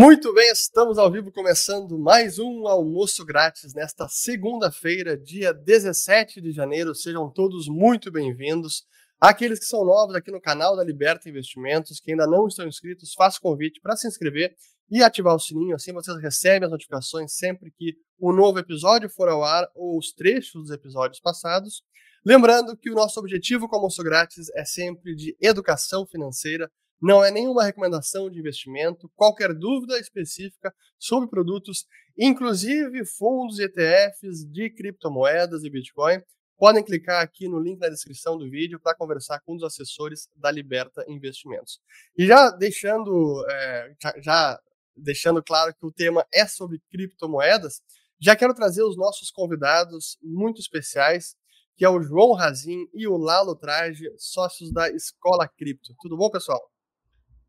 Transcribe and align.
Muito 0.00 0.32
bem, 0.32 0.48
estamos 0.52 0.96
ao 0.96 1.10
vivo 1.10 1.32
começando 1.32 1.98
mais 1.98 2.38
um 2.38 2.68
almoço 2.68 3.26
grátis 3.26 3.74
nesta 3.74 4.06
segunda-feira, 4.08 5.18
dia 5.18 5.52
17 5.52 6.40
de 6.40 6.52
janeiro. 6.52 6.94
Sejam 6.94 7.28
todos 7.28 7.66
muito 7.66 8.08
bem-vindos. 8.08 8.84
Aqueles 9.20 9.58
que 9.58 9.64
são 9.64 9.84
novos 9.84 10.14
aqui 10.14 10.30
no 10.30 10.40
canal 10.40 10.76
da 10.76 10.84
Liberta 10.84 11.28
Investimentos, 11.28 11.98
que 11.98 12.12
ainda 12.12 12.28
não 12.28 12.46
estão 12.46 12.68
inscritos, 12.68 13.12
faço 13.12 13.40
convite 13.40 13.80
para 13.80 13.96
se 13.96 14.06
inscrever 14.06 14.54
e 14.88 15.02
ativar 15.02 15.34
o 15.34 15.40
sininho, 15.40 15.74
assim 15.74 15.92
vocês 15.92 16.16
recebem 16.22 16.66
as 16.66 16.70
notificações 16.70 17.34
sempre 17.34 17.72
que 17.76 17.96
o 18.20 18.30
um 18.30 18.32
novo 18.32 18.60
episódio 18.60 19.10
for 19.10 19.28
ao 19.28 19.42
ar 19.42 19.68
ou 19.74 19.98
os 19.98 20.12
trechos 20.12 20.62
dos 20.62 20.70
episódios 20.70 21.18
passados. 21.18 21.82
Lembrando 22.24 22.76
que 22.76 22.88
o 22.88 22.94
nosso 22.94 23.18
objetivo 23.18 23.66
com 23.66 23.74
o 23.74 23.78
almoço 23.80 24.04
grátis 24.04 24.48
é 24.54 24.64
sempre 24.64 25.16
de 25.16 25.36
educação 25.40 26.06
financeira, 26.06 26.70
não 27.00 27.24
é 27.24 27.30
nenhuma 27.30 27.64
recomendação 27.64 28.28
de 28.28 28.38
investimento. 28.38 29.10
Qualquer 29.14 29.54
dúvida 29.54 29.98
específica 29.98 30.74
sobre 30.98 31.28
produtos, 31.28 31.86
inclusive 32.16 33.04
fundos 33.04 33.58
e 33.58 33.64
ETFs 33.64 34.44
de 34.44 34.70
criptomoedas 34.70 35.62
e 35.62 35.70
Bitcoin, 35.70 36.20
podem 36.56 36.82
clicar 36.82 37.22
aqui 37.22 37.48
no 37.48 37.60
link 37.60 37.78
na 37.78 37.88
descrição 37.88 38.36
do 38.36 38.50
vídeo 38.50 38.80
para 38.80 38.96
conversar 38.96 39.40
com 39.40 39.52
um 39.52 39.56
dos 39.56 39.64
assessores 39.64 40.28
da 40.34 40.50
Liberta 40.50 41.04
Investimentos. 41.08 41.80
E 42.16 42.26
já 42.26 42.50
deixando, 42.50 43.46
é, 43.48 43.94
já 44.20 44.60
deixando 44.96 45.42
claro 45.42 45.72
que 45.72 45.86
o 45.86 45.92
tema 45.92 46.26
é 46.34 46.46
sobre 46.46 46.82
criptomoedas, 46.90 47.80
já 48.20 48.34
quero 48.34 48.52
trazer 48.52 48.82
os 48.82 48.96
nossos 48.96 49.30
convidados 49.30 50.18
muito 50.20 50.60
especiais, 50.60 51.36
que 51.76 51.84
é 51.84 51.88
o 51.88 52.02
João 52.02 52.32
Razin 52.32 52.88
e 52.92 53.06
o 53.06 53.16
Lalo 53.16 53.54
Traje, 53.54 54.12
sócios 54.16 54.72
da 54.72 54.90
Escola 54.90 55.46
Cripto. 55.46 55.94
Tudo 56.00 56.16
bom, 56.16 56.28
pessoal? 56.28 56.60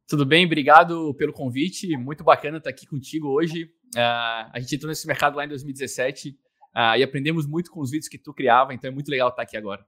Tudo 0.10 0.26
bem, 0.26 0.44
obrigado 0.44 1.14
pelo 1.14 1.32
convite. 1.32 1.96
Muito 1.96 2.24
bacana 2.24 2.58
estar 2.58 2.72
aqui 2.72 2.88
contigo 2.88 3.28
hoje. 3.28 3.66
Uh, 3.96 4.50
a 4.52 4.60
gente 4.60 4.76
entrou 4.76 4.90
nesse 4.90 5.06
mercado 5.06 5.36
lá 5.36 5.46
em 5.46 5.48
2017 5.48 6.30
uh, 6.30 6.36
ah, 6.74 6.98
e 6.98 7.04
aprendemos 7.04 7.46
muito 7.46 7.70
com 7.70 7.80
os 7.80 7.92
vídeos 7.92 8.10
que 8.10 8.18
tu 8.18 8.34
criava, 8.34 8.74
então 8.74 8.90
é 8.90 8.92
muito 8.92 9.08
legal 9.08 9.30
estar 9.30 9.44
aqui 9.44 9.56
agora. 9.56 9.86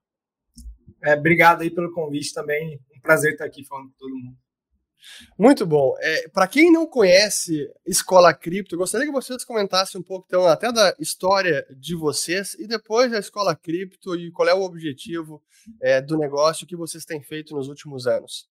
É, 1.04 1.16
obrigado 1.16 1.62
aí 1.62 1.72
pelo 1.72 1.92
convite 1.92 2.36
também. 2.36 2.80
Um 2.96 3.02
prazer 3.02 3.32
estar 3.32 3.46
aqui 3.46 3.66
falando 3.66 3.90
com 3.90 3.98
todo 3.98 4.16
mundo. 4.16 4.38
Muito 5.40 5.66
bom. 5.66 5.96
É, 6.00 6.30
Para 6.30 6.48
quem 6.48 6.72
não 6.72 6.86
conhece 6.86 7.68
Escola 7.84 8.32
Cripto, 8.32 8.78
gostaria 8.78 9.08
que 9.08 9.12
vocês 9.12 9.44
comentassem 9.44 10.00
um 10.00 10.04
pouco 10.04 10.28
então, 10.28 10.46
até 10.46 10.72
da 10.72 10.96
história 11.00 11.66
de 11.76 11.96
vocês 11.96 12.54
e 12.60 12.68
depois 12.68 13.10
da 13.10 13.18
Escola 13.18 13.56
Cripto 13.56 14.16
e 14.16 14.30
qual 14.30 14.48
é 14.48 14.54
o 14.54 14.62
objetivo 14.62 15.42
é, 15.82 16.00
do 16.00 16.16
negócio 16.16 16.68
que 16.68 16.76
vocês 16.76 17.06
têm 17.06 17.24
feito 17.24 17.56
nos 17.56 17.68
últimos 17.68 18.06
anos. 18.06 18.52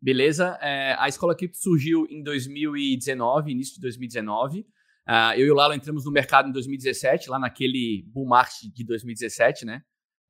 Beleza? 0.00 0.56
É, 0.60 0.94
a 0.98 1.08
Escola 1.08 1.34
Cripto 1.36 1.58
surgiu 1.58 2.06
em 2.08 2.22
2019, 2.22 3.50
início 3.50 3.74
de 3.74 3.80
2019. 3.80 4.60
Uh, 4.60 4.64
ah, 5.06 5.38
eu 5.38 5.46
e 5.46 5.50
o 5.50 5.54
Lalo 5.54 5.72
entramos 5.72 6.04
no 6.04 6.12
mercado 6.12 6.48
em 6.48 6.52
2017, 6.52 7.30
lá 7.30 7.38
naquele 7.38 8.04
bull 8.08 8.26
market 8.26 8.70
de 8.72 8.84
2017, 8.84 9.64
né? 9.64 9.82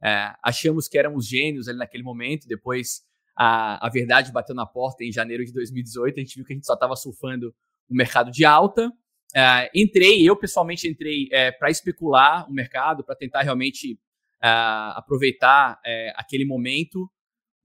É, 0.03 0.33
achamos 0.43 0.87
que 0.89 0.97
éramos 0.97 1.27
gênios 1.27 1.69
ali 1.69 1.77
naquele 1.77 2.05
momento, 2.05 2.47
depois 2.47 3.03
a, 3.37 3.85
a 3.85 3.91
verdade 3.91 4.31
bateu 4.31 4.55
na 4.55 4.65
porta 4.65 5.05
em 5.05 5.11
janeiro 5.11 5.45
de 5.45 5.53
2018, 5.53 6.17
a 6.17 6.21
gente 6.21 6.37
viu 6.37 6.45
que 6.45 6.53
a 6.53 6.57
gente 6.57 6.67
só 6.67 6.75
estava 6.75 6.95
surfando 6.95 7.53
o 7.89 7.95
mercado 7.95 8.31
de 8.31 8.45
alta. 8.45 8.91
É, 9.35 9.71
entrei, 9.75 10.23
eu 10.29 10.37
pessoalmente 10.37 10.89
entrei 10.89 11.29
é, 11.33 11.51
para 11.51 11.71
especular 11.71 12.49
o 12.49 12.53
mercado, 12.53 13.05
para 13.05 13.17
tentar 13.17 13.43
realmente 13.43 13.99
é, 14.43 14.49
aproveitar 14.49 15.81
aquele 16.15 16.45
momento. 16.45 17.11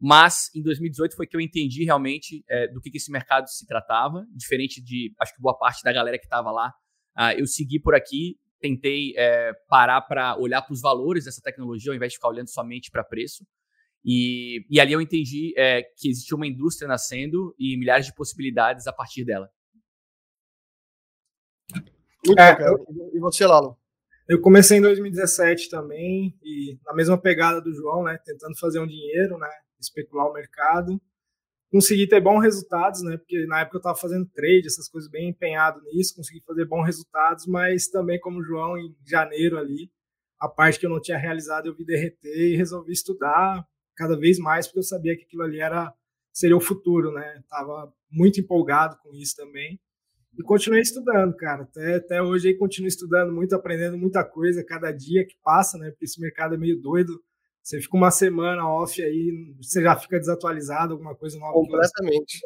Mas 0.05 0.49
em 0.53 0.61
2018 0.61 1.15
foi 1.15 1.25
que 1.25 1.33
eu 1.33 1.39
entendi 1.39 1.85
realmente 1.85 2.43
é, 2.49 2.67
do 2.67 2.81
que, 2.81 2.91
que, 2.91 2.97
esse 2.97 3.09
mercado 3.09 3.47
se 3.47 3.65
tratava, 3.65 4.27
diferente 4.35 4.83
de, 4.83 5.13
acho 5.17 5.33
que 5.33 5.41
boa 5.41 5.57
parte 5.57 5.81
da 5.81 5.93
galera 5.93 6.19
que 6.19 6.25
estava 6.25 6.51
lá. 6.51 6.73
Uh, 7.17 7.39
eu 7.39 7.47
segui 7.47 7.79
por 7.79 7.95
aqui, 7.95 8.37
tentei 8.59 9.13
é, 9.15 9.53
parar 9.69 10.01
para 10.01 10.37
olhar 10.37 10.61
para 10.61 10.73
os 10.73 10.81
valores 10.81 11.23
dessa 11.23 11.41
tecnologia, 11.41 11.89
ao 11.89 11.95
invés 11.95 12.11
de 12.11 12.17
ficar 12.17 12.27
olhando 12.27 12.49
somente 12.49 12.91
para 12.91 13.01
preço. 13.01 13.45
E, 14.03 14.65
e, 14.69 14.77
ali 14.77 14.91
eu 14.91 14.99
entendi 14.99 15.53
é, 15.55 15.83
que 15.95 16.09
existia 16.09 16.35
uma 16.35 16.47
indústria 16.47 16.85
nascendo 16.85 17.55
e 17.57 17.77
milhares 17.77 18.05
de 18.05 18.13
possibilidades 18.13 18.87
a 18.87 18.91
partir 18.91 19.23
dela. 19.23 19.49
É, 22.37 23.15
E 23.15 23.19
você, 23.21 23.47
Lalo? 23.47 23.79
Eu 24.27 24.41
comecei 24.41 24.79
em 24.79 24.81
2017 24.81 25.69
também, 25.69 26.37
e 26.43 26.77
na 26.85 26.93
mesma 26.93 27.17
pegada 27.17 27.61
do 27.61 27.73
João, 27.73 28.03
né? 28.03 28.17
Tentando 28.25 28.59
fazer 28.59 28.79
um 28.79 28.87
dinheiro, 28.87 29.37
né? 29.37 29.49
Especular 29.83 30.27
o 30.27 30.33
mercado. 30.33 31.01
Consegui 31.71 32.07
ter 32.07 32.21
bons 32.21 32.41
resultados, 32.41 33.01
né? 33.01 33.17
Porque 33.17 33.45
na 33.47 33.61
época 33.61 33.77
eu 33.77 33.79
estava 33.79 33.97
fazendo 33.97 34.27
trade, 34.27 34.67
essas 34.67 34.87
coisas 34.87 35.09
bem 35.09 35.29
empenhado 35.29 35.81
nisso, 35.83 36.15
consegui 36.15 36.41
fazer 36.45 36.65
bons 36.65 36.85
resultados, 36.85 37.47
mas 37.47 37.87
também 37.87 38.19
como 38.19 38.39
o 38.39 38.43
João 38.43 38.77
em 38.77 38.95
janeiro 39.05 39.57
ali, 39.57 39.91
a 40.39 40.47
parte 40.47 40.79
que 40.79 40.85
eu 40.85 40.89
não 40.89 41.01
tinha 41.01 41.17
realizado 41.17 41.67
eu 41.67 41.75
vi 41.75 41.85
derreter 41.85 42.53
e 42.53 42.57
resolvi 42.57 42.91
estudar 42.91 43.65
cada 43.95 44.17
vez 44.17 44.37
mais 44.37 44.67
porque 44.67 44.79
eu 44.79 44.83
sabia 44.83 45.15
que 45.15 45.23
aquilo 45.23 45.43
ali 45.43 45.59
era 45.59 45.93
seria 46.33 46.57
o 46.57 46.61
futuro, 46.61 47.11
né? 47.11 47.41
Tava 47.49 47.93
muito 48.11 48.39
empolgado 48.39 48.97
com 49.01 49.13
isso 49.13 49.35
também. 49.35 49.79
E 50.37 50.41
continuei 50.41 50.81
estudando, 50.81 51.35
cara. 51.35 51.63
Até, 51.63 51.95
até 51.95 52.21
hoje 52.21 52.49
aí 52.49 52.57
continuo 52.57 52.87
estudando 52.87 53.31
muito, 53.31 53.53
aprendendo 53.53 53.97
muita 53.97 54.23
coisa 54.23 54.65
cada 54.65 54.91
dia 54.91 55.25
que 55.25 55.35
passa, 55.43 55.77
né? 55.77 55.91
Porque 55.91 56.05
esse 56.05 56.19
mercado 56.19 56.55
é 56.55 56.57
meio 56.57 56.81
doido. 56.81 57.21
Você 57.63 57.79
fica 57.79 57.95
uma 57.95 58.11
semana 58.11 58.67
off 58.67 59.01
aí, 59.01 59.55
você 59.61 59.81
já 59.81 59.95
fica 59.95 60.19
desatualizado, 60.19 60.93
alguma 60.93 61.15
coisa 61.15 61.39
nova. 61.39 61.53
Completamente. 61.53 62.41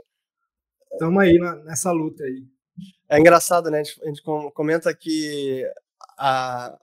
Estamos 0.92 1.24
aí 1.24 1.40
na, 1.40 1.56
nessa 1.56 1.92
luta 1.92 2.24
aí. 2.24 2.46
É 3.10 3.20
engraçado, 3.20 3.72
né? 3.72 3.82
A 3.82 4.08
gente 4.08 4.22
comenta 4.54 4.94
que 4.94 5.66
a, 6.20 6.78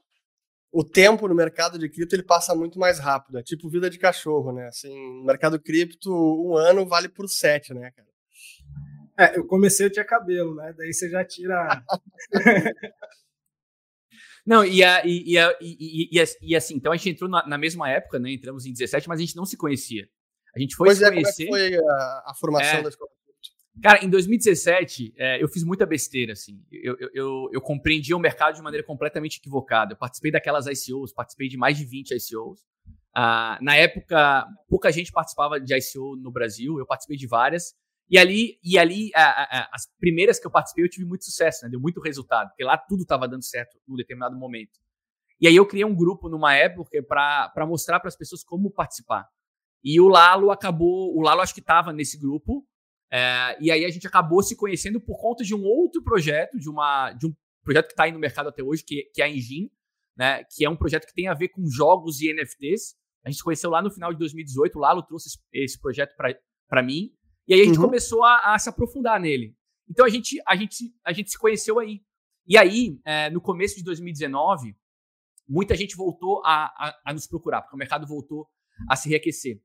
o 0.72 0.83
tempo 0.83 1.28
no 1.28 1.34
mercado 1.34 1.78
de 1.78 1.89
cripto 1.89 2.17
ele 2.17 2.25
passa 2.25 2.56
muito 2.56 2.77
mais 2.77 2.99
rápido. 2.99 3.39
É 3.39 3.43
tipo 3.43 3.69
vida 3.69 3.89
de 3.89 3.99
cachorro, 4.00 4.53
né? 4.53 4.66
Assim, 4.66 4.93
no 5.21 5.25
mercado 5.25 5.61
cripto, 5.61 6.12
um 6.12 6.56
ano 6.56 6.84
vale 6.84 7.09
por 7.09 7.28
sete, 7.28 7.72
né, 7.72 7.93
cara? 7.93 8.09
É, 9.16 9.39
eu 9.39 9.47
comecei, 9.47 9.87
eu 9.87 9.93
tinha 9.93 10.05
cabelo, 10.05 10.56
né? 10.56 10.75
Daí 10.77 10.93
você 10.93 11.09
já 11.09 11.25
tira. 11.25 11.84
Não, 14.47 14.65
e, 14.65 14.84
a, 14.84 15.03
e, 15.06 15.38
a, 15.38 15.56
e, 15.60 16.10
e, 16.12 16.25
e, 16.43 16.56
assim, 16.56 16.75
então 16.75 16.93
a 16.93 16.97
gente 16.97 17.10
entrou 17.10 17.31
na, 17.31 17.47
na, 17.47 17.56
mesma 17.56 17.88
época, 17.88 18.19
né? 18.19 18.31
Entramos 18.31 18.66
em 18.66 18.72
17, 18.72 19.09
mas 19.09 19.19
a 19.19 19.22
gente 19.22 19.37
não 19.37 19.47
se 19.47 19.56
conhecia. 19.56 20.06
A 20.55 20.60
gente 20.60 20.77
foi 20.77 20.88
pois 20.88 20.99
se 20.99 21.05
é, 21.05 21.10
conhecer. 21.10 21.47
Como 21.47 21.56
é 21.56 21.71
foi 21.71 21.78
a, 22.27 22.34
formação 22.38 22.78
é, 22.78 22.83
da 22.83 22.88
escola? 22.91 23.10
Cara, 23.83 24.04
em 24.04 24.09
2017, 24.09 25.15
é, 25.16 25.43
eu 25.43 25.49
fiz 25.49 25.65
muita 25.65 25.84
besteira, 25.84 26.33
assim. 26.33 26.62
Eu, 26.71 26.97
eu, 27.00 27.10
eu, 27.12 27.50
eu 27.54 27.60
compreendi 27.60 28.15
o 28.15 28.19
mercado 28.19 28.54
de 28.54 28.62
maneira 28.62 28.87
completamente 28.87 29.38
equivocada. 29.38 29.94
Eu 29.94 29.97
participei 29.97 30.31
daquelas 30.31 30.66
ICOs, 30.66 31.12
participei 31.12 31.49
de 31.49 31.56
mais 31.56 31.77
de 31.77 31.84
20 31.84 32.10
ICOs. 32.12 32.60
Ah, 33.16 33.59
na 33.62 33.75
época, 33.77 34.47
pouca 34.69 34.93
gente 34.93 35.10
participava 35.10 35.59
de 35.59 35.75
ICO 35.75 36.16
no 36.16 36.31
Brasil, 36.31 36.78
eu 36.78 36.87
participei 36.87 37.16
de 37.16 37.27
várias. 37.27 37.75
E 38.09 38.19
ali, 38.19 38.59
e 38.62 38.78
ali 38.78 39.10
a, 39.15 39.22
a, 39.25 39.69
as 39.72 39.87
primeiras 39.98 40.38
que 40.38 40.47
eu 40.47 40.50
participei, 40.50 40.84
eu 40.84 40.91
tive 40.91 41.06
muito 41.06 41.25
sucesso, 41.25 41.65
né? 41.65 41.70
Deu 41.70 41.81
muito 41.81 42.00
resultado, 42.00 42.48
porque 42.48 42.65
lá 42.65 42.76
tudo 42.76 43.03
estava 43.03 43.26
dando 43.26 43.42
certo 43.42 43.78
num 43.88 43.97
determinado 43.97 44.37
momento. 44.37 44.78
E 45.41 45.48
aí 45.48 45.56
eu 45.56 45.66
criei 45.66 45.84
um 45.84 45.94
grupo 45.94 46.28
numa 46.28 46.54
época 46.54 47.03
para 47.03 47.66
mostrar 47.66 48.00
para 48.00 48.09
as 48.09 48.16
pessoas 48.16 48.44
como 48.44 48.70
participar. 48.70 49.26
E 49.82 50.00
o 50.00 50.09
Lalo 50.09 50.50
acabou, 50.50 51.15
o 51.16 51.20
Lalo 51.20 51.41
acho 51.41 51.53
que 51.54 51.60
estava 51.60 51.92
nesse 51.92 52.19
grupo, 52.19 52.66
é, 53.12 53.56
e 53.60 53.70
aí 53.70 53.84
a 53.84 53.91
gente 53.91 54.06
acabou 54.06 54.42
se 54.42 54.56
conhecendo 54.56 55.00
por 55.00 55.21
conta 55.21 55.44
de 55.44 55.54
um 55.54 55.62
outro 55.62 56.03
projeto, 56.03 56.59
de, 56.59 56.69
uma, 56.69 57.12
de 57.12 57.26
um 57.26 57.34
projeto 57.62 57.86
que 57.86 57.92
está 57.92 58.04
aí 58.04 58.12
no 58.12 58.19
mercado 58.19 58.48
até 58.48 58.62
hoje, 58.62 58.84
que, 58.84 59.10
que 59.15 59.22
é 59.22 59.25
a 59.25 59.28
Engine, 59.28 59.71
né? 60.16 60.45
Que 60.45 60.65
é 60.65 60.71
um 60.71 60.77
projeto 60.77 61.06
que 61.06 61.15
tem 61.15 61.28
a 61.28 61.34
ver 61.34 61.48
com 61.48 61.66
jogos 61.66 62.21
e 62.21 62.33
NFTs. 62.33 62.97
A 63.24 63.30
gente 63.30 63.39
se 63.39 63.45
conheceu 63.45 63.71
lá 63.71 63.83
no 63.83 63.91
final 63.91 64.12
de 64.12 64.18
2018, 64.18 64.77
o 64.77 64.80
Lalo 64.80 65.03
trouxe 65.03 65.28
esse, 65.28 65.39
esse 65.53 65.80
projeto 65.80 66.15
para 66.68 66.83
mim. 66.83 67.10
E 67.46 67.54
aí 67.54 67.60
a 67.60 67.64
gente 67.64 67.78
uhum. 67.78 67.84
começou 67.84 68.24
a, 68.24 68.54
a, 68.54 68.58
se 68.58 68.68
aprofundar 68.68 69.20
nele. 69.20 69.54
Então 69.88 70.04
a 70.04 70.08
gente, 70.08 70.41
a 70.46 70.56
gente, 70.56 70.94
a 71.04 71.12
gente 71.12 71.30
se 71.30 71.38
conheceu 71.38 71.78
aí. 71.78 72.02
E 72.46 72.56
aí, 72.56 72.98
é, 73.04 73.30
no 73.30 73.41
começo 73.41 73.76
de 73.76 73.82
2019, 73.84 74.76
muita 75.48 75.74
gente 75.74 75.96
voltou 75.96 76.42
a, 76.44 76.64
a, 76.66 77.00
a, 77.06 77.12
nos 77.12 77.26
procurar, 77.26 77.62
porque 77.62 77.74
o 77.74 77.78
mercado 77.78 78.06
voltou 78.06 78.48
a 78.88 78.96
se 78.96 79.08
reaquecer. 79.08 79.60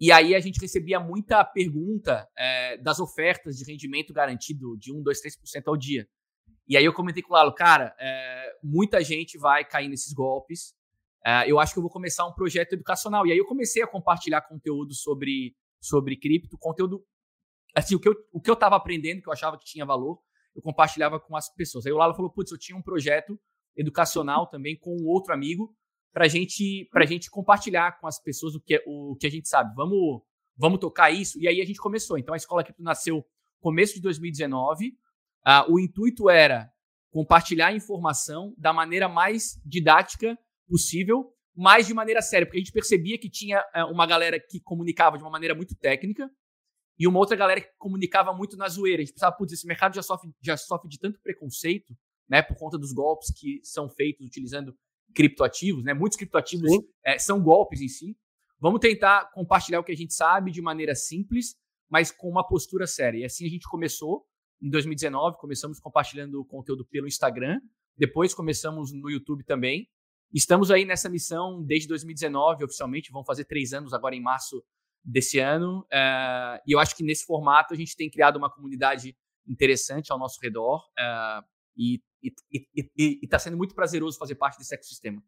E 0.00 0.10
aí 0.10 0.34
a 0.34 0.40
gente 0.40 0.60
recebia 0.60 0.98
muita 0.98 1.44
pergunta 1.44 2.28
é, 2.36 2.76
das 2.78 2.98
ofertas 2.98 3.56
de 3.56 3.64
rendimento 3.64 4.12
garantido 4.12 4.76
de 4.76 4.92
1, 4.92 5.02
2, 5.02 5.22
3% 5.22 5.62
ao 5.66 5.76
dia. 5.76 6.08
E 6.66 6.76
aí 6.76 6.84
eu 6.84 6.92
comentei 6.92 7.22
com 7.22 7.32
o 7.32 7.36
Lalo, 7.36 7.54
cara, 7.54 7.94
é, 7.98 8.52
muita 8.62 9.02
gente 9.04 9.38
vai 9.38 9.64
cair 9.64 9.88
nesses 9.88 10.12
golpes. 10.12 10.74
É, 11.24 11.50
eu 11.50 11.58
acho 11.60 11.72
que 11.72 11.78
eu 11.78 11.82
vou 11.82 11.90
começar 11.90 12.26
um 12.26 12.32
projeto 12.32 12.72
educacional. 12.72 13.26
E 13.26 13.32
aí 13.32 13.38
eu 13.38 13.46
comecei 13.46 13.82
a 13.82 13.86
compartilhar 13.86 14.42
conteúdo 14.42 14.94
sobre 14.94 15.54
sobre 15.84 16.16
cripto, 16.16 16.56
conteúdo. 16.58 17.04
Assim, 17.74 17.94
o 17.94 18.00
que, 18.00 18.08
eu, 18.08 18.14
o 18.32 18.40
que 18.40 18.50
eu 18.50 18.56
tava 18.56 18.76
aprendendo, 18.76 19.20
que 19.20 19.28
eu 19.28 19.32
achava 19.32 19.58
que 19.58 19.64
tinha 19.64 19.84
valor, 19.84 20.20
eu 20.54 20.62
compartilhava 20.62 21.20
com 21.20 21.36
as 21.36 21.52
pessoas. 21.52 21.84
Aí 21.86 21.92
o 21.92 21.96
Lalo 21.96 22.14
falou: 22.14 22.30
putz, 22.30 22.50
eu 22.50 22.58
tinha 22.58 22.78
um 22.78 22.82
projeto 22.82 23.38
educacional 23.76 24.48
também 24.48 24.78
com 24.78 24.96
um 24.96 25.06
outro 25.06 25.34
amigo 25.34 25.74
para 26.12 26.28
gente, 26.28 26.88
a 26.94 27.04
gente 27.04 27.28
compartilhar 27.28 27.98
com 27.98 28.06
as 28.06 28.22
pessoas 28.22 28.54
o 28.54 28.60
que, 28.60 28.82
o 28.86 29.16
que 29.16 29.26
a 29.26 29.30
gente 29.30 29.48
sabe. 29.48 29.74
Vamos, 29.74 30.22
vamos 30.56 30.78
tocar 30.78 31.10
isso? 31.10 31.40
E 31.40 31.48
aí 31.48 31.60
a 31.60 31.64
gente 31.64 31.80
começou. 31.80 32.16
Então 32.16 32.32
a 32.32 32.36
Escola 32.36 32.62
Cripto 32.62 32.82
nasceu 32.82 33.26
começo 33.60 33.94
de 33.94 34.00
2019. 34.00 34.88
Uh, 35.46 35.72
o 35.72 35.80
intuito 35.80 36.30
era 36.30 36.70
compartilhar 37.10 37.74
informação 37.74 38.54
da 38.56 38.72
maneira 38.72 39.08
mais 39.08 39.60
didática 39.64 40.38
possível, 40.68 41.33
mas 41.56 41.86
de 41.86 41.94
maneira 41.94 42.20
séria, 42.20 42.46
porque 42.46 42.58
a 42.58 42.60
gente 42.60 42.72
percebia 42.72 43.18
que 43.18 43.30
tinha 43.30 43.60
uh, 43.74 43.92
uma 43.92 44.06
galera 44.06 44.38
que 44.40 44.60
comunicava 44.60 45.16
de 45.16 45.24
uma 45.24 45.30
maneira 45.30 45.54
muito 45.54 45.76
técnica 45.76 46.28
e 46.98 47.06
uma 47.06 47.18
outra 47.18 47.36
galera 47.36 47.60
que 47.60 47.68
comunicava 47.78 48.32
muito 48.32 48.56
na 48.56 48.68
zoeira. 48.68 49.02
A 49.02 49.04
gente 49.04 49.14
pensava, 49.14 49.36
putz, 49.36 49.52
esse 49.52 49.66
mercado 49.66 49.94
já 49.94 50.02
sofre, 50.02 50.30
já 50.42 50.56
sofre 50.56 50.88
de 50.88 50.98
tanto 50.98 51.20
preconceito, 51.20 51.94
né, 52.28 52.42
por 52.42 52.56
conta 52.56 52.78
dos 52.78 52.92
golpes 52.92 53.32
que 53.38 53.60
são 53.62 53.88
feitos 53.88 54.26
utilizando 54.26 54.74
criptoativos, 55.14 55.84
né? 55.84 55.94
Muitos 55.94 56.16
criptoativos 56.16 56.70
é, 57.04 57.18
são 57.18 57.42
golpes 57.42 57.80
em 57.80 57.88
si. 57.88 58.16
Vamos 58.58 58.80
tentar 58.80 59.30
compartilhar 59.32 59.80
o 59.80 59.84
que 59.84 59.92
a 59.92 59.96
gente 59.96 60.14
sabe 60.14 60.50
de 60.50 60.62
maneira 60.62 60.94
simples, 60.94 61.54
mas 61.88 62.10
com 62.10 62.28
uma 62.28 62.46
postura 62.46 62.86
séria. 62.86 63.18
E 63.18 63.24
assim 63.24 63.46
a 63.46 63.48
gente 63.48 63.68
começou 63.68 64.26
em 64.60 64.70
2019, 64.70 65.36
começamos 65.38 65.78
compartilhando 65.78 66.44
conteúdo 66.46 66.84
pelo 66.86 67.06
Instagram, 67.06 67.60
depois 67.96 68.32
começamos 68.34 68.92
no 68.92 69.10
YouTube 69.10 69.44
também. 69.44 69.88
Estamos 70.32 70.70
aí 70.70 70.84
nessa 70.84 71.08
missão 71.08 71.62
desde 71.62 71.88
2019, 71.88 72.64
oficialmente, 72.64 73.12
vão 73.12 73.24
fazer 73.24 73.44
três 73.44 73.72
anos 73.72 73.92
agora 73.92 74.14
em 74.14 74.20
março 74.20 74.64
desse 75.04 75.38
ano. 75.38 75.80
Uh, 75.82 76.58
e 76.66 76.72
eu 76.72 76.78
acho 76.78 76.96
que 76.96 77.04
nesse 77.04 77.24
formato 77.24 77.74
a 77.74 77.76
gente 77.76 77.96
tem 77.96 78.10
criado 78.10 78.36
uma 78.36 78.50
comunidade 78.50 79.16
interessante 79.46 80.10
ao 80.10 80.18
nosso 80.18 80.40
redor 80.40 80.84
uh, 80.98 81.44
e 81.76 82.02
está 83.22 83.38
sendo 83.38 83.56
muito 83.56 83.74
prazeroso 83.74 84.18
fazer 84.18 84.34
parte 84.36 84.58
desse 84.58 84.74
ecossistema. 84.74 85.22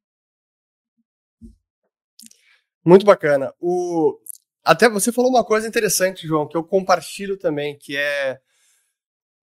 Muito 2.85 3.05
bacana. 3.05 3.53
O... 3.61 4.19
Até 4.65 4.89
você 4.89 5.13
falou 5.13 5.31
uma 5.31 5.45
coisa 5.45 5.69
interessante, 5.69 6.27
João, 6.27 6.49
que 6.49 6.57
eu 6.57 6.65
compartilho 6.65 7.37
também, 7.37 7.77
que 7.77 7.97
é 7.97 8.41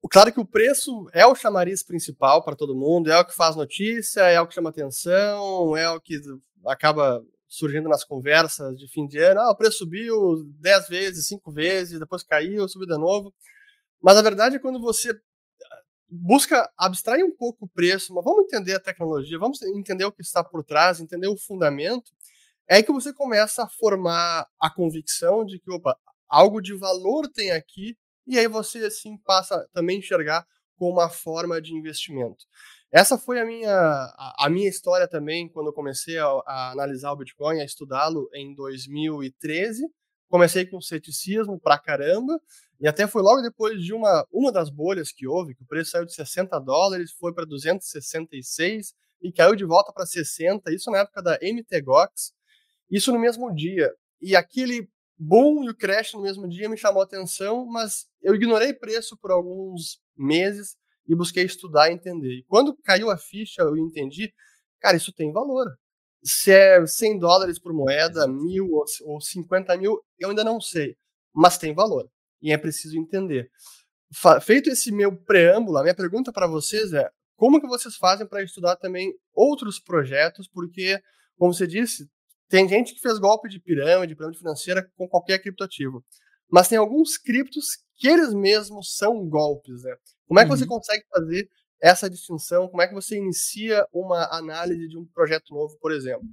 Claro 0.10 0.32
que 0.32 0.40
o 0.40 0.46
preço 0.46 1.10
é 1.14 1.26
o 1.26 1.34
chamariz 1.34 1.82
principal 1.82 2.44
para 2.44 2.56
todo 2.56 2.76
mundo, 2.76 3.12
é 3.12 3.18
o 3.20 3.26
que 3.26 3.34
faz 3.34 3.56
notícia, 3.56 4.22
é 4.22 4.40
o 4.40 4.48
que 4.48 4.54
chama 4.54 4.70
atenção, 4.70 5.76
é 5.76 5.90
o 5.90 6.00
que 6.00 6.20
acaba 6.66 7.24
surgindo 7.48 7.88
nas 7.88 8.04
conversas 8.04 8.78
de 8.78 8.88
fim 8.88 9.08
de 9.08 9.18
ano. 9.20 9.40
Ah, 9.40 9.52
o 9.52 9.56
preço 9.56 9.80
subiu 9.80 10.44
10 10.60 10.88
vezes, 10.88 11.28
5 11.28 11.52
vezes, 11.52 12.00
depois 12.00 12.24
caiu, 12.24 12.68
subiu 12.68 12.88
de 12.88 12.98
novo. 12.98 13.34
Mas 14.02 14.18
a 14.18 14.22
verdade 14.22 14.58
é 14.58 14.60
quando 14.60 14.80
você 14.80 15.12
ah, 15.12 15.16
busca 16.10 16.70
abstrair 16.78 17.26
um 17.26 17.36
pouco 17.36 17.66
o 17.66 17.70
preço, 17.70 18.14
mas 18.14 18.24
vamos 18.24 18.46
entender 18.46 18.76
a 18.76 18.80
tecnologia, 18.80 19.40
vamos 19.40 19.62
entender 19.62 20.06
o 20.06 20.12
que 20.12 20.22
está 20.22 20.44
por 20.44 20.64
trás, 20.64 21.00
entender 21.00 21.28
o 21.28 21.38
fundamento, 21.38 22.12
é 22.68 22.76
aí 22.78 22.84
que 22.84 22.92
você 22.92 23.14
começa 23.14 23.64
a 23.64 23.70
formar 23.70 24.48
a 24.60 24.70
convicção 24.70 25.46
de 25.46 25.60
que, 25.60 25.72
opa, 25.72 25.98
algo 26.28 26.62
de 26.62 26.74
valor 26.74 27.28
tem 27.28 27.52
aqui 27.52 27.96
e 28.26 28.38
aí 28.38 28.48
você 28.48 28.80
assim 28.86 29.18
passa 29.18 29.68
também 29.74 29.98
a 29.98 30.00
enxergar 30.00 30.48
como 30.78 30.92
uma 30.92 31.10
forma 31.10 31.62
de 31.62 31.74
investimento. 31.74 32.46
Essa 32.92 33.18
foi 33.18 33.40
a 33.40 33.46
minha, 33.46 33.72
a, 33.72 34.46
a 34.46 34.50
minha 34.50 34.70
história 34.70 35.08
também 35.08 35.50
quando 35.50 35.68
eu 35.68 35.74
comecei 35.74 36.18
a, 36.18 36.28
a 36.46 36.72
analisar 36.72 37.12
o 37.12 37.16
Bitcoin, 37.16 37.60
a 37.60 37.66
estudá-lo 37.66 38.30
em 38.34 38.54
2013. 38.54 39.88
Comecei 40.30 40.66
com 40.66 40.82
ceticismo 40.82 41.60
pra 41.60 41.78
caramba, 41.78 42.40
e 42.80 42.88
até 42.88 43.08
foi 43.08 43.22
logo 43.22 43.42
depois 43.42 43.82
de 43.82 43.94
uma, 43.94 44.28
uma 44.32 44.52
das 44.52 44.70
bolhas 44.70 45.12
que 45.12 45.28
houve, 45.28 45.56
que 45.56 45.64
o 45.64 45.66
preço 45.66 45.92
saiu 45.92 46.06
de 46.06 46.14
60 46.14 46.60
dólares, 46.60 47.12
foi 47.12 47.34
para 47.34 47.46
266 47.46 48.94
e 49.22 49.32
caiu 49.32 49.56
de 49.56 49.64
volta 49.64 49.94
para 49.94 50.06
60, 50.06 50.72
isso 50.74 50.92
na 50.92 51.00
época 51.00 51.22
da 51.22 51.40
MTGOX, 51.42 52.34
isso 52.92 53.12
no 53.14 53.20
mesmo 53.20 53.54
dia. 53.56 53.94
E 54.22 54.36
aquele 54.36 54.90
boom 55.24 55.64
e 55.64 55.70
o 55.70 55.76
crash 55.76 56.14
no 56.14 56.22
mesmo 56.22 56.48
dia 56.48 56.70
me 56.70 56.78
chamou 56.78 57.02
a 57.02 57.06
atenção, 57.06 57.66
mas 57.66 58.06
eu 58.22 58.36
ignorei 58.36 58.74
preço 58.74 59.18
por 59.18 59.32
alguns 59.32 60.00
meses 60.16 60.76
e 61.08 61.16
busquei 61.16 61.44
estudar 61.46 61.90
e 61.90 61.94
entender. 61.94 62.40
E 62.40 62.44
quando 62.48 62.76
caiu 62.84 63.10
a 63.10 63.18
ficha, 63.18 63.62
eu 63.62 63.78
entendi, 63.78 64.34
cara, 64.80 64.98
isso 64.98 65.14
tem 65.14 65.32
valor. 65.32 65.68
Se 66.24 66.52
é 66.52 66.86
100 66.86 67.20
dólares 67.20 67.60
por 67.60 67.74
moeda, 67.74 68.28
mil 68.28 68.70
ou 69.02 69.20
50 69.20 69.76
mil, 69.78 70.00
eu 70.18 70.30
ainda 70.30 70.44
não 70.44 70.62
sei, 70.62 70.96
mas 71.34 71.58
tem 71.58 71.74
valor 71.74 72.10
e 72.44 72.52
é 72.52 72.58
preciso 72.58 72.98
entender. 72.98 73.50
Feito 74.42 74.70
esse 74.70 74.92
meu 74.92 75.16
preâmbulo, 75.16 75.78
a 75.78 75.82
minha 75.82 75.96
pergunta 75.96 76.32
para 76.32 76.46
vocês 76.46 76.94
é: 76.94 77.10
como 77.36 77.60
que 77.60 77.66
vocês 77.66 77.96
fazem 77.96 78.28
para 78.28 78.44
estudar 78.44 78.76
também 78.76 79.12
outros 79.34 79.80
projetos? 79.80 80.48
Porque, 80.48 81.02
como 81.38 81.54
você 81.54 81.66
disse, 81.66 82.08
tem 82.54 82.70
gente 82.70 82.94
que 82.94 83.02
fez 83.02 83.18
golpe 83.18 83.50
de 83.50 83.60
pirâmide, 83.60 84.16
pirâmide 84.16 84.38
financeira 84.38 84.88
com 84.96 85.08
qualquer 85.08 85.40
criptoativo. 85.40 86.06
Mas 86.52 86.68
tem 86.68 86.78
alguns 86.78 87.18
criptos 87.18 87.80
que 87.96 88.08
eles 88.08 88.32
mesmos 88.32 88.96
são 88.96 89.28
golpes, 89.28 89.82
né? 89.82 89.96
Como 90.28 90.40
é 90.40 90.46
que 90.46 90.52
uhum. 90.52 90.58
você 90.58 90.68
consegue 90.68 91.04
fazer 91.10 91.50
essa 91.82 92.08
distinção? 92.08 92.68
Como 92.68 92.80
é 92.80 92.88
que 92.88 92.94
você 92.94 93.18
inicia 93.18 93.84
uma 93.92 94.28
análise 94.32 94.88
de 94.88 94.96
um 94.96 95.04
projeto 95.04 95.52
novo, 95.52 95.76
por 95.82 95.92
exemplo? 95.92 96.30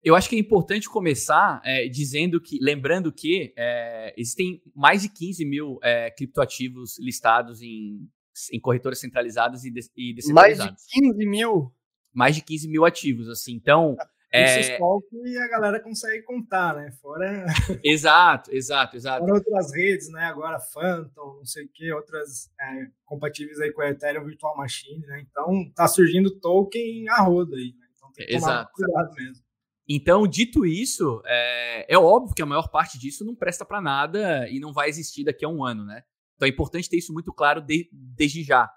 Eu 0.00 0.14
acho 0.14 0.28
que 0.28 0.36
é 0.36 0.38
importante 0.38 0.88
começar 0.88 1.60
é, 1.64 1.88
dizendo 1.88 2.40
que, 2.40 2.56
lembrando 2.62 3.12
que 3.12 3.52
é, 3.56 4.14
existem 4.16 4.62
mais 4.76 5.02
de 5.02 5.08
15 5.08 5.44
mil 5.44 5.80
é, 5.82 6.08
criptoativos 6.12 7.00
listados 7.00 7.60
em, 7.60 8.08
em 8.52 8.60
corretoras 8.60 9.00
centralizadas 9.00 9.64
e, 9.64 9.72
de, 9.72 9.80
e 9.96 10.14
descentralizadas. 10.14 10.72
Mais 10.72 10.86
de 10.86 11.00
15 11.00 11.26
mil? 11.26 11.74
Mais 12.12 12.36
de 12.36 12.42
15 12.42 12.68
mil 12.68 12.84
ativos, 12.84 13.28
assim. 13.28 13.54
Então, 13.54 13.96
é... 14.34 14.78
e 15.24 15.38
a 15.38 15.48
galera 15.48 15.80
consegue 15.80 16.22
contar, 16.22 16.74
né? 16.74 16.90
Fora. 17.00 17.46
Exato, 17.84 18.50
exato, 18.52 18.96
exato. 18.96 19.20
Fora 19.20 19.34
outras 19.34 19.72
redes, 19.72 20.10
né? 20.10 20.24
Agora 20.24 20.58
Phantom, 20.58 21.36
não 21.36 21.44
sei 21.44 21.64
o 21.64 21.68
que, 21.68 21.92
outras 21.92 22.50
é, 22.60 22.86
compatíveis 23.04 23.60
aí 23.60 23.72
com 23.72 23.82
a 23.82 23.90
Ethereum 23.90 24.24
Virtual 24.24 24.56
Machine, 24.56 25.06
né? 25.06 25.24
Então 25.28 25.70
tá 25.74 25.86
surgindo 25.86 26.38
token 26.40 27.08
a 27.10 27.22
roda 27.22 27.56
aí, 27.56 27.74
né? 27.78 27.86
Então 27.96 28.12
tem 28.12 28.26
que 28.26 28.32
tomar 28.32 28.52
exato. 28.52 28.72
cuidado 28.72 29.14
mesmo. 29.14 29.44
Então, 29.86 30.26
dito 30.26 30.64
isso, 30.64 31.22
é, 31.26 31.94
é 31.94 31.98
óbvio 31.98 32.34
que 32.34 32.42
a 32.42 32.46
maior 32.46 32.68
parte 32.68 32.98
disso 32.98 33.24
não 33.24 33.34
presta 33.34 33.64
para 33.66 33.82
nada 33.82 34.48
e 34.48 34.58
não 34.58 34.72
vai 34.72 34.88
existir 34.88 35.24
daqui 35.24 35.44
a 35.44 35.48
um 35.48 35.62
ano, 35.62 35.84
né? 35.84 36.02
Então 36.34 36.46
é 36.46 36.50
importante 36.50 36.88
ter 36.88 36.96
isso 36.96 37.12
muito 37.12 37.32
claro 37.32 37.60
de, 37.60 37.88
desde 37.92 38.42
já. 38.42 38.70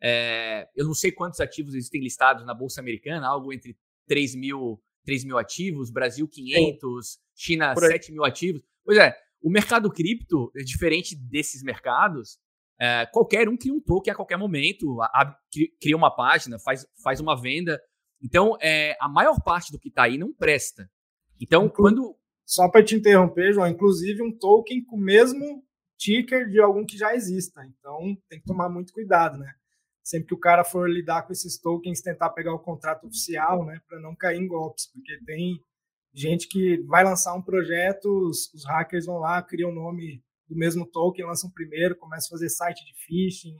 É, 0.00 0.68
eu 0.74 0.86
não 0.86 0.94
sei 0.94 1.12
quantos 1.12 1.40
ativos 1.40 1.74
existem 1.74 2.00
listados 2.00 2.44
na 2.46 2.54
Bolsa 2.54 2.80
Americana, 2.80 3.26
algo 3.26 3.52
entre 3.52 3.76
3 4.06 4.34
mil 4.36 4.80
3 5.04 5.24
mil 5.24 5.38
ativos, 5.38 5.90
Brasil 5.90 6.28
500, 6.28 7.06
Sim. 7.06 7.18
China 7.34 7.74
7 7.74 8.12
mil 8.12 8.24
ativos. 8.24 8.62
Pois 8.84 8.98
é, 8.98 9.14
o 9.42 9.50
mercado 9.50 9.90
cripto, 9.90 10.50
é 10.56 10.62
diferente 10.62 11.16
desses 11.16 11.62
mercados, 11.62 12.38
é, 12.80 13.06
qualquer 13.06 13.48
um 13.48 13.56
cria 13.56 13.72
um 13.72 13.80
token 13.80 14.12
a 14.12 14.16
qualquer 14.16 14.36
momento, 14.36 15.00
a, 15.02 15.36
cria 15.80 15.96
uma 15.96 16.14
página, 16.14 16.58
faz, 16.58 16.86
faz 17.02 17.20
uma 17.20 17.40
venda. 17.40 17.80
Então, 18.20 18.56
é, 18.60 18.96
a 19.00 19.08
maior 19.08 19.40
parte 19.40 19.70
do 19.70 19.78
que 19.78 19.88
está 19.88 20.04
aí 20.04 20.18
não 20.18 20.32
presta. 20.32 20.90
Então, 21.40 21.66
Inclu 21.66 21.76
quando. 21.76 22.16
Só 22.44 22.68
para 22.68 22.84
te 22.84 22.96
interromper, 22.96 23.52
João, 23.52 23.68
inclusive 23.68 24.22
um 24.22 24.36
token 24.36 24.84
com 24.84 24.96
o 24.96 25.00
mesmo 25.00 25.64
ticker 25.96 26.48
de 26.48 26.60
algum 26.60 26.84
que 26.84 26.96
já 26.96 27.14
exista. 27.14 27.64
Então, 27.64 28.16
tem 28.28 28.40
que 28.40 28.46
tomar 28.46 28.68
muito 28.68 28.92
cuidado, 28.92 29.38
né? 29.38 29.54
Sempre 30.02 30.28
que 30.28 30.34
o 30.34 30.40
cara 30.40 30.64
for 30.64 30.90
lidar 30.90 31.22
com 31.22 31.32
esses 31.32 31.58
tokens, 31.58 32.00
tentar 32.00 32.30
pegar 32.30 32.54
o 32.54 32.58
contrato 32.58 33.06
oficial, 33.06 33.64
né, 33.64 33.80
para 33.88 34.00
não 34.00 34.14
cair 34.14 34.40
em 34.40 34.46
golpes, 34.46 34.86
porque 34.92 35.18
tem 35.24 35.60
gente 36.12 36.48
que 36.48 36.82
vai 36.82 37.04
lançar 37.04 37.34
um 37.34 37.42
projeto, 37.42 38.06
os, 38.28 38.52
os 38.52 38.64
hackers 38.66 39.06
vão 39.06 39.18
lá, 39.18 39.42
criam 39.42 39.70
o 39.70 39.74
nome 39.74 40.22
do 40.48 40.56
mesmo 40.56 40.84
token, 40.84 41.24
lançam 41.24 41.50
primeiro, 41.50 41.96
começam 41.96 42.28
a 42.28 42.38
fazer 42.38 42.50
site 42.50 42.84
de 42.84 42.94
phishing, 43.06 43.56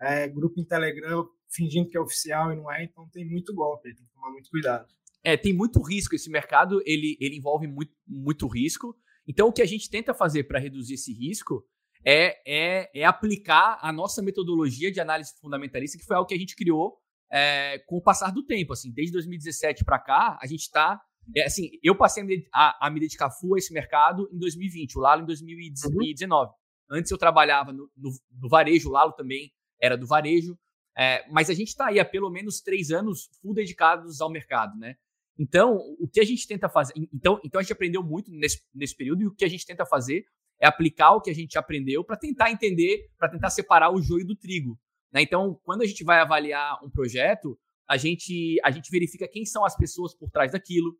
é, 0.00 0.26
grupo 0.28 0.60
em 0.60 0.64
Telegram 0.64 1.28
fingindo 1.54 1.88
que 1.88 1.96
é 1.96 2.00
oficial 2.00 2.52
e 2.52 2.56
não 2.56 2.72
é, 2.72 2.82
então 2.82 3.08
tem 3.10 3.28
muito 3.28 3.54
golpe, 3.54 3.94
tem 3.94 4.04
que 4.04 4.12
tomar 4.12 4.30
muito 4.30 4.50
cuidado. 4.50 4.86
É, 5.22 5.36
tem 5.36 5.52
muito 5.52 5.80
risco 5.80 6.16
esse 6.16 6.30
mercado, 6.30 6.82
ele, 6.84 7.16
ele 7.20 7.36
envolve 7.36 7.66
muito, 7.66 7.92
muito 8.06 8.46
risco. 8.48 8.96
Então, 9.26 9.48
o 9.48 9.52
que 9.52 9.62
a 9.62 9.66
gente 9.66 9.88
tenta 9.88 10.12
fazer 10.12 10.44
para 10.44 10.58
reduzir 10.58 10.94
esse 10.94 11.12
risco 11.12 11.64
é, 12.04 12.40
é, 12.46 12.90
é 12.94 13.04
aplicar 13.04 13.78
a 13.80 13.92
nossa 13.92 14.22
metodologia 14.22 14.90
de 14.90 15.00
análise 15.00 15.32
fundamentalista, 15.40 15.98
que 15.98 16.04
foi 16.04 16.16
algo 16.16 16.28
que 16.28 16.34
a 16.34 16.38
gente 16.38 16.56
criou 16.56 16.98
é, 17.30 17.78
com 17.86 17.96
o 17.96 18.02
passar 18.02 18.32
do 18.32 18.44
tempo. 18.44 18.72
Assim, 18.72 18.92
desde 18.92 19.12
2017 19.12 19.84
para 19.84 19.98
cá, 19.98 20.38
a 20.40 20.46
gente 20.46 20.62
está. 20.62 21.00
É, 21.36 21.44
assim, 21.44 21.70
eu 21.82 21.96
passei 21.96 22.24
a, 22.52 22.86
a, 22.86 22.90
me 22.90 23.00
dedicar 23.00 23.30
full 23.30 23.54
a 23.54 23.58
esse 23.58 23.72
mercado 23.72 24.28
em 24.32 24.38
2020, 24.38 24.98
o 24.98 25.00
Lalo 25.00 25.22
em 25.22 25.26
2019. 25.26 26.50
Uhum. 26.50 26.56
Antes 26.90 27.10
eu 27.10 27.18
trabalhava 27.18 27.72
no, 27.72 27.88
no, 27.96 28.10
no, 28.40 28.48
varejo, 28.48 28.88
o 28.88 28.92
Lalo 28.92 29.12
também 29.12 29.52
era 29.80 29.96
do 29.96 30.06
varejo. 30.06 30.58
É, 30.98 31.26
mas 31.30 31.48
a 31.48 31.54
gente 31.54 31.68
está 31.68 31.86
aí 31.86 31.98
há 31.98 32.04
pelo 32.04 32.28
menos 32.28 32.60
três 32.60 32.90
anos 32.90 33.30
full 33.40 33.54
dedicados 33.54 34.20
ao 34.20 34.30
mercado, 34.30 34.76
né? 34.78 34.96
Então, 35.38 35.78
o 35.98 36.06
que 36.06 36.20
a 36.20 36.24
gente 36.24 36.46
tenta 36.46 36.68
fazer. 36.68 36.92
Então, 37.12 37.40
então 37.42 37.58
a 37.58 37.62
gente 37.62 37.72
aprendeu 37.72 38.02
muito 38.02 38.30
nesse, 38.30 38.62
nesse 38.74 38.94
período, 38.94 39.22
e 39.22 39.26
o 39.26 39.34
que 39.34 39.44
a 39.44 39.48
gente 39.48 39.64
tenta 39.64 39.86
fazer 39.86 40.26
é 40.62 40.66
aplicar 40.66 41.10
o 41.10 41.20
que 41.20 41.28
a 41.28 41.34
gente 41.34 41.58
aprendeu 41.58 42.04
para 42.04 42.16
tentar 42.16 42.52
entender, 42.52 43.10
para 43.18 43.28
tentar 43.28 43.50
separar 43.50 43.90
o 43.90 44.00
joio 44.00 44.24
do 44.24 44.36
trigo. 44.36 44.78
Né? 45.12 45.22
Então, 45.22 45.60
quando 45.64 45.82
a 45.82 45.86
gente 45.86 46.04
vai 46.04 46.20
avaliar 46.20 46.78
um 46.84 46.88
projeto, 46.88 47.58
a 47.88 47.96
gente, 47.96 48.60
a 48.62 48.70
gente 48.70 48.88
verifica 48.88 49.26
quem 49.26 49.44
são 49.44 49.64
as 49.64 49.76
pessoas 49.76 50.14
por 50.16 50.30
trás 50.30 50.52
daquilo, 50.52 50.90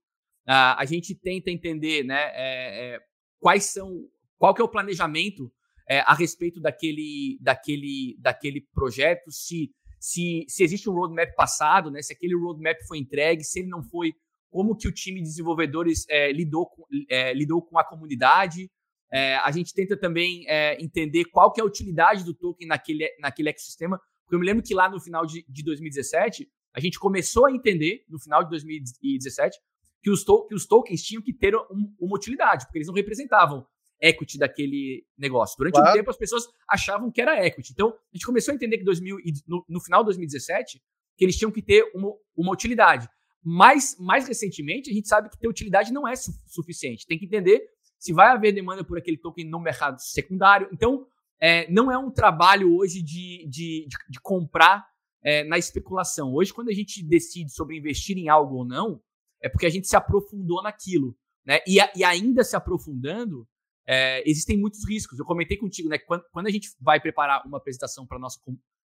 uh, 0.49 0.75
a 0.77 0.85
gente 0.85 1.15
tenta 1.15 1.49
entender 1.49 2.03
né, 2.03 2.21
é, 2.35 2.95
é, 2.95 2.99
quais 3.39 3.67
são, 3.67 3.89
qual 4.37 4.53
que 4.53 4.61
é 4.61 4.65
o 4.65 4.69
planejamento 4.69 5.49
é, 5.89 6.01
a 6.01 6.13
respeito 6.13 6.61
daquele, 6.61 7.39
daquele, 7.41 8.17
daquele 8.19 8.67
projeto, 8.75 9.31
se, 9.31 9.71
se, 10.01 10.45
se 10.49 10.65
existe 10.65 10.91
um 10.91 10.95
roadmap 10.95 11.33
passado, 11.37 11.89
né, 11.89 12.03
se 12.03 12.13
aquele 12.13 12.35
roadmap 12.35 12.77
foi 12.89 12.99
entregue, 12.99 13.45
se 13.45 13.61
ele 13.61 13.69
não 13.69 13.85
foi, 13.85 14.13
como 14.51 14.77
que 14.77 14.89
o 14.89 14.93
time 14.93 15.23
de 15.23 15.29
desenvolvedores 15.29 16.05
é, 16.09 16.33
lidou, 16.33 16.67
com, 16.67 16.85
é, 17.09 17.33
lidou 17.33 17.63
com 17.63 17.79
a 17.79 17.85
comunidade. 17.85 18.69
É, 19.13 19.37
a 19.37 19.51
gente 19.51 19.75
tenta 19.75 19.97
também 19.97 20.45
é, 20.49 20.83
entender 20.83 21.27
qual 21.27 21.53
que 21.53 21.61
é 21.61 21.63
a 21.63 21.67
utilidade 21.67 22.25
do 22.25 22.33
token 22.33 22.67
naquele, 22.67 23.15
naquele 23.21 23.51
ecossistema, 23.51 24.01
porque 24.25 24.37
eu 24.37 24.41
me 24.41 24.47
lembro 24.47 24.63
que 24.63 24.75
lá 24.75 24.89
no 24.89 24.99
final 24.99 25.27
de, 25.27 25.45
de 25.47 25.63
2017, 25.63 26.49
a 26.75 26.81
gente 26.81 26.99
começou 26.99 27.47
a 27.47 27.53
entender, 27.53 28.05
no 28.09 28.19
final 28.19 28.43
de 28.43 28.49
2017, 28.49 29.59
que 30.03 30.11
os, 30.11 30.25
to 30.25 30.47
que 30.47 30.55
os 30.55 30.67
tokens 30.67 31.03
tinham 31.03 31.23
que 31.23 31.33
ter 31.33 31.55
um, 31.55 31.95
uma 32.01 32.17
utilidade, 32.17 32.65
porque 32.65 32.79
eles 32.79 32.89
não 32.89 32.95
representavam 32.95 33.67
equity 34.01 34.39
daquele 34.39 35.07
negócio. 35.17 35.57
Durante 35.59 35.75
claro. 35.75 35.91
um 35.91 35.93
tempo, 35.93 36.11
as 36.11 36.17
pessoas 36.17 36.45
achavam 36.69 37.11
que 37.11 37.21
era 37.21 37.47
equity. 37.47 37.73
Então, 37.73 37.91
a 37.91 38.17
gente 38.17 38.27
começou 38.27 38.53
a 38.53 38.55
entender 38.55 38.79
que 38.79 38.85
2000, 38.85 39.17
no, 39.47 39.65
no 39.69 39.81
final 39.81 40.01
de 40.01 40.07
2017, 40.07 40.83
que 41.17 41.25
eles 41.25 41.37
tinham 41.37 41.53
que 41.53 41.63
ter 41.63 41.85
uma, 41.95 42.13
uma 42.35 42.53
utilidade. 42.53 43.09
Mas, 43.45 43.97
mais 43.99 44.27
recentemente, 44.27 44.91
a 44.91 44.93
gente 44.93 45.07
sabe 45.07 45.29
que 45.29 45.39
ter 45.39 45.47
utilidade 45.49 45.93
não 45.93 46.09
é 46.09 46.17
su 46.17 46.33
suficiente. 46.47 47.07
Tem 47.07 47.19
que 47.19 47.27
entender 47.27 47.63
se 48.03 48.13
vai 48.13 48.33
haver 48.33 48.53
demanda 48.53 48.83
por 48.83 48.99
aquele 48.99 49.17
token 49.17 49.49
no 49.49 49.61
mercado 49.61 50.01
secundário. 50.01 50.69
Então, 50.73 51.07
é, 51.41 51.71
não 51.71 51.89
é 51.89 51.97
um 51.97 52.11
trabalho 52.11 52.75
hoje 52.77 53.01
de, 53.01 53.47
de, 53.49 53.87
de, 53.87 53.97
de 54.11 54.21
comprar 54.21 54.85
é, 55.23 55.45
na 55.45 55.57
especulação. 55.57 56.35
Hoje, 56.35 56.53
quando 56.53 56.69
a 56.69 56.73
gente 56.73 57.01
decide 57.01 57.53
sobre 57.53 57.79
investir 57.79 58.19
em 58.19 58.29
algo 58.29 58.57
ou 58.57 58.65
não, 58.65 59.01
é 59.41 59.49
porque 59.49 59.67
a 59.67 59.71
gente 59.71 59.87
se 59.87 59.95
aprofundou 59.95 60.61
naquilo. 60.65 61.17
Né? 61.47 61.61
E, 61.65 61.79
a, 61.79 61.93
e 61.95 62.03
ainda 62.03 62.43
se 62.43 62.57
aprofundando, 62.57 63.47
é, 63.87 64.29
existem 64.29 64.59
muitos 64.59 64.85
riscos. 64.85 65.17
Eu 65.17 65.25
comentei 65.25 65.57
contigo, 65.57 65.89
né? 65.89 65.97
Quando, 65.97 66.25
quando 66.33 66.49
a 66.49 66.51
gente 66.51 66.71
vai 66.81 67.01
preparar 67.01 67.47
uma 67.47 67.59
apresentação 67.59 68.05
para 68.05 68.19
nossa 68.19 68.41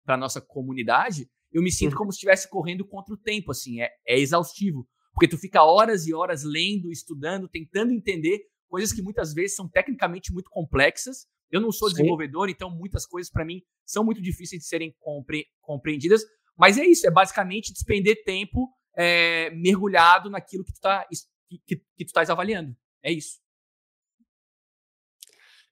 para 0.03 0.17
nossa 0.17 0.41
comunidade, 0.41 1.27
eu 1.53 1.63
me 1.63 1.71
sinto 1.71 1.93
uhum. 1.93 1.99
como 1.99 2.11
se 2.11 2.17
estivesse 2.17 2.49
correndo 2.49 2.85
contra 2.85 3.13
o 3.13 3.17
tempo, 3.17 3.51
assim, 3.51 3.81
é, 3.81 3.89
é 4.05 4.19
exaustivo, 4.19 4.85
porque 5.13 5.27
tu 5.27 5.37
fica 5.37 5.63
horas 5.63 6.05
e 6.05 6.13
horas 6.13 6.43
lendo, 6.43 6.91
estudando, 6.91 7.47
tentando 7.47 7.91
entender 7.91 8.41
coisas 8.75 8.91
que 8.91 9.01
muitas 9.01 9.33
vezes 9.33 9.55
são 9.55 9.69
tecnicamente 9.69 10.33
muito 10.33 10.49
complexas. 10.49 11.25
Eu 11.49 11.61
não 11.61 11.71
sou 11.71 11.87
Sim. 11.87 11.95
desenvolvedor, 11.95 12.49
então 12.49 12.69
muitas 12.69 13.05
coisas 13.05 13.31
para 13.31 13.45
mim 13.45 13.61
são 13.85 14.03
muito 14.03 14.21
difíceis 14.21 14.63
de 14.63 14.67
serem 14.67 14.93
compre 14.99 15.45
compreendidas. 15.61 16.23
Mas 16.57 16.77
é 16.77 16.85
isso, 16.85 17.07
é 17.07 17.11
basicamente 17.11 17.71
despender 17.71 18.21
tempo 18.25 18.69
é, 18.93 19.49
mergulhado 19.51 20.29
naquilo 20.29 20.65
que 20.65 20.73
tu 20.73 20.81
tá, 20.81 21.07
que, 21.47 21.57
que, 21.65 22.03
tu 22.03 22.07
estás 22.07 22.29
avaliando. 22.29 22.75
É 23.01 23.13
isso. 23.13 23.39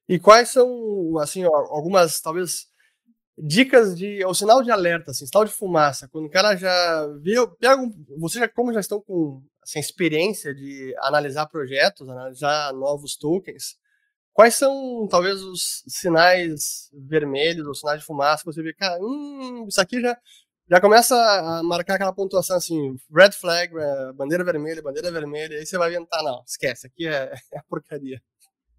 E 0.08 0.18
quais 0.18 0.50
são, 0.50 1.18
assim, 1.20 1.44
algumas, 1.44 2.22
talvez, 2.22 2.68
dicas 3.38 3.98
de. 3.98 4.24
o 4.24 4.34
sinal 4.34 4.64
de 4.64 4.72
alerta, 4.72 5.12
assim, 5.12 5.26
sinal 5.26 5.44
de 5.44 5.52
fumaça. 5.52 6.08
Quando 6.08 6.28
o 6.28 6.32
cara 6.32 6.56
já 6.56 7.08
viu. 7.22 7.50
Pega 7.58 7.82
um, 7.82 7.92
vocês 8.18 8.40
já, 8.42 8.48
como 8.48 8.72
já 8.72 8.80
estão 8.80 9.02
com 9.02 9.44
assim, 9.63 9.79
experiência 9.79 10.53
de 10.53 10.93
analisar 11.00 11.48
projetos, 11.48 12.08
analisar 12.08 12.74
novos 12.74 13.15
tokens, 13.15 13.77
quais 14.34 14.55
são, 14.55 15.08
talvez, 15.10 15.41
os 15.41 15.84
sinais 15.88 16.89
vermelhos, 16.93 17.65
ou 17.67 17.74
sinais 17.74 18.01
de 18.01 18.05
fumaça 18.05 18.43
que 18.43 18.53
você 18.53 18.62
vê, 18.62 18.74
cara, 18.74 19.00
hum, 19.01 19.65
isso 19.67 19.82
aqui 19.82 20.01
já. 20.01 20.17
Já 20.70 20.79
começa 20.79 21.13
a 21.13 21.62
marcar 21.62 21.96
aquela 21.96 22.13
pontuação 22.13 22.55
assim, 22.55 22.96
red 23.13 23.32
flag, 23.34 23.74
é, 23.77 24.13
bandeira 24.13 24.46
vermelha, 24.46 24.82
bandeira 24.82 25.12
vermelha, 25.12 25.58
aí 25.58 25.65
você 25.65 25.77
vai 25.77 25.89
ver, 25.89 26.05
tá, 26.08 26.24
não, 26.24 26.41
esquece, 26.48 26.88
aqui 26.88 27.05
é, 27.05 27.34
é 27.53 27.62
porcaria. 27.67 28.22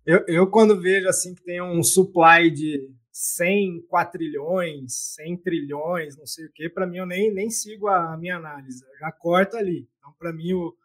Eu, 0.07 0.25
eu, 0.27 0.51
quando 0.51 0.81
vejo 0.81 1.09
assim 1.09 1.35
que 1.35 1.43
tem 1.43 1.63
um 1.63 1.83
supply 1.83 2.51
de 2.51 2.91
100 3.13 3.87
quatrilhões, 3.87 5.15
100 5.15 5.37
trilhões, 5.39 6.17
não 6.17 6.27
sei 6.27 6.47
o 6.47 6.53
que, 6.53 6.69
para 6.69 6.87
mim 6.87 6.99
eu 6.99 7.07
nem, 7.07 7.33
nem 7.33 7.49
sigo 7.51 7.87
a 7.87 8.17
minha 8.17 8.37
análise, 8.37 8.83
eu 8.85 8.99
já 8.99 9.13
corto 9.13 9.57
ali. 9.57 9.87
Então, 10.05 10.15
para 10.19 10.33
mim, 10.35 10.53
o, 10.53 10.77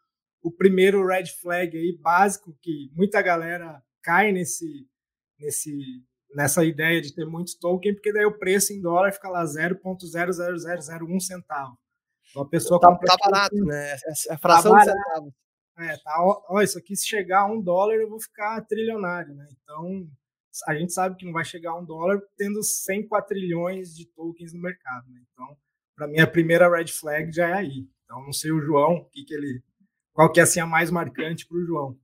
o 0.42 0.50
primeiro 0.50 1.06
red 1.06 1.26
flag 1.26 1.78
aí 1.78 1.98
básico 2.02 2.58
que 2.62 2.90
muita 2.94 3.22
galera 3.22 3.84
cai 4.02 4.32
nesse, 4.32 4.88
nesse, 5.38 5.78
nessa 6.34 6.64
ideia 6.64 7.02
de 7.02 7.14
ter 7.14 7.26
muitos 7.26 7.54
tokens, 7.56 7.96
porque 7.96 8.14
daí 8.14 8.24
o 8.26 8.40
preço 8.40 8.72
em 8.72 8.82
dólar 8.82 9.12
fica 9.12 9.28
lá 9.28 9.44
0.00001 9.44 11.20
centavo. 11.20 11.78
Então 12.30 12.44
a 12.44 12.48
pessoa 12.48 12.80
tá, 12.80 12.96
tá 12.96 13.18
barato, 13.20 13.56
né? 13.56 13.92
É, 13.92 14.34
é 14.34 14.38
fração 14.38 14.72
tá 14.72 14.80
de 14.80 14.86
centavos. 14.86 15.34
É, 15.80 15.98
tá, 15.98 16.16
ó, 16.50 16.62
isso 16.62 16.78
aqui 16.78 16.96
se 16.96 17.08
chegar 17.08 17.42
a 17.42 17.46
um 17.46 17.62
dólar 17.62 17.96
eu 17.96 18.10
vou 18.10 18.22
ficar 18.22 18.62
trilionário, 18.62 19.34
né? 19.34 19.48
Então, 19.62 20.08
a 20.68 20.76
gente 20.76 20.94
sabe 20.94 21.16
que 21.16 21.26
não 21.26 21.34
vai 21.34 21.46
chegar 21.46 21.72
a 21.72 21.80
um 21.80 21.86
dólar 21.86 22.22
tendo 22.38 22.62
100 22.64 23.08
quatrilhões 23.08 23.96
de 23.96 24.06
tokens 24.08 24.54
no 24.54 24.62
mercado, 24.62 25.10
né? 25.10 25.22
Então, 25.32 25.58
para 25.96 26.08
mim, 26.08 26.20
a 26.20 26.28
primeira 26.28 26.70
red 26.70 26.88
flag 26.88 27.32
já 27.32 27.50
é 27.50 27.54
aí. 27.54 27.88
Então, 28.10 28.26
não 28.26 28.34
sei 28.34 28.52
o 28.52 28.60
João, 28.60 29.08
que, 29.12 29.24
que 29.24 29.36
ele, 29.36 29.62
qual 30.12 30.32
que 30.32 30.40
é 30.40 30.44
assim, 30.44 30.60
a 30.60 30.66
mais 30.66 30.90
marcante 30.90 31.46
para 31.46 31.58
o 31.58 31.64
João. 31.64 31.96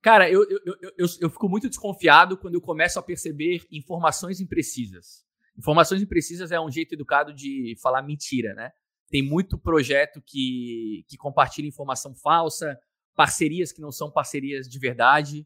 Cara, 0.00 0.30
eu, 0.30 0.48
eu, 0.48 0.60
eu, 0.96 1.06
eu, 1.20 1.30
fico 1.30 1.48
muito 1.48 1.68
desconfiado 1.68 2.36
quando 2.36 2.54
eu 2.54 2.60
começo 2.60 2.96
a 2.96 3.02
perceber 3.02 3.66
informações 3.68 4.40
imprecisas. 4.40 5.24
Informações 5.58 6.00
imprecisas 6.00 6.52
é 6.52 6.60
um 6.60 6.70
jeito 6.70 6.94
educado 6.94 7.34
de 7.34 7.74
falar 7.82 8.02
mentira, 8.02 8.54
né? 8.54 8.70
Tem 9.10 9.20
muito 9.20 9.58
projeto 9.58 10.22
que, 10.24 11.04
que 11.08 11.16
compartilha 11.16 11.66
informação 11.66 12.14
falsa, 12.14 12.78
parcerias 13.16 13.72
que 13.72 13.80
não 13.80 13.90
são 13.90 14.12
parcerias 14.12 14.68
de 14.68 14.78
verdade. 14.78 15.44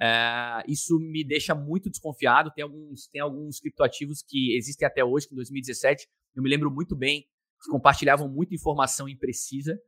É, 0.00 0.62
isso 0.66 0.98
me 0.98 1.24
deixa 1.24 1.54
muito 1.54 1.88
desconfiado. 1.88 2.50
Tem 2.50 2.64
alguns, 2.64 3.06
tem 3.06 3.20
alguns 3.20 3.60
criptoativos 3.60 4.24
que 4.26 4.56
existem 4.56 4.86
até 4.86 5.04
hoje, 5.04 5.28
que 5.28 5.34
em 5.34 5.36
2017 5.36 6.08
eu 6.34 6.42
me 6.42 6.50
lembro 6.50 6.68
muito 6.68 6.96
bem, 6.96 7.26
compartilhavam 7.66 8.28
muita 8.28 8.54
informação 8.54 9.08
imprecisa. 9.08 9.78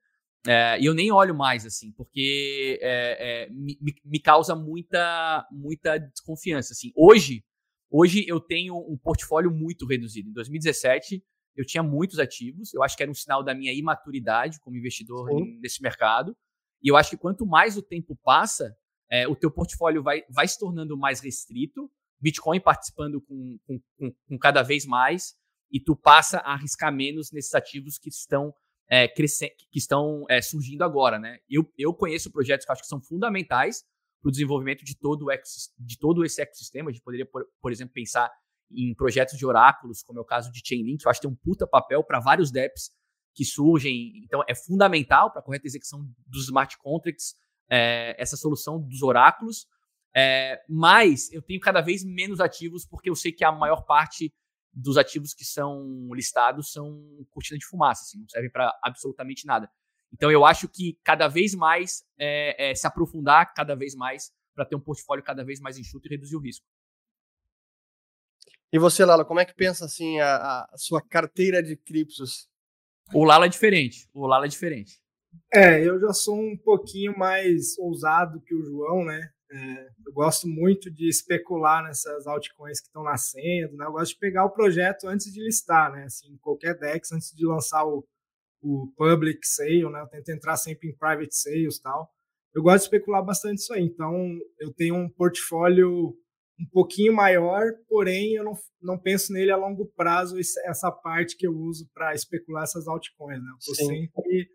É, 0.46 0.80
e 0.80 0.86
eu 0.86 0.94
nem 0.94 1.10
olho 1.10 1.34
mais, 1.34 1.66
assim, 1.66 1.92
porque 1.92 2.78
é, 2.80 3.46
é 3.46 3.50
me, 3.50 3.76
me, 4.04 4.20
causa 4.20 4.54
muita, 4.54 5.46
muita 5.50 5.98
desconfiança. 5.98 6.72
Assim. 6.72 6.92
Hoje, 6.94 7.44
hoje 7.90 8.24
eu 8.26 8.40
tenho 8.40 8.76
um 8.76 8.96
portfólio 8.96 9.50
muito 9.50 9.86
reduzido. 9.86 10.30
Em 10.30 10.32
2017, 10.32 11.22
eu 11.56 11.66
tinha 11.66 11.82
muitos 11.82 12.18
ativos. 12.18 12.72
Eu 12.72 12.82
acho 12.82 12.96
que 12.96 13.02
era 13.02 13.10
um 13.10 13.14
sinal 13.14 13.42
da 13.42 13.54
minha 13.54 13.72
imaturidade 13.72 14.60
como 14.60 14.76
investidor 14.76 15.28
Sim. 15.28 15.58
nesse 15.60 15.82
mercado. 15.82 16.36
E 16.82 16.88
eu 16.88 16.96
acho 16.96 17.10
que 17.10 17.16
quanto 17.16 17.44
mais 17.44 17.76
o 17.76 17.82
tempo 17.82 18.16
passa, 18.22 18.76
é, 19.10 19.26
o 19.26 19.34
teu 19.34 19.50
portfólio 19.50 20.02
vai, 20.02 20.22
vai 20.30 20.46
se 20.46 20.58
tornando 20.58 20.96
mais 20.96 21.20
restrito, 21.20 21.90
Bitcoin 22.20 22.60
participando 22.60 23.20
com, 23.20 23.58
com, 23.66 23.80
com, 23.96 24.14
com 24.28 24.38
cada 24.38 24.62
vez 24.62 24.86
mais, 24.86 25.34
e 25.70 25.80
tu 25.80 25.94
passa 25.94 26.38
a 26.38 26.52
arriscar 26.52 26.92
menos 26.92 27.30
nesses 27.32 27.54
ativos 27.54 27.98
que 27.98 28.08
estão 28.08 28.54
é, 28.88 29.06
crescendo, 29.06 29.52
que 29.70 29.78
estão 29.78 30.24
é, 30.28 30.40
surgindo 30.40 30.82
agora, 30.82 31.18
né? 31.18 31.38
Eu, 31.48 31.70
eu 31.76 31.92
conheço 31.92 32.30
projetos 32.30 32.64
que 32.64 32.72
acho 32.72 32.82
que 32.82 32.88
são 32.88 33.00
fundamentais 33.00 33.84
para 34.20 34.28
o 34.28 34.32
desenvolvimento 34.32 34.84
de 34.84 34.96
todo, 34.96 35.26
o 35.26 35.30
de 35.78 35.98
todo 35.98 36.24
esse 36.24 36.40
ecossistema. 36.40 36.90
A 36.90 36.92
gente 36.92 37.02
poderia, 37.02 37.26
por, 37.26 37.44
por, 37.60 37.70
exemplo, 37.70 37.92
pensar 37.92 38.30
em 38.70 38.94
projetos 38.94 39.38
de 39.38 39.46
oráculos, 39.46 40.02
como 40.02 40.18
é 40.18 40.22
o 40.22 40.24
caso 40.24 40.50
de 40.50 40.62
Chainlink, 40.64 41.04
eu 41.04 41.10
acho 41.10 41.20
que 41.20 41.26
tem 41.26 41.32
um 41.32 41.36
puta 41.36 41.66
papel 41.66 42.02
para 42.02 42.20
vários 42.20 42.50
DEPs 42.50 42.90
que 43.34 43.44
surgem. 43.44 44.24
Então, 44.24 44.42
é 44.48 44.54
fundamental 44.54 45.30
para 45.30 45.40
a 45.40 45.44
correta 45.44 45.66
execução 45.66 46.04
dos 46.26 46.44
smart 46.44 46.76
contracts 46.78 47.34
é, 47.70 48.16
essa 48.18 48.36
solução 48.36 48.80
dos 48.80 49.02
oráculos. 49.02 49.66
É, 50.16 50.60
mas 50.68 51.30
eu 51.32 51.42
tenho 51.42 51.60
cada 51.60 51.80
vez 51.80 52.02
menos 52.02 52.40
ativos 52.40 52.84
porque 52.86 53.10
eu 53.10 53.14
sei 53.14 53.30
que 53.30 53.44
a 53.44 53.52
maior 53.52 53.82
parte 53.82 54.32
dos 54.72 54.96
ativos 54.96 55.34
que 55.34 55.44
são 55.44 56.08
listados 56.12 56.72
são 56.72 57.02
cortina 57.30 57.58
de 57.58 57.66
fumaça, 57.66 58.02
assim, 58.02 58.18
não 58.20 58.28
servem 58.28 58.50
para 58.50 58.72
absolutamente 58.82 59.46
nada. 59.46 59.70
Então 60.12 60.30
eu 60.30 60.44
acho 60.44 60.68
que 60.68 60.98
cada 61.04 61.28
vez 61.28 61.54
mais 61.54 62.04
é, 62.18 62.70
é, 62.70 62.74
se 62.74 62.86
aprofundar 62.86 63.52
cada 63.54 63.74
vez 63.74 63.94
mais 63.94 64.32
para 64.54 64.64
ter 64.64 64.76
um 64.76 64.80
portfólio 64.80 65.22
cada 65.22 65.44
vez 65.44 65.60
mais 65.60 65.78
enxuto 65.78 66.06
e 66.06 66.10
reduzir 66.10 66.36
o 66.36 66.40
risco. 66.40 66.66
E 68.72 68.78
você, 68.78 69.04
Lala, 69.04 69.24
como 69.24 69.40
é 69.40 69.44
que 69.44 69.54
pensa 69.54 69.84
assim 69.84 70.20
a, 70.20 70.66
a 70.70 70.76
sua 70.76 71.00
carteira 71.00 71.62
de 71.62 71.76
criptos? 71.76 72.48
O 73.14 73.24
Lala 73.24 73.46
é 73.46 73.48
diferente. 73.48 74.08
O 74.12 74.26
Lala 74.26 74.44
é 74.44 74.48
diferente. 74.48 75.00
É, 75.52 75.86
eu 75.86 75.98
já 76.00 76.12
sou 76.12 76.38
um 76.38 76.56
pouquinho 76.56 77.16
mais 77.16 77.78
ousado 77.78 78.40
que 78.42 78.54
o 78.54 78.62
João, 78.62 79.04
né? 79.04 79.30
É, 79.50 79.88
eu 80.06 80.12
gosto 80.12 80.46
muito 80.46 80.90
de 80.90 81.08
especular 81.08 81.82
nessas 81.82 82.26
altcoins 82.26 82.80
que 82.80 82.86
estão 82.86 83.02
nascendo, 83.02 83.76
né? 83.76 83.86
Eu 83.86 83.92
gosto 83.92 84.12
de 84.12 84.18
pegar 84.18 84.44
o 84.44 84.50
projeto 84.50 85.06
antes 85.06 85.32
de 85.32 85.42
listar, 85.42 85.90
né? 85.90 86.04
Assim, 86.04 86.36
qualquer 86.38 86.78
DEX, 86.78 87.12
antes 87.12 87.34
de 87.34 87.46
lançar 87.46 87.86
o, 87.86 88.06
o 88.62 88.92
public 88.96 89.38
sale, 89.46 89.88
né? 89.90 90.02
Eu 90.02 90.08
tento 90.08 90.28
entrar 90.30 90.56
sempre 90.56 90.88
em 90.88 90.96
private 90.96 91.34
sales 91.34 91.76
e 91.76 91.82
tal. 91.82 92.10
Eu 92.54 92.62
gosto 92.62 92.78
de 92.78 92.84
especular 92.84 93.24
bastante 93.24 93.58
isso 93.58 93.72
aí. 93.72 93.82
Então, 93.82 94.12
eu 94.58 94.72
tenho 94.74 94.94
um 94.96 95.08
portfólio 95.08 96.14
um 96.60 96.66
pouquinho 96.72 97.14
maior, 97.14 97.62
porém 97.88 98.34
eu 98.34 98.44
não, 98.44 98.52
não 98.82 98.98
penso 98.98 99.32
nele 99.32 99.52
a 99.52 99.56
longo 99.56 99.86
prazo, 99.94 100.36
essa 100.38 100.90
parte 100.90 101.36
que 101.36 101.46
eu 101.46 101.56
uso 101.56 101.88
para 101.94 102.14
especular 102.14 102.64
essas 102.64 102.88
altcoins. 102.88 103.40
Né? 103.40 103.50
Eu 103.50 103.58
estou 103.58 103.74
sempre, 103.74 104.48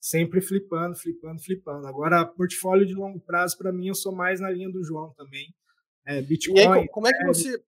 sempre 0.00 0.40
flipando, 0.40 0.96
flipando, 0.96 1.42
flipando. 1.42 1.86
Agora, 1.86 2.24
portfólio 2.24 2.86
de 2.86 2.94
longo 2.94 3.20
prazo, 3.20 3.58
para 3.58 3.72
mim, 3.72 3.88
eu 3.88 3.94
sou 3.94 4.14
mais 4.14 4.40
na 4.40 4.50
linha 4.50 4.70
do 4.70 4.82
João 4.82 5.12
também. 5.14 5.54
É, 6.06 6.22
Bitcoin. 6.22 6.58
E 6.58 6.66
aí, 6.66 6.88
como 6.88 7.06
é 7.06 7.12
que 7.12 7.24
você. 7.24 7.62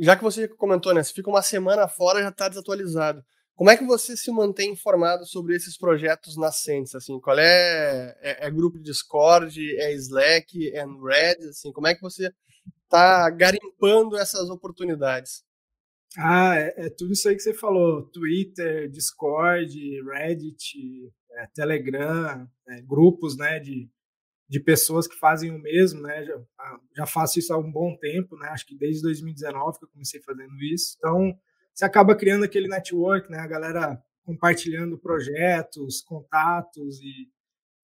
já 0.00 0.16
que 0.16 0.24
você 0.24 0.48
comentou, 0.48 0.94
né? 0.94 1.02
Você 1.02 1.12
fica 1.12 1.28
uma 1.28 1.42
semana 1.42 1.86
fora 1.86 2.22
já 2.22 2.30
está 2.30 2.48
desatualizado. 2.48 3.22
Como 3.54 3.70
é 3.70 3.76
que 3.76 3.84
você 3.84 4.16
se 4.16 4.30
mantém 4.30 4.72
informado 4.72 5.26
sobre 5.26 5.56
esses 5.56 5.78
projetos 5.78 6.36
nascentes? 6.36 6.94
Assim, 6.94 7.18
qual 7.18 7.38
é, 7.38 8.14
é, 8.20 8.46
é 8.46 8.50
grupo 8.50 8.76
de 8.76 8.84
Discord, 8.84 9.58
é 9.78 9.94
Slack, 9.94 10.70
é 10.74 10.84
Red? 10.84 11.48
Assim, 11.48 11.72
como 11.72 11.86
é 11.86 11.94
que 11.94 12.02
você 12.02 12.30
está 12.84 13.30
garimpando 13.30 14.18
essas 14.18 14.50
oportunidades? 14.50 15.42
Ah, 16.18 16.54
é, 16.56 16.86
é, 16.86 16.90
tudo 16.90 17.12
isso 17.12 17.28
aí 17.28 17.34
que 17.34 17.42
você 17.42 17.54
falou: 17.54 18.02
Twitter, 18.10 18.90
Discord, 18.90 20.02
Reddit, 20.02 21.12
é, 21.36 21.46
Telegram, 21.54 22.48
é, 22.68 22.80
grupos, 22.82 23.36
né, 23.36 23.60
de, 23.60 23.90
de 24.48 24.60
pessoas 24.60 25.06
que 25.06 25.16
fazem 25.16 25.50
o 25.50 25.58
mesmo, 25.58 26.00
né? 26.02 26.24
Já, 26.24 26.42
ah, 26.58 26.80
já 26.96 27.06
faço 27.06 27.38
isso 27.38 27.52
há 27.52 27.58
um 27.58 27.70
bom 27.70 27.96
tempo, 27.98 28.36
né? 28.36 28.48
Acho 28.48 28.66
que 28.66 28.76
desde 28.76 29.02
2019 29.02 29.78
que 29.78 29.84
eu 29.84 29.88
comecei 29.88 30.20
fazendo 30.22 30.54
isso. 30.62 30.96
Então, 30.98 31.38
você 31.74 31.84
acaba 31.84 32.16
criando 32.16 32.44
aquele 32.44 32.68
network, 32.68 33.30
né? 33.30 33.38
A 33.38 33.46
galera 33.46 34.02
compartilhando 34.24 34.98
projetos, 34.98 36.02
contatos 36.02 37.00
e 37.00 37.30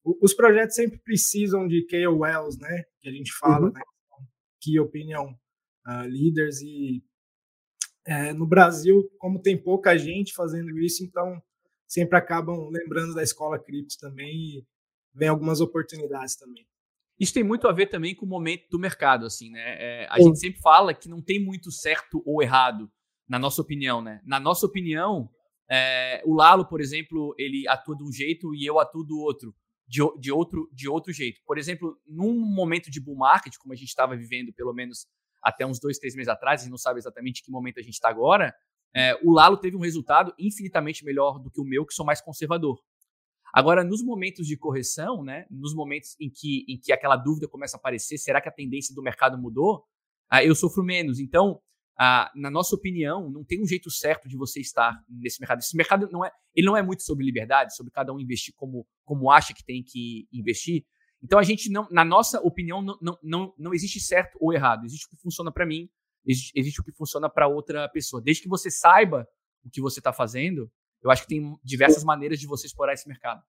os 0.05 0.35
projetos 0.35 0.75
sempre 0.75 0.99
precisam 0.99 1.69
de 1.69 1.87
KOLs, 1.87 2.59
né? 2.59 2.85
Que 3.01 3.09
a 3.09 3.13
gente 3.13 3.33
fala, 3.33 3.67
uhum. 3.67 3.73
né? 3.73 3.81
Key 4.61 4.79
Opinion 4.79 5.33
uh, 5.87 6.07
Leaders 6.07 6.61
e 6.61 7.03
é, 8.05 8.33
no 8.33 8.47
Brasil, 8.47 9.09
como 9.19 9.41
tem 9.41 9.61
pouca 9.61 9.97
gente 9.97 10.33
fazendo 10.35 10.77
isso, 10.79 11.05
então 11.05 11.41
sempre 11.93 12.17
acabam 12.17 12.71
lembrando 12.71 13.15
da 13.15 13.23
escola 13.23 13.59
cripto 13.59 13.99
também 14.01 14.35
e 14.35 14.67
vem 15.15 15.29
algumas 15.29 15.61
oportunidades 15.61 16.37
também. 16.37 16.67
Isso 17.21 17.35
tem 17.35 17.45
muito 17.45 17.69
a 17.69 17.73
ver 17.73 17.89
também 17.89 18.15
com 18.15 18.25
o 18.25 18.29
momento 18.29 18.67
do 18.71 18.79
mercado, 18.79 19.27
assim, 19.27 19.51
né? 19.51 19.61
É, 19.61 20.07
a 20.09 20.17
Sim. 20.17 20.25
gente 20.25 20.39
sempre 20.39 20.61
fala 20.63 20.95
que 20.95 21.07
não 21.07 21.21
tem 21.21 21.45
muito 21.45 21.71
certo 21.71 22.23
ou 22.25 22.43
errado 22.43 22.91
na 23.29 23.39
nossa 23.39 23.61
opinião, 23.61 24.01
né? 24.01 24.23
Na 24.25 24.41
nossa 24.41 24.65
opinião, 24.65 25.29
é, 25.71 26.23
o 26.25 26.35
Lalo, 26.35 26.67
por 26.67 26.81
exemplo, 26.81 27.35
ele 27.39 27.69
atua 27.69 27.95
de 27.95 28.03
um 28.03 28.11
jeito 28.11 28.55
e 28.55 28.65
eu 28.65 28.81
atuo 28.81 29.05
do 29.05 29.19
outro, 29.19 29.55
de, 29.87 30.01
de, 30.19 30.33
outro, 30.33 30.71
de 30.73 30.89
outro 30.89 31.13
jeito. 31.13 31.43
Por 31.45 31.59
exemplo, 31.59 32.01
num 32.07 32.41
momento 32.41 32.91
de 32.91 33.01
bull 33.01 33.17
market, 33.17 33.55
como 33.59 33.75
a 33.75 33.77
gente 33.77 33.89
estava 33.89 34.17
vivendo 34.17 34.51
pelo 34.55 34.73
menos 34.73 35.07
até 35.43 35.67
uns 35.67 35.79
dois, 35.79 35.99
três 35.99 36.15
meses 36.15 36.29
atrás, 36.29 36.63
a 36.63 36.65
gente 36.65 36.71
não 36.71 36.79
sabe 36.79 36.99
exatamente 37.01 37.43
que 37.43 37.51
momento 37.51 37.79
a 37.79 37.83
gente 37.83 37.95
está 37.95 38.09
agora, 38.09 38.55
é, 38.95 39.19
o 39.23 39.33
Lalo 39.33 39.57
teve 39.57 39.77
um 39.77 39.81
resultado 39.81 40.35
infinitamente 40.39 41.05
melhor 41.05 41.39
do 41.39 41.51
que 41.51 41.61
o 41.61 41.65
meu, 41.65 41.87
que 41.87 41.95
sou 41.95 42.05
mais 42.05 42.21
conservador. 42.21 42.79
Agora, 43.53 43.85
nos 43.85 44.03
momentos 44.03 44.47
de 44.47 44.57
correção, 44.57 45.23
né, 45.23 45.47
nos 45.51 45.75
momentos 45.75 46.17
em 46.19 46.31
que, 46.31 46.65
em 46.69 46.79
que 46.79 46.93
aquela 46.93 47.17
dúvida 47.17 47.47
começa 47.47 47.77
a 47.77 47.79
aparecer, 47.79 48.17
será 48.17 48.41
que 48.41 48.49
a 48.49 48.53
tendência 48.53 48.95
do 48.95 49.03
mercado 49.03 49.37
mudou? 49.37 49.85
Ah, 50.31 50.43
eu 50.43 50.55
sofro 50.55 50.83
menos. 50.83 51.21
Então, 51.21 51.61
ah, 51.99 52.31
na 52.35 52.51
nossa 52.51 52.75
opinião, 52.75 53.31
não 53.31 53.45
tem 53.45 53.63
um 53.63 53.67
jeito 53.67 53.91
certo 53.91 54.27
de 54.27 54.37
você 54.37 54.61
estar 54.61 54.99
nesse 55.09 55.39
mercado. 55.39 55.59
Esse 55.59 55.77
mercado 55.77 56.09
não 56.11 56.25
é, 56.25 56.31
ele 56.55 56.67
não 56.67 56.77
é 56.77 56.83
muito 56.83 57.03
sobre 57.03 57.25
liberdade, 57.25 57.77
sobre 57.77 57.93
cada 57.93 58.13
um 58.13 58.19
investir 58.19 58.55
como, 58.57 58.87
como 59.05 59.31
acha 59.31 59.53
que 59.53 59.65
tem 59.65 59.85
que 59.85 60.27
investir. 60.33 60.85
Então 61.23 61.39
a 61.39 61.43
gente 61.43 61.71
não, 61.71 61.87
na 61.91 62.05
nossa 62.05 62.41
opinião, 62.41 62.81
não, 62.81 62.99
não, 63.01 63.19
não, 63.23 63.55
não 63.59 63.75
existe 63.75 64.01
certo 64.01 64.39
ou 64.41 64.53
errado. 64.53 64.85
Existe 64.87 65.07
o 65.07 65.11
que 65.11 65.23
funciona 65.23 65.53
para 65.53 65.67
mim, 65.67 65.89
existe, 66.27 66.53
existe, 66.55 66.81
o 66.81 66.85
que 66.85 66.93
funciona 66.93 67.29
para 67.29 67.49
outra 67.49 67.89
pessoa. 67.89 68.23
Desde 68.23 68.43
que 68.43 68.49
você 68.49 68.71
saiba 68.71 69.27
o 69.65 69.71
que 69.71 69.81
você 69.81 70.01
está 70.01 70.13
fazendo, 70.13 70.71
eu 71.03 71.11
acho 71.11 71.23
que 71.23 71.29
tem 71.29 71.57
diversas 71.63 72.05
maneiras 72.05 72.39
de 72.39 72.47
você 72.47 72.67
explorar 72.67 72.95
esse 72.95 73.09
mercado. 73.09 73.43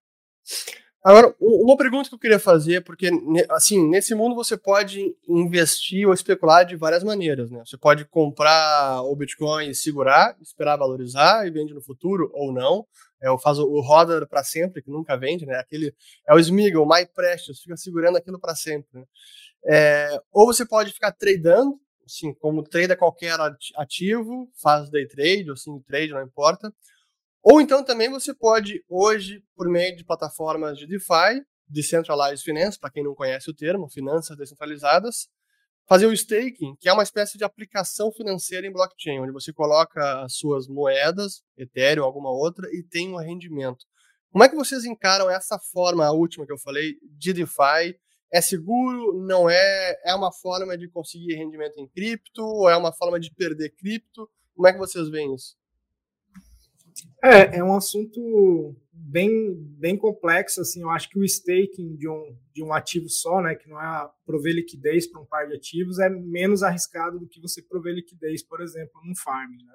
Agora, 1.04 1.36
uma 1.38 1.76
pergunta 1.76 2.08
que 2.08 2.16
eu 2.16 2.20
queria 2.20 2.40
fazer, 2.40 2.82
porque, 2.82 3.10
assim, 3.50 3.90
nesse 3.90 4.16
mundo 4.16 4.34
você 4.34 4.56
pode 4.56 5.14
investir 5.28 6.08
ou 6.08 6.14
especular 6.14 6.66
de 6.66 6.78
várias 6.78 7.04
maneiras, 7.04 7.52
né? 7.52 7.62
Você 7.66 7.78
pode 7.78 8.06
comprar 8.06 9.02
o 9.02 9.14
Bitcoin 9.14 9.68
e 9.68 9.76
segurar, 9.76 10.34
esperar 10.42 10.78
valorizar 10.78 11.46
e 11.46 11.52
vende 11.52 11.74
no 11.74 11.82
futuro 11.82 12.32
ou 12.34 12.54
não. 12.54 12.88
É, 13.22 13.30
o, 13.30 13.38
faz 13.38 13.60
o, 13.60 13.66
o 13.66 13.82
roda 13.82 14.26
para 14.26 14.46
sempre, 14.46 14.82
que 14.82 14.90
nunca 14.90 15.18
vende, 15.18 15.46
né? 15.46 15.58
Aquele, 15.58 15.94
é 16.26 16.34
o 16.34 16.40
Smiggle, 16.40 16.82
o 16.82 16.88
My 16.88 17.06
Precious, 17.06 17.60
fica 17.60 17.76
segurando 17.76 18.18
aquilo 18.18 18.40
para 18.40 18.56
sempre, 18.56 18.88
né? 18.94 19.04
É, 19.66 20.22
ou 20.32 20.46
você 20.46 20.66
pode 20.66 20.94
ficar 20.94 21.12
tradando, 21.12 21.78
assim, 22.06 22.34
como 22.34 22.64
trader 22.64 22.98
qualquer 22.98 23.38
ativo, 23.76 24.50
faz 24.62 24.90
day 24.90 25.08
trade 25.08 25.50
ou 25.50 25.58
sim 25.58 25.80
trade, 25.82 26.12
não 26.12 26.22
importa. 26.22 26.74
Ou 27.42 27.60
então 27.60 27.84
também 27.84 28.10
você 28.10 28.34
pode, 28.34 28.84
hoje, 28.88 29.44
por 29.56 29.68
meio 29.68 29.96
de 29.96 30.06
plataformas 30.06 30.78
de 30.78 30.88
DeFi, 30.88 31.44
Decentralized 31.68 32.44
Finance, 32.44 32.80
para 32.80 32.90
quem 32.90 33.04
não 33.04 33.16
conhece 33.16 33.50
o 33.50 33.54
termo, 33.54 33.90
finanças 33.90 34.38
descentralizadas, 34.38 35.28
fazer 35.88 36.06
o 36.06 36.14
staking, 36.14 36.76
que 36.80 36.88
é 36.88 36.94
uma 36.94 37.04
espécie 37.04 37.38
de 37.38 37.44
aplicação 37.44 38.12
financeira 38.12 38.66
em 38.66 38.72
blockchain, 38.72 39.20
onde 39.20 39.34
você 39.34 39.52
coloca 39.52 40.24
as 40.24 40.36
suas 40.36 40.68
moedas, 40.68 41.44
Ethereum, 41.58 42.06
alguma 42.06 42.32
outra, 42.32 42.70
e 42.72 42.84
tem 42.84 43.10
um 43.10 43.18
rendimento. 43.18 43.86
Como 44.32 44.44
é 44.44 44.50
que 44.50 44.56
vocês 44.56 44.86
encaram 44.86 45.30
essa 45.30 45.60
forma, 45.60 46.10
última 46.12 46.46
que 46.46 46.54
eu 46.54 46.58
falei, 46.58 46.96
de 47.04 47.34
DeFi? 47.34 48.00
É 48.34 48.42
seguro? 48.42 49.14
Não 49.22 49.48
é? 49.48 50.02
É 50.04 50.16
uma 50.16 50.32
forma 50.32 50.76
de 50.76 50.90
conseguir 50.90 51.36
rendimento 51.36 51.78
em 51.78 51.88
cripto? 51.88 52.42
Ou 52.42 52.68
é 52.68 52.76
uma 52.76 52.92
forma 52.92 53.20
de 53.20 53.32
perder 53.32 53.70
cripto? 53.76 54.28
Como 54.56 54.68
é 54.68 54.74
que 54.74 54.80
vocês 54.80 55.08
veem 55.10 55.36
isso? 55.36 55.56
É, 57.24 57.60
é 57.60 57.64
um 57.64 57.76
assunto 57.76 58.76
bem, 58.92 59.54
bem 59.56 59.98
complexo, 59.98 60.62
assim, 60.62 60.82
eu 60.82 60.90
acho 60.90 61.10
que 61.10 61.18
o 61.18 61.24
staking 61.24 61.96
de 61.96 62.08
um, 62.08 62.38
de 62.54 62.64
um 62.64 62.74
ativo 62.74 63.10
só, 63.10 63.42
né, 63.42 63.56
que 63.56 63.68
não 63.68 63.82
é 63.82 64.10
prover 64.26 64.54
liquidez 64.54 65.08
para 65.08 65.22
um 65.22 65.26
par 65.26 65.48
de 65.48 65.56
ativos, 65.56 66.00
é 66.00 66.10
menos 66.10 66.62
arriscado 66.62 67.20
do 67.20 67.28
que 67.28 67.40
você 67.40 67.62
prover 67.62 67.96
liquidez, 67.96 68.44
por 68.44 68.62
exemplo, 68.62 69.02
num 69.04 69.16
farming, 69.16 69.64
né? 69.64 69.74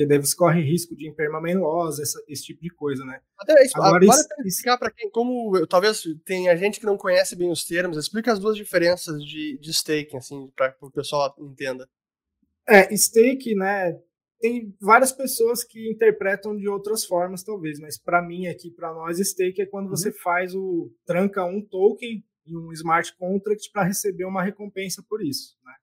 Porque 0.00 0.06
daí 0.06 0.18
você 0.18 0.34
corre 0.34 0.62
risco 0.62 0.96
de 0.96 1.06
impermanência, 1.06 2.02
esse 2.26 2.42
tipo 2.42 2.62
de 2.62 2.70
coisa, 2.70 3.04
né? 3.04 3.20
Até 3.38 3.62
isso, 3.62 3.76
agora, 3.76 4.02
agora 4.02 4.18
isso, 4.18 4.48
explicar 4.48 4.78
para 4.78 4.90
quem, 4.90 5.10
como 5.10 5.54
eu, 5.58 5.66
talvez 5.66 6.02
tenha 6.24 6.56
gente 6.56 6.80
que 6.80 6.86
não 6.86 6.96
conhece 6.96 7.36
bem 7.36 7.50
os 7.50 7.66
termos, 7.66 7.98
explica 7.98 8.32
as 8.32 8.38
duas 8.38 8.56
diferenças 8.56 9.22
de, 9.22 9.58
de 9.58 9.70
staking, 9.70 10.16
assim, 10.16 10.50
para 10.56 10.72
que 10.72 10.82
o 10.82 10.90
pessoal 10.90 11.34
entenda. 11.38 11.86
É, 12.66 12.96
stake, 12.96 13.54
né, 13.54 14.00
tem 14.40 14.74
várias 14.80 15.12
pessoas 15.12 15.62
que 15.62 15.90
interpretam 15.90 16.56
de 16.56 16.66
outras 16.66 17.04
formas, 17.04 17.42
talvez, 17.42 17.78
mas 17.78 17.98
para 17.98 18.22
mim 18.22 18.46
aqui, 18.46 18.70
para 18.70 18.94
nós, 18.94 19.18
stake 19.18 19.60
é 19.60 19.66
quando 19.66 19.90
uhum. 19.90 19.96
você 19.96 20.10
faz 20.10 20.54
o 20.54 20.90
tranca 21.04 21.44
um 21.44 21.60
token 21.60 22.24
em 22.46 22.56
um 22.56 22.72
smart 22.72 23.14
contract 23.18 23.70
para 23.70 23.84
receber 23.84 24.24
uma 24.24 24.42
recompensa 24.42 25.04
por 25.06 25.22
isso. 25.22 25.58
Né? 25.62 25.74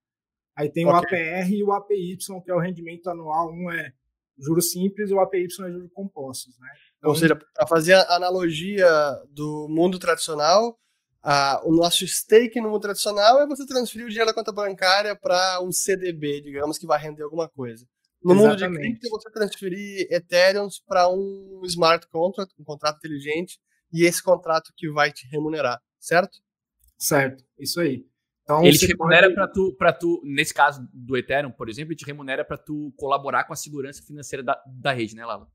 Aí 0.55 0.71
tem 0.71 0.87
okay. 0.87 0.95
o 0.95 0.97
APR 0.97 1.53
e 1.53 1.63
o 1.63 1.71
APY, 1.71 2.17
que 2.43 2.49
é 2.49 2.55
o 2.55 2.59
rendimento 2.59 3.11
anual. 3.11 3.53
Um 3.53 3.69
é 3.69 3.93
juros 4.37 4.71
simples 4.71 5.09
e 5.09 5.13
o 5.13 5.19
APY 5.19 5.45
é 5.45 5.71
juros 5.71 5.91
compostos. 5.93 6.57
Né? 6.59 6.67
Então, 6.97 7.09
Ou 7.09 7.15
seja, 7.15 7.35
para 7.35 7.67
fazer 7.67 7.93
a 7.93 8.15
analogia 8.15 8.89
do 9.29 9.67
mundo 9.69 9.97
tradicional, 9.99 10.77
o 11.63 11.71
nosso 11.71 12.07
stake 12.07 12.61
no 12.61 12.69
mundo 12.69 12.81
tradicional 12.81 13.41
é 13.41 13.47
você 13.47 13.65
transferir 13.65 14.05
o 14.05 14.09
dinheiro 14.09 14.29
da 14.29 14.33
conta 14.33 14.51
bancária 14.51 15.15
para 15.15 15.61
um 15.61 15.71
CDB, 15.71 16.41
digamos, 16.41 16.77
que 16.77 16.87
vai 16.87 16.99
render 16.99 17.23
alguma 17.23 17.49
coisa. 17.49 17.85
No 18.23 18.33
Exatamente. 18.33 18.61
mundo 18.61 18.73
de 18.73 18.79
cripto, 18.79 19.09
você 19.09 19.29
transferir 19.31 20.07
Ethereum 20.09 20.67
para 20.87 21.07
um 21.09 21.61
smart 21.65 22.07
contract, 22.07 22.53
um 22.59 22.63
contrato 22.63 22.97
inteligente, 22.97 23.59
e 23.91 24.05
esse 24.05 24.21
contrato 24.21 24.73
que 24.75 24.89
vai 24.89 25.11
te 25.11 25.27
remunerar, 25.27 25.81
certo? 25.99 26.39
Certo, 26.97 27.43
isso 27.59 27.79
aí. 27.79 28.05
Então, 28.47 28.63
ele 28.63 28.77
te 28.77 28.85
remunera 28.85 29.23
pode... 29.23 29.35
para 29.35 29.47
tu, 29.49 29.75
para 29.77 29.93
tu, 29.93 30.21
nesse 30.23 30.53
caso 30.53 30.87
do 30.93 31.17
Ethereum, 31.17 31.51
por 31.51 31.67
exemplo, 31.67 31.91
ele 31.91 31.99
te 31.99 32.05
remunera 32.05 32.45
para 32.45 32.57
tu 32.57 32.93
colaborar 32.95 33.43
com 33.43 33.51
a 33.51 33.57
segurança 33.57 34.01
financeira 34.01 34.41
da, 34.41 34.63
da 34.65 34.93
rede, 34.93 35.13
né, 35.17 35.25
Lala? 35.25 35.51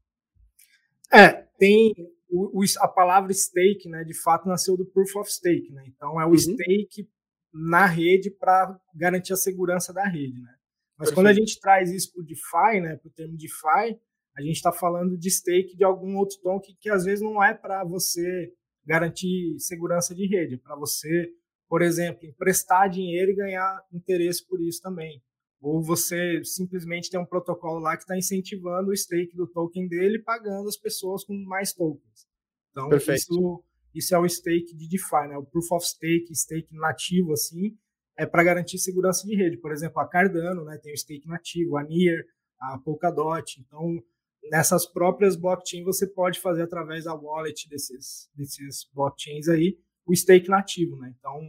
É, 1.11 1.47
tem 1.59 1.95
o, 2.29 2.61
o, 2.61 2.65
a 2.81 2.89
palavra 2.89 3.33
stake, 3.33 3.89
né, 3.89 4.05
de 4.05 4.13
fato 4.13 4.47
nasceu 4.47 4.77
do 4.77 4.85
proof 4.85 5.17
of 5.17 5.33
stake, 5.33 5.73
né? 5.73 5.85
Então 5.87 6.21
é 6.21 6.27
o 6.27 6.33
uhum. 6.33 6.37
stake 6.37 7.09
na 7.51 7.87
rede 7.87 8.31
para 8.31 8.79
garantir 8.95 9.33
a 9.33 9.37
segurança 9.37 9.91
da 9.91 10.05
rede, 10.05 10.39
né? 10.43 10.55
Mas 10.99 11.09
Perfeito. 11.09 11.15
quando 11.15 11.27
a 11.29 11.33
gente 11.33 11.59
traz 11.61 11.91
isso 11.91 12.13
para 12.13 12.23
o 12.23 12.27
DeFi, 12.27 12.81
né, 12.83 12.97
para 12.97 13.09
o 13.09 13.13
termo 13.13 13.39
DeFi, 13.39 13.99
a 14.37 14.43
gente 14.43 14.57
está 14.57 14.71
falando 14.71 15.17
de 15.17 15.31
stake 15.31 15.75
de 15.75 15.85
algum 15.85 16.19
outro 16.19 16.39
token 16.43 16.77
que 16.79 16.91
às 16.91 17.05
vezes 17.05 17.25
não 17.25 17.43
é 17.43 17.55
para 17.55 17.85
você 17.85 18.53
garantir 18.85 19.59
segurança 19.59 20.15
de 20.15 20.27
rede, 20.27 20.57
é 20.57 20.59
para 20.59 20.77
você, 20.77 21.33
por 21.73 21.81
exemplo, 21.81 22.27
emprestar 22.27 22.91
dinheiro 22.91 23.31
e 23.31 23.35
ganhar 23.35 23.83
interesse 23.91 24.47
por 24.47 24.61
isso 24.61 24.83
também. 24.83 25.23
Ou 25.59 25.83
você 25.83 26.45
simplesmente 26.45 27.09
tem 27.09 27.19
um 27.19 27.25
protocolo 27.25 27.79
lá 27.79 27.97
que 27.97 28.03
está 28.03 28.15
incentivando 28.15 28.91
o 28.91 28.95
stake 28.95 29.35
do 29.35 29.47
token 29.47 29.89
dele, 29.89 30.19
pagando 30.19 30.69
as 30.69 30.77
pessoas 30.77 31.25
com 31.25 31.33
mais 31.47 31.73
tokens. 31.73 32.29
Então, 32.71 32.91
isso, 33.15 33.65
isso 33.95 34.15
é 34.15 34.19
o 34.19 34.29
stake 34.29 34.77
de 34.77 34.87
DeFi, 34.87 35.29
né? 35.31 35.39
o 35.39 35.47
Proof 35.47 35.73
of 35.73 35.87
Stake, 35.87 36.35
stake 36.35 36.77
nativo, 36.77 37.33
assim, 37.33 37.75
é 38.19 38.27
para 38.27 38.45
garantir 38.45 38.77
segurança 38.77 39.27
de 39.27 39.35
rede. 39.35 39.57
Por 39.57 39.73
exemplo, 39.73 39.99
a 39.99 40.07
Cardano 40.07 40.67
né, 40.67 40.77
tem 40.77 40.93
o 40.93 40.99
stake 40.99 41.27
nativo, 41.27 41.79
a 41.79 41.85
Near, 41.85 42.23
a 42.61 42.79
Polkadot. 42.81 43.59
Então, 43.67 43.99
nessas 44.51 44.85
próprias 44.85 45.37
blockchains, 45.37 45.87
você 45.87 46.07
pode 46.07 46.39
fazer 46.39 46.65
através 46.65 47.05
da 47.05 47.15
wallet 47.15 47.67
desses, 47.71 48.29
desses 48.37 48.87
blockchains 48.93 49.49
aí 49.49 49.79
o 50.07 50.15
stake 50.15 50.49
nativo. 50.49 50.97
Né? 50.97 51.15
Então, 51.19 51.41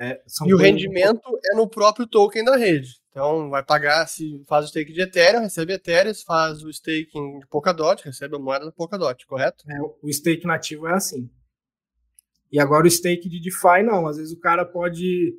É, 0.00 0.22
e 0.46 0.54
o 0.54 0.56
rendimento 0.56 1.20
é 1.52 1.56
no 1.56 1.68
próprio 1.68 2.06
token 2.06 2.44
da 2.44 2.56
rede. 2.56 2.88
Então, 3.10 3.50
vai 3.50 3.64
pagar, 3.64 4.06
se 4.06 4.44
faz 4.46 4.66
o 4.66 4.68
stake 4.68 4.92
de 4.92 5.00
Ethereum, 5.00 5.40
recebe 5.40 5.72
Ethereum, 5.72 6.14
se 6.14 6.24
faz 6.24 6.62
o 6.62 6.70
staking 6.70 7.40
de 7.40 7.46
Polkadot, 7.48 8.04
recebe 8.04 8.36
a 8.36 8.38
moeda 8.38 8.66
da 8.66 8.72
Polkadot, 8.72 9.26
correto? 9.26 9.64
É, 9.68 9.80
o 9.80 10.12
stake 10.12 10.46
nativo 10.46 10.86
é 10.86 10.94
assim. 10.94 11.28
E 12.50 12.60
agora 12.60 12.86
o 12.86 12.90
stake 12.90 13.28
de 13.28 13.40
DeFi, 13.40 13.82
não. 13.84 14.06
Às 14.06 14.18
vezes 14.18 14.32
o 14.32 14.38
cara 14.38 14.64
pode 14.64 15.34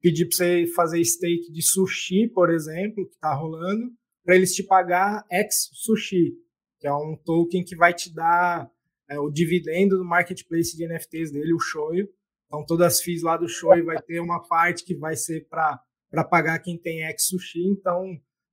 pedir 0.00 0.26
para 0.26 0.36
você 0.36 0.66
fazer 0.74 1.04
stake 1.04 1.52
de 1.52 1.62
sushi, 1.62 2.26
por 2.28 2.50
exemplo, 2.50 3.06
que 3.06 3.14
está 3.14 3.34
rolando, 3.34 3.92
para 4.24 4.34
eles 4.34 4.54
te 4.54 4.62
pagar 4.62 5.24
X 5.30 5.68
sushi, 5.72 6.32
que 6.78 6.86
é 6.86 6.94
um 6.94 7.16
token 7.24 7.62
que 7.62 7.76
vai 7.76 7.92
te 7.92 8.12
dar 8.12 8.68
é, 9.10 9.18
o 9.18 9.28
dividendo 9.28 9.98
do 9.98 10.04
marketplace 10.04 10.76
de 10.76 10.86
NFTs 10.86 11.32
dele, 11.32 11.52
o 11.52 11.58
Shoyu. 11.58 12.08
Então, 12.46 12.64
todas 12.64 12.94
as 12.94 13.02
FIIs 13.02 13.22
lá 13.22 13.36
do 13.36 13.48
Shoyu 13.48 13.84
vai 13.84 14.00
ter 14.00 14.20
uma 14.20 14.40
parte 14.46 14.84
que 14.84 14.94
vai 14.94 15.16
ser 15.16 15.46
para 15.48 16.24
pagar 16.30 16.58
quem 16.60 16.78
tem 16.78 17.02
X 17.04 17.26
sushi. 17.26 17.66
Então, 17.66 18.04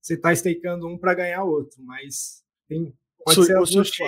você 0.02 0.15
está 0.15 0.34
stakeando 0.34 0.88
um 0.88 0.98
para 0.98 1.13
ganhar 1.13 1.43
outro, 1.43 1.84
mas 1.84 2.43
tem, 2.67 2.93
pode 3.24 3.36
Su 3.36 3.43
ser 3.43 3.58
o 3.58 3.65
sushi 3.65 4.04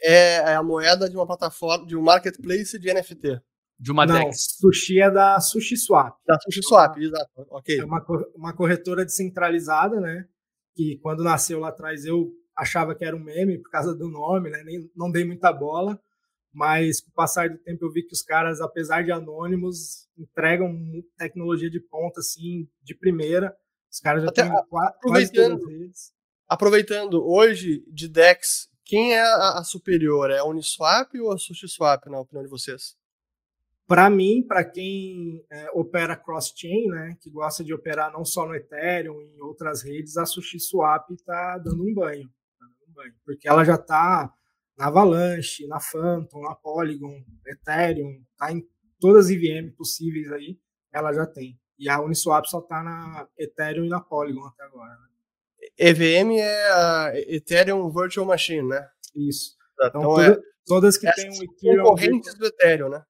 é, 0.00 0.36
é 0.36 0.54
a 0.54 0.62
moeda 0.62 1.08
de 1.08 1.16
uma 1.16 1.26
plataforma, 1.26 1.86
de 1.86 1.96
um 1.96 2.02
marketplace 2.02 2.78
de 2.78 2.92
NFT. 2.92 3.40
De 3.80 3.92
uma 3.92 4.04
Não, 4.04 4.24
Dex. 4.24 4.56
Sushi 4.60 5.00
é 5.00 5.10
da 5.10 5.40
SushiSwap. 5.40 6.16
Da 6.26 6.38
SushiSwap, 6.40 6.98
exato. 6.98 7.30
Ok. 7.50 7.78
É 7.78 7.84
uma, 7.84 8.04
uma 8.34 8.52
corretora 8.52 9.04
descentralizada, 9.04 10.00
né? 10.00 10.26
Que 10.74 10.98
quando 11.00 11.22
nasceu 11.22 11.60
lá 11.60 11.68
atrás 11.68 12.04
eu 12.04 12.32
achava 12.58 12.94
que 12.94 13.04
era 13.04 13.16
um 13.16 13.22
meme 13.22 13.58
por 13.58 13.70
causa 13.70 13.94
do 13.94 14.08
nome, 14.08 14.50
né? 14.50 14.62
Nem, 14.64 14.90
não 14.96 15.10
dei 15.10 15.24
muita 15.24 15.52
bola. 15.52 15.98
Mas 16.52 17.00
com 17.00 17.10
o 17.10 17.14
passar 17.14 17.48
do 17.48 17.58
tempo 17.58 17.84
eu 17.84 17.92
vi 17.92 18.02
que 18.02 18.12
os 18.12 18.22
caras, 18.22 18.60
apesar 18.60 19.04
de 19.04 19.12
anônimos, 19.12 20.08
entregam 20.16 20.74
tecnologia 21.16 21.70
de 21.70 21.78
ponta, 21.78 22.20
assim, 22.20 22.68
de 22.82 22.94
primeira. 22.94 23.56
Os 23.90 24.00
caras 24.00 24.22
já 24.22 24.28
Até 24.30 24.42
têm 24.42 24.52
todas 25.00 25.30
as 25.30 26.12
Aproveitando, 26.48 27.24
hoje, 27.24 27.84
de 27.86 28.08
DEX, 28.08 28.68
quem 28.82 29.12
é 29.12 29.20
a, 29.20 29.58
a 29.58 29.64
superior? 29.64 30.30
É 30.30 30.38
a 30.38 30.44
Uniswap 30.44 31.14
ou 31.20 31.30
a 31.30 31.38
SushiSwap, 31.38 32.06
na 32.06 32.20
opinião 32.20 32.42
de 32.42 32.50
vocês? 32.50 32.96
Para 33.86 34.08
mim, 34.10 34.42
para 34.46 34.64
quem 34.64 35.44
é, 35.50 35.70
opera 35.72 36.16
cross-chain, 36.16 36.88
né, 36.88 37.16
que 37.20 37.30
gosta 37.30 37.62
de 37.62 37.72
operar 37.72 38.12
não 38.12 38.24
só 38.24 38.46
no 38.46 38.54
Ethereum, 38.54 39.20
em 39.20 39.40
outras 39.40 39.82
redes, 39.82 40.16
a 40.16 40.26
SushiSwap 40.26 41.10
está 41.12 41.58
dando 41.58 41.84
um 41.84 41.94
banho, 41.94 42.28
banho, 42.98 43.14
porque 43.24 43.48
ela 43.48 43.64
já 43.64 43.74
está 43.74 44.32
na 44.76 44.86
Avalanche, 44.86 45.66
na 45.66 45.80
Phantom, 45.80 46.42
na 46.42 46.54
Polygon, 46.54 47.24
Ethereum, 47.46 48.22
tá 48.36 48.52
em 48.52 48.66
todas 49.00 49.26
as 49.26 49.30
IVM 49.30 49.70
possíveis 49.76 50.30
aí, 50.32 50.58
ela 50.92 51.12
já 51.12 51.26
tem. 51.26 51.58
E 51.78 51.88
a 51.88 52.00
Uniswap 52.00 52.46
só 52.46 52.58
está 52.58 52.82
na 52.82 53.28
Ethereum 53.38 53.84
e 53.84 53.88
na 53.88 54.00
Polygon 54.00 54.44
até 54.46 54.64
agora. 54.64 54.90
Né? 54.90 55.08
EVM 55.78 56.38
é 56.38 56.70
a 56.70 57.12
Ethereum 57.14 57.90
Virtual 57.90 58.26
Machine, 58.26 58.68
né? 58.68 58.88
Isso. 59.14 59.56
Tá, 59.76 59.88
então, 59.88 60.00
então 60.00 60.14
toda, 60.14 60.32
é, 60.32 60.40
todas 60.66 60.98
que 60.98 61.12
têm 61.12 61.30
um 61.30 61.42
Ethereum. 61.42 61.84
Concorrentes 61.84 62.34
do 62.34 62.46
Ethereum, 62.46 62.88
né? 62.88 63.04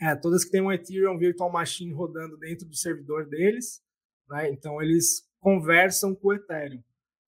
É, 0.00 0.16
todas 0.16 0.44
que 0.44 0.50
têm 0.50 0.60
um 0.60 0.72
Ethereum 0.72 1.18
Virtual 1.18 1.50
Machine 1.50 1.92
rodando 1.92 2.36
dentro 2.36 2.66
do 2.66 2.76
servidor 2.76 3.26
deles, 3.26 3.80
né? 4.28 4.50
Então 4.50 4.82
eles 4.82 5.22
conversam 5.40 6.14
com 6.14 6.28
o 6.28 6.34
Ethereum. 6.34 6.82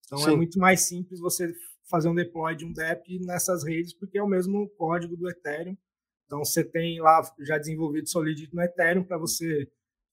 Então 0.05 0.19
é 0.19 0.23
Sim. 0.23 0.33
é 0.33 0.35
muito 0.35 0.59
mais 0.59 0.87
simples 0.87 1.19
você 1.19 1.51
fazer 1.89 2.09
um 2.09 2.15
deploy 2.15 2.55
de 2.55 2.65
um 2.65 2.71
DEP 2.71 3.19
nessas 3.25 3.63
redes, 3.63 3.93
porque 3.93 4.17
é 4.17 4.23
o 4.23 4.27
mesmo 4.27 4.69
código 4.77 5.15
do 5.15 5.29
Ethereum. 5.29 5.77
Então 6.25 6.39
você 6.39 6.63
tem 6.63 6.99
lá 7.01 7.21
já 7.39 7.57
desenvolvido 7.57 8.09
Solidity 8.09 8.53
no 8.53 8.61
Ethereum 8.61 9.03
para 9.03 9.17
você 9.17 9.67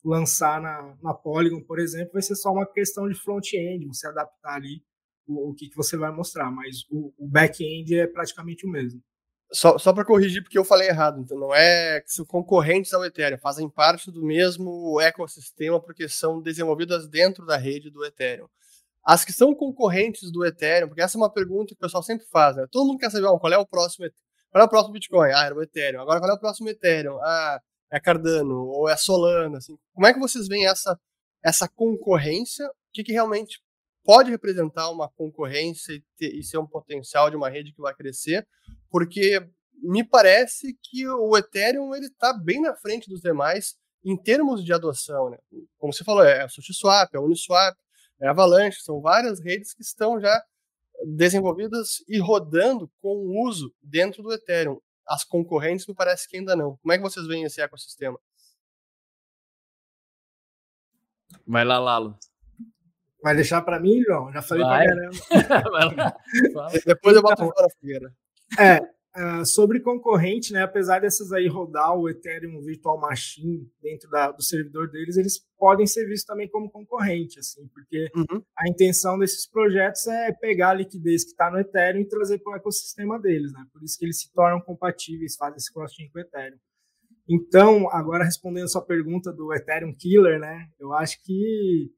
lançar 0.05 0.61
na, 0.61 0.97
na 1.03 1.15
Polygon, 1.15 1.63
por 1.63 1.79
exemplo, 1.79 2.13
vai 2.13 2.23
ser 2.23 2.37
só 2.37 2.53
uma 2.53 2.67
questão 2.67 3.09
de 3.09 3.15
front-end, 3.15 3.87
você 3.87 4.07
adaptar 4.07 4.57
ali 4.57 4.83
o, 5.27 5.51
o 5.51 5.55
que, 5.55 5.69
que 5.69 5.77
você 5.77 5.97
vai 5.97 6.13
mostrar, 6.13 6.51
mas 6.51 6.85
o, 6.91 7.13
o 7.17 7.27
back-end 7.27 7.99
é 7.99 8.07
praticamente 8.07 8.67
o 8.67 8.71
mesmo. 8.71 9.03
Só, 9.51 9.79
só 9.79 9.93
para 9.93 10.05
corrigir, 10.05 10.43
porque 10.43 10.59
eu 10.59 10.65
falei 10.65 10.89
errado, 10.89 11.21
então 11.21 11.39
não 11.39 11.55
é 11.55 12.01
que 12.01 12.13
são 12.13 12.25
concorrentes 12.25 12.93
ao 12.93 13.05
Ethereum, 13.05 13.39
fazem 13.39 13.69
parte 13.69 14.11
do 14.11 14.23
mesmo 14.23 15.01
ecossistema 15.01 15.81
porque 15.81 16.09
são 16.09 16.43
desenvolvidas 16.43 17.09
dentro 17.09 17.47
da 17.47 17.57
rede 17.57 17.91
do 17.91 18.05
Ethereum. 18.05 18.49
As 19.05 19.25
que 19.25 19.33
são 19.33 19.55
concorrentes 19.55 20.33
do 20.33 20.45
Ethereum, 20.45 20.89
porque 20.89 21.03
essa 21.03 21.19
é 21.19 21.21
uma 21.21 21.31
pergunta 21.31 21.69
que 21.69 21.75
o 21.75 21.79
pessoal 21.79 22.03
sempre 22.03 22.27
faz, 22.27 22.57
né? 22.57 22.67
Todo 22.71 22.87
mundo 22.87 22.99
quer 22.99 23.11
saber, 23.11 23.27
qual 23.39 23.53
é 23.53 23.59
o 23.59 23.67
próximo 23.67 24.09
qual 24.51 24.63
é 24.63 24.67
o 24.67 24.71
próximo 24.71 24.93
Bitcoin? 24.93 25.33
Ah, 25.33 25.47
era 25.47 25.55
o 25.55 25.63
Ethereum. 25.63 26.01
Agora 26.01 26.21
qual 26.21 26.31
é 26.31 26.35
o 26.35 26.39
próximo 26.39 26.69
Ethereum? 26.69 27.19
Ah, 27.23 27.61
é 27.93 28.01
Cardano 28.01 28.67
ou 28.69 28.89
é 28.89 28.97
Solana, 28.97 29.59
assim. 29.59 29.77
Como 29.93 30.07
é 30.07 30.15
que 30.15 30.21
vocês 30.21 30.47
veem 30.49 30.67
essa 30.67 30.99
essa 31.43 31.69
concorrência? 31.69 32.67
O 32.67 32.73
que, 32.93 33.05
que 33.05 33.13
realmente 33.13 33.61
pode 34.05 34.31
representar 34.31 34.91
uma 34.91 35.11
concorrência 35.11 35.93
e, 35.93 36.03
ter, 36.17 36.35
e 36.35 36.43
ser 36.43 36.59
um 36.59 36.67
potencial 36.67 37.29
de 37.31 37.37
uma 37.37 37.51
rede 37.51 37.73
que 37.73 37.83
vai 37.83 37.95
crescer? 37.95 38.47
Porque 38.91 39.47
me 39.83 40.03
parece 40.03 40.79
que 40.83 41.07
o 41.09 41.37
Ethereum 41.37 41.95
ele 41.95 42.07
está 42.07 42.33
bem 42.33 42.61
na 42.61 42.75
frente 42.75 43.09
dos 43.11 43.21
demais 43.21 43.75
em 44.05 44.17
termos 44.17 44.65
de 44.65 44.73
adoção, 44.73 45.31
né? 45.31 45.39
Como 45.79 45.93
você 45.93 46.05
falou, 46.05 46.23
é 46.23 46.43
a 46.43 46.49
SushiSwap, 46.49 47.13
é 47.13 47.19
a 47.19 47.21
Uniswap, 47.21 47.75
é 47.75 47.84
Avalanche, 48.27 48.81
são 48.81 49.01
várias 49.01 49.41
redes 49.41 49.75
que 49.75 49.83
estão 49.83 50.21
já 50.21 50.43
desenvolvidas 51.05 52.05
e 52.09 52.19
rodando 52.19 52.91
com 53.01 53.43
uso 53.45 53.75
dentro 53.83 54.23
do 54.23 54.33
Ethereum 54.33 54.81
as 55.07 55.25
concorrentes 55.25 55.87
me 55.87 55.95
parece 55.95 56.29
que 56.29 56.37
ainda 56.37 56.57
não. 56.57 56.77
Como 56.79 56.93
é 56.93 56.97
que 56.97 57.03
vocês 57.03 57.27
veem 57.27 57.45
esse 57.45 57.61
ecossistema? 57.61 58.19
Vai 61.47 61.65
lá, 61.65 61.79
Lalo. 61.79 62.19
Vai 63.23 63.35
deixar 63.35 63.63
para 63.63 63.81
mim, 63.81 64.03
João? 64.03 64.33
Já 64.33 64.43
falei 64.43 64.65
para 64.65 65.63
caramba. 65.63 66.17
Depois 66.87 67.17
eu 67.17 67.23
boto 67.23 67.43
então, 67.43 67.53
fora 67.55 67.67
a 67.67 67.71
fogueira. 67.71 68.15
É, 68.59 68.81
Uh, 69.17 69.47
sobre 69.47 69.79
concorrente, 69.79 70.53
né, 70.53 70.63
apesar 70.63 70.99
dessas 70.99 71.31
aí 71.31 71.47
rodar 71.47 71.97
o 71.97 72.09
Ethereum 72.09 72.61
Virtual 72.61 73.01
Machine 73.01 73.71
dentro 73.81 74.11
da, 74.11 74.33
do 74.33 74.43
servidor 74.43 74.91
deles, 74.91 75.17
eles 75.17 75.39
podem 75.57 75.87
ser 75.87 76.05
vistos 76.09 76.25
também 76.25 76.49
como 76.49 76.69
concorrente, 76.69 77.39
assim, 77.39 77.69
porque 77.69 78.11
uhum. 78.13 78.43
a 78.59 78.69
intenção 78.69 79.17
desses 79.17 79.49
projetos 79.49 80.05
é 80.09 80.33
pegar 80.33 80.71
a 80.71 80.75
liquidez 80.75 81.23
que 81.23 81.31
está 81.31 81.49
no 81.49 81.61
Ethereum 81.61 82.01
e 82.01 82.09
trazer 82.09 82.41
para 82.41 82.55
o 82.55 82.57
ecossistema 82.57 83.17
deles, 83.21 83.53
né? 83.53 83.65
Por 83.73 83.85
isso 83.85 83.97
que 83.97 84.05
eles 84.05 84.21
se 84.21 84.33
tornam 84.33 84.61
compatíveis, 84.61 85.37
fazem 85.37 85.59
esse 85.59 85.73
cross-chain 85.73 86.11
com 86.11 86.19
o 86.19 86.21
Ethereum. 86.21 86.59
Então, 87.29 87.89
agora 87.91 88.25
respondendo 88.25 88.65
a 88.65 88.69
sua 88.69 88.85
pergunta 88.85 89.33
do 89.33 89.55
Ethereum 89.55 89.95
Killer, 89.97 90.41
né? 90.41 90.69
Eu 90.77 90.93
acho 90.93 91.23
que 91.23 91.89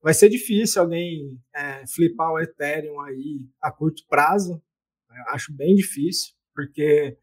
vai 0.00 0.14
ser 0.14 0.28
difícil 0.28 0.80
alguém 0.80 1.40
é, 1.52 1.84
flipar 1.88 2.30
o 2.30 2.38
Ethereum 2.38 3.00
aí 3.00 3.40
a 3.60 3.72
curto 3.72 4.06
prazo. 4.08 4.62
Eu 5.10 5.34
acho 5.34 5.52
bem 5.52 5.74
difícil 5.74 6.35
porque 6.56 7.16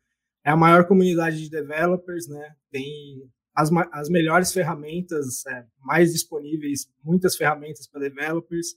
é 0.46 0.52
a 0.52 0.56
maior 0.56 0.88
comunidade 0.88 1.42
de 1.42 1.50
developers, 1.50 2.28
né? 2.28 2.56
Tem 2.72 3.30
as, 3.56 3.70
as 3.92 4.10
melhores 4.10 4.54
ferramentas 4.54 5.46
é, 5.48 5.66
mais 5.82 6.14
disponíveis, 6.14 6.88
muitas 7.04 7.36
ferramentas 7.36 7.88
para 7.88 8.02
developers, 8.02 8.76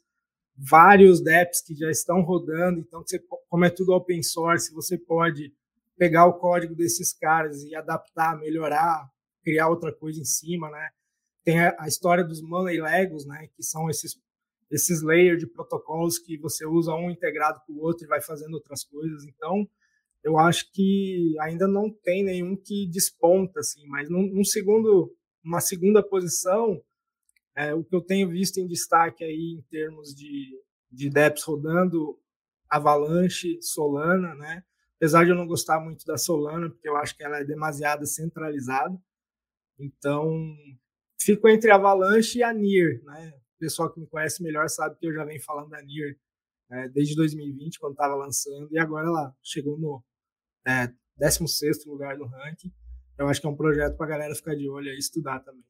vários 0.57 1.23
dApps 1.23 1.61
que 1.61 1.75
já 1.75 1.91
estão 1.91 2.23
rodando, 2.23 2.81
então 2.81 3.03
você, 3.03 3.21
como 3.49 3.65
é 3.65 3.71
tudo 3.71 3.93
open 3.93 4.23
source, 4.23 4.73
você 4.73 4.97
pode 4.97 5.53
pegar 5.99 6.27
o 6.27 6.39
código 6.39 6.75
desses 6.75 7.13
caras 7.13 7.63
e 7.63 7.75
adaptar, 7.75 8.39
melhorar, 8.39 9.09
criar 9.43 9.69
outra 9.69 9.93
coisa 9.93 10.21
em 10.21 10.25
cima, 10.25 10.71
né? 10.71 10.89
Tem 11.45 11.61
a, 11.61 11.77
a 11.79 11.87
história 11.87 12.25
dos 12.25 12.41
money 12.41 12.81
legos, 12.81 13.27
né? 13.27 13.49
Que 13.55 13.63
são 13.63 13.91
esses 13.91 14.19
esses 14.71 15.01
layers 15.01 15.39
de 15.39 15.47
protocolos 15.47 16.19
que 16.19 16.37
você 16.39 16.67
usa 16.67 16.93
um 16.93 17.09
integrado 17.09 17.61
com 17.67 17.75
o 17.75 17.83
outro 17.83 18.05
e 18.05 18.09
vai 18.09 18.21
fazendo 18.21 18.55
outras 18.55 18.83
coisas. 18.83 19.25
Então, 19.25 19.65
eu 20.27 20.37
acho 20.41 20.73
que 20.73 21.37
ainda 21.41 21.69
não 21.69 21.89
tem 21.89 22.25
nenhum 22.25 22.57
que 22.57 22.89
desponta, 22.89 23.61
assim, 23.61 23.87
mas 23.87 24.11
num, 24.11 24.27
num 24.27 24.43
segundo, 24.43 25.15
uma 25.41 25.61
segunda 25.61 26.03
posição, 26.03 26.83
é, 27.55 27.73
o 27.73 27.85
que 27.85 27.95
eu 27.95 28.01
tenho 28.01 28.29
visto 28.29 28.59
em 28.59 28.67
destaque 28.67 29.23
aí 29.23 29.57
em 29.57 29.63
termos 29.71 30.13
de, 30.17 30.61
de 30.91 31.09
DEPs 31.09 31.45
rodando, 31.45 32.19
Avalanche, 32.69 33.57
Solana, 33.63 34.35
né? 34.35 34.65
Apesar 34.97 35.23
de 35.23 35.31
eu 35.31 35.37
não 35.37 35.47
gostar 35.47 35.79
muito 35.79 36.05
da 36.05 36.19
Solana, 36.19 36.69
porque 36.71 36.89
eu 36.89 36.97
acho 36.97 37.17
que 37.17 37.23
ela 37.23 37.39
é 37.39 37.45
demasiado 37.45 38.05
centralizada. 38.05 38.99
Então, 39.79 40.29
fico 41.21 41.49
entre 41.49 41.71
Avalanche 41.71 42.39
e 42.39 42.43
a 42.43 42.53
NIR, 42.53 43.01
né? 43.05 43.33
O 43.55 43.59
pessoal 43.61 43.93
que 43.93 44.01
me 44.01 44.09
conhece 44.09 44.43
melhor 44.43 44.69
sabe 44.69 44.97
que 44.99 45.07
eu 45.07 45.15
já 45.15 45.25
venho 45.25 45.41
falando 45.41 45.71
da 45.71 45.81
NIR 45.81 46.19
é, 46.69 46.89
desde 46.89 47.15
2020, 47.15 47.79
quando 47.79 47.93
estava 47.93 48.17
lançando, 48.17 48.69
e 48.73 48.79
agora 48.81 49.07
ela 49.07 49.33
chegou 49.41 49.79
no 49.79 50.03
é, 50.67 50.93
16 51.17 51.87
lugar 51.87 52.17
no 52.17 52.27
ranking. 52.27 52.73
Eu 53.19 53.29
acho 53.29 53.41
que 53.41 53.47
é 53.47 53.51
um 53.51 53.57
projeto 53.57 53.97
para 53.97 54.07
a 54.07 54.09
galera 54.11 54.35
ficar 54.35 54.55
de 54.55 54.69
olho 54.69 54.89
e 54.91 54.99
estudar 54.99 55.41
também. 55.41 55.65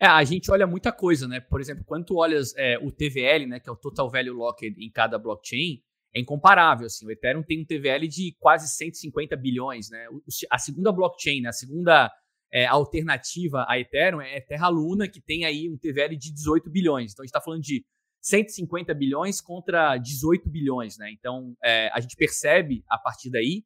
É, 0.00 0.06
a 0.06 0.24
gente 0.24 0.50
olha 0.50 0.66
muita 0.66 0.90
coisa, 0.90 1.28
né? 1.28 1.40
Por 1.40 1.60
exemplo, 1.60 1.84
quando 1.84 2.06
tu 2.06 2.16
olhas 2.16 2.54
é, 2.56 2.78
o 2.78 2.90
TVL, 2.90 3.46
né, 3.46 3.60
que 3.60 3.68
é 3.68 3.72
o 3.72 3.76
Total 3.76 4.10
Value 4.10 4.32
Locked 4.32 4.74
em 4.78 4.90
cada 4.90 5.18
blockchain, 5.18 5.82
é 6.14 6.20
incomparável, 6.20 6.86
assim. 6.86 7.06
O 7.06 7.10
Ethereum 7.10 7.42
tem 7.42 7.60
um 7.60 7.64
TVL 7.64 8.06
de 8.08 8.36
quase 8.38 8.68
150 8.68 9.36
bilhões, 9.36 9.90
né? 9.90 10.06
A 10.50 10.58
segunda 10.58 10.92
blockchain, 10.92 11.42
né, 11.42 11.48
a 11.48 11.52
segunda 11.52 12.10
é, 12.52 12.66
alternativa 12.66 13.66
a 13.68 13.78
Ethereum 13.78 14.20
é 14.20 14.40
Terra 14.40 14.68
Luna, 14.68 15.08
que 15.08 15.20
tem 15.20 15.44
aí 15.44 15.68
um 15.68 15.76
TVL 15.76 16.16
de 16.16 16.32
18 16.32 16.70
bilhões. 16.70 17.12
Então 17.12 17.22
a 17.22 17.26
gente 17.26 17.30
está 17.30 17.40
falando 17.40 17.62
de 17.62 17.84
150 18.20 18.94
bilhões 18.94 19.40
contra 19.40 19.96
18 19.98 20.48
bilhões, 20.48 20.96
né? 20.96 21.10
Então 21.10 21.56
é, 21.62 21.90
a 21.92 22.00
gente 22.00 22.16
percebe 22.16 22.84
a 22.88 22.96
partir 22.96 23.28
daí 23.28 23.64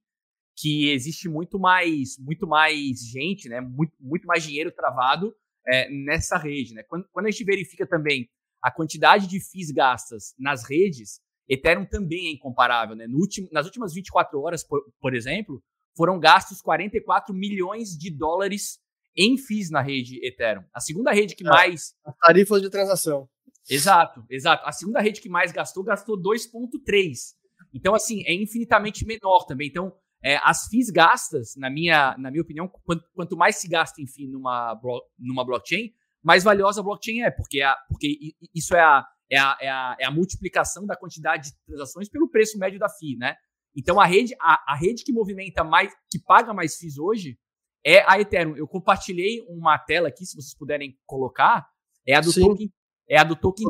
que 0.61 0.91
existe 0.91 1.29
muito 1.29 1.57
mais, 1.59 2.19
muito 2.19 2.45
mais 2.47 3.01
gente, 3.01 3.49
né? 3.49 3.61
Muito, 3.61 3.93
muito 4.01 4.27
mais 4.27 4.43
dinheiro 4.43 4.73
travado 4.73 5.33
é, 5.65 5.89
nessa 5.89 6.37
rede, 6.37 6.75
né? 6.75 6.83
Quando, 6.83 7.09
quando 7.13 7.27
a 7.27 7.31
gente 7.31 7.45
verifica 7.45 7.87
também 7.87 8.29
a 8.61 8.71
quantidade 8.71 9.29
de 9.29 9.39
FIIs 9.39 9.71
gastas 9.71 10.35
nas 10.37 10.69
redes, 10.69 11.21
Ethereum 11.49 11.87
também 11.87 12.27
é 12.27 12.33
incomparável, 12.33 12.97
né? 12.97 13.07
No 13.07 13.19
último, 13.19 13.49
nas 13.53 13.67
últimas 13.67 13.95
24 13.95 14.41
horas, 14.41 14.65
por, 14.65 14.83
por 15.01 15.15
exemplo, 15.15 15.63
foram 15.97 16.19
gastos 16.19 16.61
44 16.61 17.33
milhões 17.33 17.97
de 17.97 18.11
dólares 18.11 18.81
em 19.17 19.39
FIIs 19.39 19.71
na 19.71 19.81
rede 19.81 20.19
Ethereum. 20.27 20.65
A 20.75 20.81
segunda 20.81 21.13
rede 21.13 21.37
que 21.37 21.47
é, 21.47 21.49
mais. 21.49 21.95
Tarifas 22.21 22.61
de 22.61 22.69
transação. 22.69 23.29
Exato, 23.71 24.25
exato. 24.29 24.67
A 24.67 24.73
segunda 24.73 25.01
rede 25.01 25.21
que 25.21 25.29
mais 25.29 25.53
gastou, 25.53 25.85
gastou 25.85 26.21
2,3. 26.21 27.37
Então, 27.73 27.95
assim, 27.95 28.25
é 28.27 28.35
infinitamente 28.35 29.07
menor 29.07 29.45
também. 29.45 29.69
Então, 29.69 29.95
é, 30.23 30.39
as 30.43 30.67
FIIs 30.67 30.91
gastas, 30.91 31.55
na 31.57 31.71
minha, 31.71 32.17
na 32.19 32.31
minha 32.31 32.43
opinião, 32.43 32.69
quanto, 32.85 33.05
quanto 33.15 33.37
mais 33.37 33.57
se 33.57 33.69
gasta, 33.69 34.03
enfim, 34.03 34.27
numa, 34.27 34.79
numa 35.19 35.45
blockchain, 35.45 35.93
mais 36.23 36.43
valiosa 36.43 36.81
a 36.81 36.85
blockchain 36.85 37.23
é, 37.23 37.31
porque, 37.31 37.63
a, 37.63 37.77
porque 37.89 38.35
isso 38.55 38.75
é 38.75 38.81
a, 38.81 39.07
é, 39.31 39.39
a, 39.39 39.59
é, 39.61 39.69
a, 39.69 39.97
é 40.01 40.05
a 40.05 40.11
multiplicação 40.11 40.87
da 40.87 40.97
quantidade 40.97 41.51
de 41.51 41.57
transações 41.65 42.09
pelo 42.09 42.29
preço 42.29 42.59
médio 42.59 42.79
da 42.79 42.89
FII, 42.89 43.17
né? 43.17 43.37
Então 43.77 44.01
a 44.01 44.07
rede, 44.07 44.35
a, 44.41 44.73
a 44.73 44.77
rede 44.77 45.05
que 45.05 45.13
movimenta 45.13 45.63
mais, 45.63 45.93
que 46.11 46.19
paga 46.19 46.53
mais 46.53 46.77
FIIs 46.77 46.99
hoje 46.99 47.39
é 47.85 48.03
a 48.11 48.21
Ethereum. 48.21 48.57
Eu 48.57 48.67
compartilhei 48.67 49.41
uma 49.49 49.79
tela 49.79 50.09
aqui, 50.09 50.27
se 50.27 50.35
vocês 50.35 50.55
puderem 50.55 50.99
colocar, 51.07 51.69
é 52.07 52.15
a 52.15 52.21
do 52.21 52.33
Sim. 52.33 52.43
token, 52.43 52.73
é 53.09 53.19
a 53.19 53.25
do 53.25 53.37
token 53.37 53.67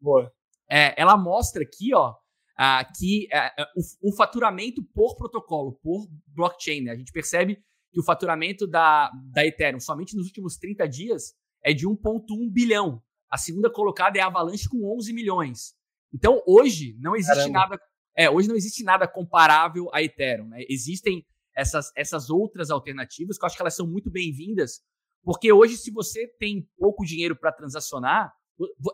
boa. 0.00 0.32
É, 0.70 0.94
ela 1.00 1.16
mostra 1.16 1.62
aqui, 1.62 1.92
ó, 1.92 2.14
ah, 2.62 2.84
que 2.84 3.26
é, 3.32 3.50
o, 3.74 4.10
o, 4.10 4.14
faturamento 4.14 4.84
por 4.92 5.16
protocolo, 5.16 5.80
por 5.82 6.06
blockchain, 6.26 6.82
né? 6.82 6.90
A 6.90 6.96
gente 6.96 7.10
percebe 7.10 7.56
que 7.90 7.98
o 7.98 8.04
faturamento 8.04 8.66
da, 8.66 9.10
da 9.32 9.46
Ethereum 9.46 9.80
somente 9.80 10.14
nos 10.14 10.26
últimos 10.26 10.58
30 10.58 10.86
dias 10.86 11.32
é 11.64 11.72
de 11.72 11.88
1,1 11.88 12.52
bilhão. 12.52 13.02
A 13.30 13.38
segunda 13.38 13.70
colocada 13.70 14.18
é 14.18 14.20
a 14.20 14.26
Avalanche 14.26 14.68
com 14.68 14.94
11 14.94 15.10
milhões. 15.14 15.74
Então, 16.12 16.42
hoje 16.46 16.98
não 17.00 17.16
existe 17.16 17.50
Caramba. 17.50 17.60
nada 17.60 17.80
é, 18.14 18.28
hoje 18.28 18.46
não 18.48 18.56
existe 18.56 18.84
nada 18.84 19.08
comparável 19.08 19.88
a 19.94 20.02
Ethereum. 20.02 20.48
Né? 20.48 20.64
Existem 20.68 21.24
essas, 21.56 21.90
essas 21.96 22.28
outras 22.28 22.70
alternativas 22.70 23.38
que 23.38 23.44
eu 23.44 23.46
acho 23.46 23.56
que 23.56 23.62
elas 23.62 23.74
são 23.74 23.86
muito 23.86 24.10
bem-vindas, 24.10 24.82
porque 25.24 25.50
hoje, 25.50 25.78
se 25.78 25.90
você 25.90 26.26
tem 26.38 26.68
pouco 26.76 27.06
dinheiro 27.06 27.34
para 27.34 27.52
transacionar, 27.52 28.30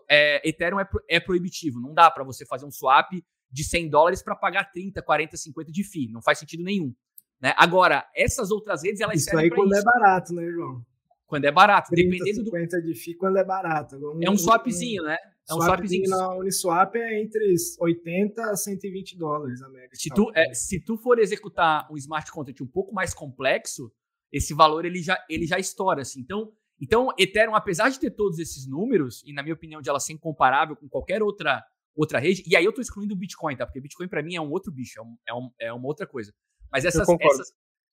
é, 0.08 0.48
Ethereum 0.48 0.78
é, 0.78 0.88
é, 1.08 1.18
proibitivo. 1.18 1.80
Não 1.80 1.92
dá 1.92 2.08
para 2.08 2.22
você 2.22 2.46
fazer 2.46 2.64
um 2.64 2.70
swap 2.70 3.10
de 3.56 3.64
100 3.64 3.88
dólares 3.88 4.22
para 4.22 4.36
pagar 4.36 4.70
30, 4.70 5.00
40, 5.00 5.34
50 5.34 5.72
de 5.72 5.82
FII. 5.82 6.10
Não 6.12 6.20
faz 6.20 6.38
sentido 6.38 6.62
nenhum. 6.62 6.94
Né? 7.40 7.54
Agora, 7.56 8.06
essas 8.14 8.50
outras 8.50 8.82
redes, 8.82 9.00
elas 9.00 9.22
isso 9.22 9.36
aí 9.36 9.48
quando 9.50 9.74
é 9.74 9.78
isso. 9.78 9.88
é 9.88 9.92
barato, 9.92 10.34
né, 10.34 10.50
João? 10.50 10.84
Quando 11.26 11.44
é 11.46 11.50
barato, 11.50 11.88
30, 11.90 12.10
dependendo 12.10 12.44
50 12.44 12.76
do. 12.76 12.86
de 12.86 12.94
FII 12.94 13.14
quando 13.14 13.38
é 13.38 13.44
barato. 13.44 13.96
Um, 13.96 14.20
é 14.22 14.30
um 14.30 14.36
swapzinho, 14.36 15.02
um, 15.02 15.06
né? 15.06 15.16
É 15.48 15.54
um 15.54 15.60
swapzinho. 15.60 16.08
Na 16.08 16.34
Uniswap 16.36 16.94
é 16.96 17.20
entre 17.20 17.54
80 17.80 18.42
a 18.42 18.56
120 18.56 19.16
dólares 19.16 19.62
a 19.62 19.68
média. 19.70 19.90
Se 19.94 20.10
tu, 20.10 20.30
é, 20.34 20.52
se 20.52 20.78
tu 20.78 20.98
for 20.98 21.18
executar 21.18 21.90
um 21.90 21.96
smart 21.96 22.30
contract 22.30 22.62
um 22.62 22.66
pouco 22.66 22.94
mais 22.94 23.14
complexo, 23.14 23.90
esse 24.30 24.54
valor 24.54 24.84
ele 24.84 25.02
já, 25.02 25.18
ele 25.28 25.46
já 25.46 25.58
estoura. 25.58 26.02
Assim. 26.02 26.20
Então, 26.20 26.52
então, 26.80 27.08
Ethereum, 27.18 27.54
apesar 27.54 27.88
de 27.88 27.98
ter 27.98 28.10
todos 28.10 28.38
esses 28.38 28.66
números, 28.66 29.22
e 29.24 29.32
na 29.32 29.42
minha 29.42 29.54
opinião 29.54 29.80
de 29.80 29.88
ela 29.88 29.98
ser 29.98 30.12
incomparável 30.12 30.76
com 30.76 30.88
qualquer 30.88 31.22
outra, 31.22 31.64
outra 31.96 32.18
rede, 32.18 32.42
e 32.46 32.54
aí 32.54 32.64
eu 32.64 32.70
estou 32.70 32.82
excluindo 32.82 33.14
o 33.14 33.16
Bitcoin, 33.16 33.56
tá? 33.56 33.66
Porque 33.66 33.80
Bitcoin 33.80 34.06
para 34.06 34.22
mim 34.22 34.36
é 34.36 34.40
um 34.40 34.50
outro 34.50 34.70
bicho, 34.70 35.00
é, 35.00 35.02
um, 35.02 35.16
é, 35.26 35.34
um, 35.34 35.50
é 35.60 35.72
uma 35.72 35.86
outra 35.86 36.06
coisa. 36.06 36.32
Mas 36.70 36.84
essas, 36.84 37.08
essas, 37.08 37.52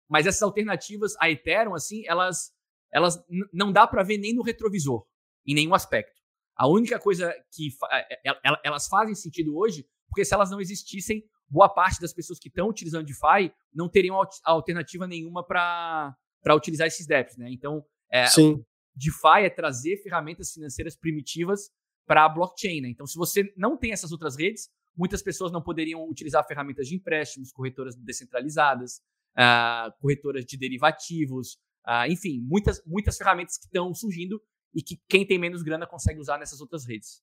mas 0.10 0.28
essas 0.28 0.42
alternativas 0.42 1.14
a 1.20 1.30
Ethereum, 1.30 1.74
assim, 1.74 2.04
elas 2.06 2.52
elas 2.92 3.24
não 3.52 3.72
dá 3.72 3.88
para 3.88 4.04
ver 4.04 4.20
nem 4.20 4.36
no 4.36 4.44
retrovisor, 4.44 5.04
em 5.46 5.56
nenhum 5.56 5.74
aspecto. 5.74 6.22
A 6.56 6.68
única 6.68 7.00
coisa 7.00 7.34
que 7.52 7.70
é, 7.92 8.30
é, 8.30 8.60
elas 8.64 8.88
fazem 8.88 9.16
sentido 9.16 9.58
hoje, 9.58 9.88
porque 10.08 10.24
se 10.24 10.34
elas 10.34 10.52
não 10.52 10.62
existissem, 10.62 11.24
boa 11.50 11.68
parte 11.68 12.00
das 12.00 12.14
pessoas 12.14 12.38
que 12.38 12.48
estão 12.48 12.70
utilizando 12.70 13.06
DeFi 13.06 13.52
não 13.74 13.90
teriam 13.90 14.22
alternativa 14.44 15.08
nenhuma 15.08 15.44
para 15.44 16.16
utilizar 16.52 16.88
esses 16.88 17.08
DEPs, 17.08 17.38
né? 17.38 17.52
Então, 17.52 17.84
é, 18.12 18.28
Sim. 18.28 18.64
DeFi 18.96 19.46
é 19.46 19.50
trazer 19.50 19.98
ferramentas 19.98 20.52
financeiras 20.54 20.96
primitivas 20.96 21.72
para 22.06 22.26
a 22.26 22.30
blockchain, 22.30 22.82
né? 22.82 22.90
Então, 22.90 23.08
se 23.08 23.18
você 23.18 23.54
não 23.56 23.78
tem 23.78 23.92
essas 23.92 24.12
outras 24.12 24.38
redes, 24.38 24.70
muitas 24.96 25.22
pessoas 25.22 25.52
não 25.52 25.62
poderiam 25.62 26.08
utilizar 26.08 26.46
ferramentas 26.46 26.88
de 26.88 26.96
empréstimos, 26.96 27.52
corretoras 27.52 27.96
descentralizadas, 27.96 29.02
uh, 29.38 29.92
corretoras 30.00 30.46
de 30.46 30.58
derivativos, 30.58 31.58
Uh, 31.86 32.10
enfim, 32.10 32.40
muitas, 32.42 32.82
muitas 32.86 33.18
ferramentas 33.18 33.58
que 33.58 33.66
estão 33.66 33.94
surgindo 33.94 34.42
e 34.74 34.82
que 34.82 35.02
quem 35.08 35.28
tem 35.28 35.38
menos 35.38 35.62
grana 35.62 35.86
consegue 35.86 36.20
usar 36.20 36.38
nessas 36.38 36.62
outras 36.62 36.86
redes. 36.88 37.22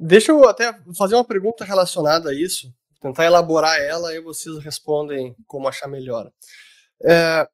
Deixa 0.00 0.32
eu 0.32 0.48
até 0.48 0.72
fazer 0.96 1.14
uma 1.14 1.24
pergunta 1.24 1.64
relacionada 1.64 2.30
a 2.30 2.34
isso, 2.34 2.74
tentar 3.00 3.26
elaborar 3.26 3.78
ela 3.78 4.14
e 4.14 4.20
vocês 4.20 4.58
respondem 4.58 5.36
como 5.46 5.68
achar 5.68 5.88
melhor. 5.88 6.32
É, 7.04 7.46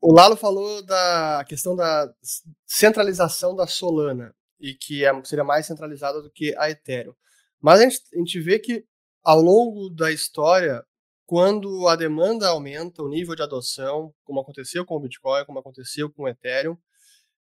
o 0.00 0.12
Lalo 0.12 0.36
falou 0.36 0.82
da 0.84 1.44
questão 1.46 1.76
da 1.76 2.12
centralização 2.66 3.54
da 3.54 3.66
Solana 3.66 4.34
e 4.62 4.74
que 4.74 5.04
é, 5.04 5.24
seria 5.24 5.44
mais 5.44 5.66
centralizada 5.66 6.22
do 6.22 6.30
que 6.30 6.56
a 6.56 6.70
Ethereum. 6.70 7.14
Mas 7.60 7.80
a 7.80 7.82
gente, 7.82 8.00
a 8.14 8.18
gente 8.18 8.40
vê 8.40 8.58
que 8.58 8.86
ao 9.22 9.40
longo 9.40 9.90
da 9.90 10.10
história 10.10 10.82
quando 11.32 11.88
a 11.88 11.96
demanda 11.96 12.48
aumenta, 12.48 13.02
o 13.02 13.08
nível 13.08 13.34
de 13.34 13.42
adoção, 13.42 14.14
como 14.22 14.40
aconteceu 14.40 14.84
com 14.84 14.96
o 14.96 15.00
Bitcoin, 15.00 15.46
como 15.46 15.58
aconteceu 15.58 16.12
com 16.12 16.24
o 16.24 16.28
Ethereum, 16.28 16.76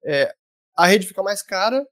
é, 0.03 0.35
a 0.75 0.85
rede 0.87 1.07
fica 1.07 1.23
mais 1.23 1.41
cara 1.41 1.87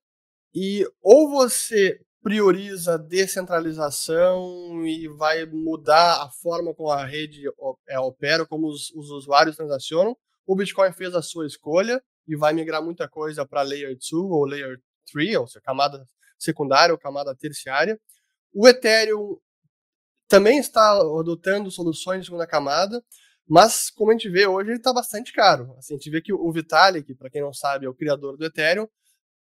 e 0.54 0.86
ou 1.02 1.30
você 1.30 1.98
prioriza 2.22 2.98
descentralização 2.98 4.86
e 4.86 5.08
vai 5.08 5.46
mudar 5.46 6.24
a 6.24 6.30
forma 6.30 6.74
como 6.74 6.90
a 6.90 7.06
rede 7.06 7.44
é, 7.88 7.98
opera, 7.98 8.46
como 8.46 8.68
os, 8.68 8.92
os 8.92 9.10
usuários 9.12 9.56
transacionam. 9.56 10.18
O 10.46 10.54
Bitcoin 10.54 10.92
fez 10.92 11.16
a 11.16 11.22
sua 11.22 11.46
escolha 11.46 12.04
e 12.28 12.36
vai 12.36 12.52
migrar 12.52 12.84
muita 12.84 13.08
coisa 13.08 13.46
para 13.46 13.62
Layer 13.62 13.96
2 13.96 14.12
ou 14.12 14.44
Layer 14.44 14.82
3, 15.12 15.36
ou 15.38 15.48
seja, 15.48 15.62
camada 15.62 16.06
secundária 16.38 16.94
ou 16.94 17.00
camada 17.00 17.36
terciária. 17.36 18.00
O 18.54 18.68
Ethereum 18.68 19.38
também 20.28 20.60
está 20.60 20.92
adotando 20.92 21.70
soluções 21.72 22.22
de 22.22 22.26
segunda 22.26 22.48
camada, 22.48 23.04
mas 23.48 23.90
como 23.92 24.12
a 24.12 24.14
gente 24.14 24.30
vê 24.30 24.48
hoje, 24.48 24.70
ele 24.70 24.78
está 24.78 24.92
bastante 24.92 25.32
caro. 25.32 25.76
Assim, 25.78 25.94
a 25.94 25.98
gente 25.98 26.10
vê 26.10 26.22
que 26.22 26.34
o 26.34 26.52
Vitalik, 26.52 27.14
para 27.16 27.30
quem 27.30 27.42
não 27.42 27.54
sabe, 27.54 27.86
é 27.86 27.90
o 27.90 27.94
criador 27.94 28.38
do 28.38 28.46
Ethereum, 28.46 28.88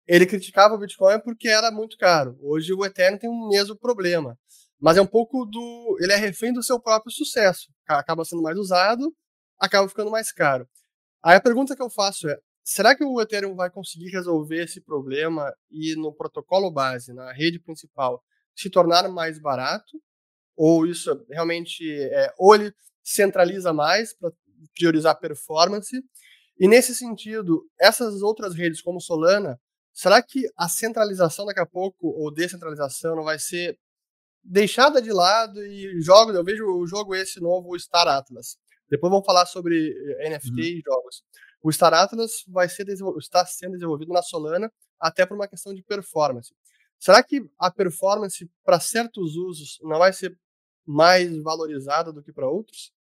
ele 0.07 0.25
criticava 0.25 0.73
o 0.73 0.77
Bitcoin 0.77 1.19
porque 1.21 1.47
era 1.47 1.71
muito 1.71 1.97
caro. 1.97 2.37
Hoje 2.41 2.73
o 2.73 2.85
Ethereum 2.85 3.17
tem 3.17 3.29
o 3.29 3.49
mesmo 3.49 3.77
problema, 3.77 4.37
mas 4.79 4.97
é 4.97 5.01
um 5.01 5.07
pouco 5.07 5.45
do, 5.45 5.97
ele 6.01 6.11
é 6.11 6.17
refém 6.17 6.51
do 6.51 6.63
seu 6.63 6.79
próprio 6.79 7.11
sucesso. 7.11 7.67
Acaba 7.87 8.25
sendo 8.25 8.41
mais 8.41 8.57
usado, 8.57 9.15
acaba 9.59 9.87
ficando 9.87 10.11
mais 10.11 10.31
caro. 10.31 10.67
Aí 11.23 11.35
a 11.35 11.41
pergunta 11.41 11.75
que 11.75 11.81
eu 11.81 11.89
faço 11.89 12.27
é: 12.27 12.37
será 12.63 12.95
que 12.95 13.03
o 13.03 13.19
Ethereum 13.21 13.55
vai 13.55 13.69
conseguir 13.69 14.09
resolver 14.09 14.63
esse 14.63 14.81
problema 14.81 15.53
e 15.69 15.95
no 15.95 16.13
protocolo 16.13 16.71
base, 16.71 17.13
na 17.13 17.31
rede 17.31 17.59
principal, 17.59 18.23
se 18.55 18.69
tornar 18.69 19.07
mais 19.09 19.39
barato? 19.39 19.97
ou 20.55 20.85
isso 20.85 21.25
realmente 21.29 21.83
é, 21.91 22.33
ou 22.37 22.55
ele 22.55 22.73
centraliza 23.03 23.73
mais 23.73 24.13
para 24.13 24.31
priorizar 24.75 25.19
performance. 25.19 26.03
E 26.59 26.67
nesse 26.67 26.95
sentido, 26.95 27.67
essas 27.79 28.21
outras 28.21 28.55
redes 28.55 28.81
como 28.81 29.01
Solana, 29.01 29.59
será 29.91 30.21
que 30.21 30.47
a 30.55 30.69
centralização 30.69 31.45
daqui 31.45 31.59
a 31.59 31.65
pouco 31.65 32.07
ou 32.07 32.31
descentralização 32.31 33.15
não 33.15 33.23
vai 33.23 33.39
ser 33.39 33.77
deixada 34.43 35.01
de 35.01 35.11
lado 35.11 35.63
e 35.65 36.01
jogos, 36.01 36.35
eu 36.35 36.43
vejo 36.43 36.65
o 36.65 36.85
jogo 36.85 37.15
esse 37.15 37.39
novo, 37.39 37.77
Star 37.79 38.07
Atlas. 38.07 38.57
Depois 38.89 39.09
vamos 39.09 39.25
falar 39.25 39.45
sobre 39.45 39.93
eh, 40.19 40.29
NFT 40.29 40.51
uhum. 40.51 40.59
e 40.59 40.81
jogos. 40.85 41.23
O 41.63 41.71
Star 41.71 41.93
Atlas 41.93 42.43
vai 42.45 42.67
ser 42.67 42.85
está 43.17 43.45
sendo 43.45 43.71
desenvolvido 43.71 44.11
na 44.11 44.21
Solana 44.21 44.69
até 44.99 45.25
por 45.25 45.35
uma 45.35 45.47
questão 45.47 45.73
de 45.73 45.81
performance. 45.81 46.53
Será 46.99 47.23
que 47.23 47.49
a 47.57 47.71
performance 47.71 48.49
para 48.65 48.81
certos 48.81 49.37
usos 49.37 49.79
não 49.81 49.97
vai 49.97 50.11
ser 50.11 50.37
mais 50.85 51.35
valorizada 51.41 52.11
do 52.11 52.21
que 52.21 52.33
para 52.33 52.49
outros? 52.49 52.93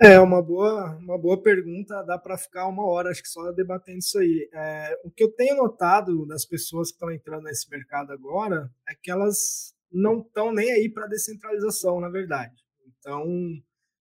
É 0.00 0.18
uma 0.18 0.42
boa, 0.42 0.96
uma 0.96 1.18
boa 1.18 1.40
pergunta. 1.42 2.02
Dá 2.02 2.18
para 2.18 2.38
ficar 2.38 2.66
uma 2.66 2.86
hora, 2.86 3.10
acho 3.10 3.22
que 3.22 3.28
só 3.28 3.52
debatendo 3.52 3.98
isso 3.98 4.18
aí. 4.18 4.48
É, 4.52 5.00
o 5.04 5.10
que 5.10 5.22
eu 5.22 5.30
tenho 5.30 5.56
notado 5.56 6.26
das 6.26 6.44
pessoas 6.44 6.88
que 6.88 6.94
estão 6.94 7.10
entrando 7.10 7.44
nesse 7.44 7.68
mercado 7.70 8.12
agora 8.12 8.70
é 8.88 8.94
que 8.94 9.10
elas 9.10 9.74
não 9.92 10.20
estão 10.20 10.52
nem 10.52 10.72
aí 10.72 10.88
para 10.88 11.06
descentralização, 11.06 12.00
na 12.00 12.08
verdade. 12.08 12.54
Então, 12.98 13.24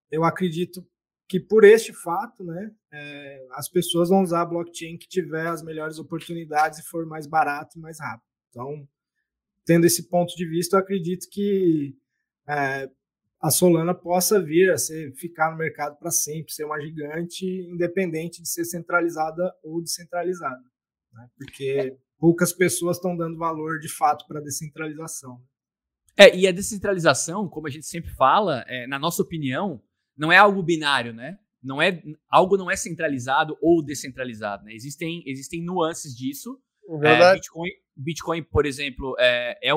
eu 0.09 0.23
acredito 0.23 0.85
que 1.27 1.39
por 1.39 1.63
este 1.63 1.93
fato, 1.93 2.43
né, 2.43 2.71
é, 2.91 3.47
as 3.51 3.69
pessoas 3.69 4.09
vão 4.09 4.21
usar 4.21 4.41
a 4.41 4.45
blockchain 4.45 4.97
que 4.97 5.07
tiver 5.07 5.47
as 5.47 5.63
melhores 5.63 5.97
oportunidades 5.97 6.79
e 6.79 6.83
for 6.83 7.05
mais 7.05 7.25
barato 7.25 7.77
e 7.77 7.81
mais 7.81 7.99
rápido. 7.99 8.27
Então, 8.49 8.87
tendo 9.65 9.85
esse 9.85 10.09
ponto 10.09 10.35
de 10.35 10.47
vista, 10.47 10.75
eu 10.75 10.81
acredito 10.81 11.27
que 11.31 11.95
é, 12.47 12.89
a 13.41 13.49
Solana 13.49 13.93
possa 13.93 14.41
vir 14.41 14.71
a 14.71 14.77
ser, 14.77 15.13
ficar 15.15 15.51
no 15.51 15.57
mercado 15.57 15.97
para 15.97 16.11
sempre, 16.11 16.53
ser 16.53 16.65
uma 16.65 16.79
gigante, 16.79 17.45
independente 17.45 18.41
de 18.41 18.47
ser 18.47 18.65
centralizada 18.65 19.53
ou 19.63 19.81
descentralizada. 19.81 20.63
Né? 21.11 21.27
Porque 21.37 21.97
poucas 22.17 22.53
pessoas 22.53 22.97
estão 22.97 23.17
dando 23.17 23.37
valor 23.37 23.79
de 23.79 23.89
fato 23.89 24.25
para 24.27 24.39
a 24.39 24.43
descentralização. 24.43 25.41
É, 26.15 26.35
e 26.35 26.47
a 26.47 26.51
descentralização, 26.51 27.49
como 27.49 27.67
a 27.67 27.69
gente 27.69 27.85
sempre 27.85 28.11
fala, 28.11 28.63
é, 28.67 28.85
na 28.87 28.99
nossa 28.99 29.21
opinião, 29.21 29.81
não 30.17 30.31
é 30.31 30.37
algo 30.37 30.61
binário, 30.61 31.13
né? 31.13 31.37
Não 31.61 31.81
é, 31.81 32.01
algo 32.29 32.57
não 32.57 32.69
é 32.69 32.75
centralizado 32.75 33.57
ou 33.61 33.83
descentralizado, 33.83 34.65
né? 34.65 34.73
Existem, 34.73 35.23
existem 35.25 35.63
nuances 35.63 36.15
disso. 36.15 36.59
É, 37.01 37.33
Bitcoin, 37.35 37.69
Bitcoin, 37.95 38.43
por 38.43 38.65
exemplo, 38.65 39.15
é, 39.17 39.57
é, 39.61 39.71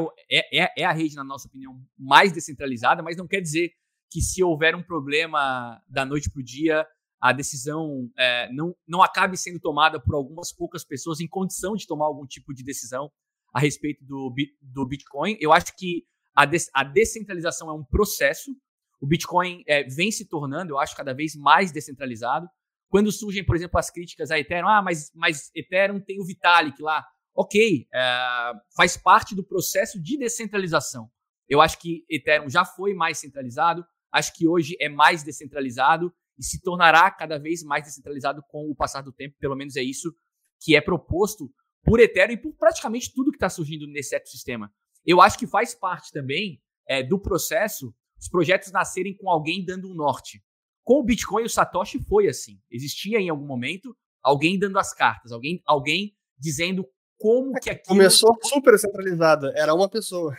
é, 0.61 0.83
é 0.83 0.85
a 0.85 0.93
rede, 0.93 1.15
na 1.15 1.23
nossa 1.23 1.47
opinião, 1.47 1.81
mais 1.97 2.33
descentralizada, 2.33 3.03
mas 3.03 3.17
não 3.17 3.29
quer 3.29 3.41
dizer 3.41 3.73
que 4.11 4.21
se 4.21 4.43
houver 4.43 4.75
um 4.75 4.83
problema 4.83 5.81
da 5.89 6.05
noite 6.05 6.31
para 6.31 6.41
o 6.41 6.45
dia, 6.45 6.87
a 7.21 7.33
decisão 7.33 8.11
é, 8.17 8.51
não, 8.53 8.75
não 8.87 9.03
acabe 9.03 9.37
sendo 9.37 9.61
tomada 9.61 10.01
por 10.01 10.15
algumas 10.15 10.53
poucas 10.53 10.85
pessoas 10.85 11.21
em 11.21 11.29
condição 11.29 11.75
de 11.75 11.87
tomar 11.87 12.07
algum 12.07 12.27
tipo 12.27 12.53
de 12.53 12.63
decisão 12.63 13.11
a 13.53 13.61
respeito 13.61 14.05
do, 14.05 14.33
do 14.61 14.87
Bitcoin. 14.87 15.37
Eu 15.41 15.53
acho 15.53 15.75
que 15.77 16.05
a, 16.35 16.47
a 16.75 16.85
descentralização 16.85 17.71
é 17.71 17.73
um 17.73 17.85
processo. 17.85 18.55
O 19.01 19.07
Bitcoin 19.07 19.63
é, 19.67 19.85
vem 19.85 20.11
se 20.11 20.29
tornando, 20.29 20.73
eu 20.73 20.79
acho, 20.79 20.97
cada 20.97 21.13
vez 21.13 21.35
mais 21.35 21.71
descentralizado. 21.71 22.49
Quando 22.89 23.13
surgem, 23.13 23.45
por 23.45 23.57
exemplo, 23.57 23.79
as 23.79 23.91
críticas 23.91 24.31
a 24.31 24.39
Ethereum, 24.39 24.69
ah, 24.69 24.83
mas, 24.83 25.11
mas 25.15 25.51
Ethereum 25.55 26.01
tem 26.01 26.21
o 26.21 26.25
Vitalik 26.25 26.81
lá. 26.81 27.05
Ok, 27.35 27.87
é, 27.93 28.53
faz 28.75 28.97
parte 28.97 29.35
do 29.35 29.45
processo 29.45 30.01
de 30.03 30.17
descentralização. 30.17 31.11
Eu 31.49 31.61
acho 31.61 31.79
que 31.79 32.05
Ethereum 32.09 32.49
já 32.49 32.65
foi 32.65 32.95
mais 32.95 33.19
centralizado, 33.19 33.85
acho 34.11 34.33
que 34.35 34.49
hoje 34.49 34.77
é 34.81 34.89
mais 34.89 35.23
descentralizado 35.23 36.13
e 36.39 36.45
se 36.45 36.61
tornará 36.61 37.11
cada 37.11 37.39
vez 37.39 37.63
mais 37.63 37.85
descentralizado 37.85 38.43
com 38.49 38.71
o 38.71 38.75
passar 38.75 39.03
do 39.03 39.13
tempo. 39.13 39.37
Pelo 39.39 39.55
menos 39.55 39.77
é 39.77 39.83
isso 39.83 40.15
que 40.61 40.75
é 40.75 40.81
proposto 40.81 41.53
por 41.85 42.01
Ethereum 42.01 42.35
e 42.35 42.37
por 42.37 42.53
praticamente 42.55 43.13
tudo 43.15 43.31
que 43.31 43.37
está 43.37 43.49
surgindo 43.49 43.87
nesse 43.87 44.17
ecossistema. 44.17 44.73
Eu 45.05 45.21
acho 45.21 45.39
que 45.39 45.47
faz 45.47 45.75
parte 45.75 46.11
também 46.11 46.61
é, 46.89 47.03
do 47.03 47.19
processo 47.19 47.95
os 48.19 48.29
projetos 48.29 48.73
nascerem 48.73 49.17
com 49.17 49.31
alguém 49.31 49.65
dando 49.65 49.89
um 49.89 49.95
norte. 49.95 50.43
Com 50.85 51.01
o 51.01 51.05
Bitcoin, 51.05 51.45
o 51.45 51.49
Satoshi 51.49 51.99
foi 52.01 52.29
assim. 52.29 52.61
Existia 52.71 53.19
em 53.19 53.29
algum 53.29 53.47
momento 53.47 53.97
alguém 54.23 54.59
dando 54.59 54.79
as 54.79 54.95
cartas, 54.95 55.33
alguém, 55.33 55.63
alguém 55.67 56.17
dizendo 56.39 56.87
como 57.19 57.57
é 57.57 57.61
que 57.61 57.71
aquilo... 57.71 57.97
Começou 57.97 58.37
super 58.43 58.79
centralizada, 58.79 59.53
era 59.57 59.75
uma 59.75 59.89
pessoa. 59.89 60.37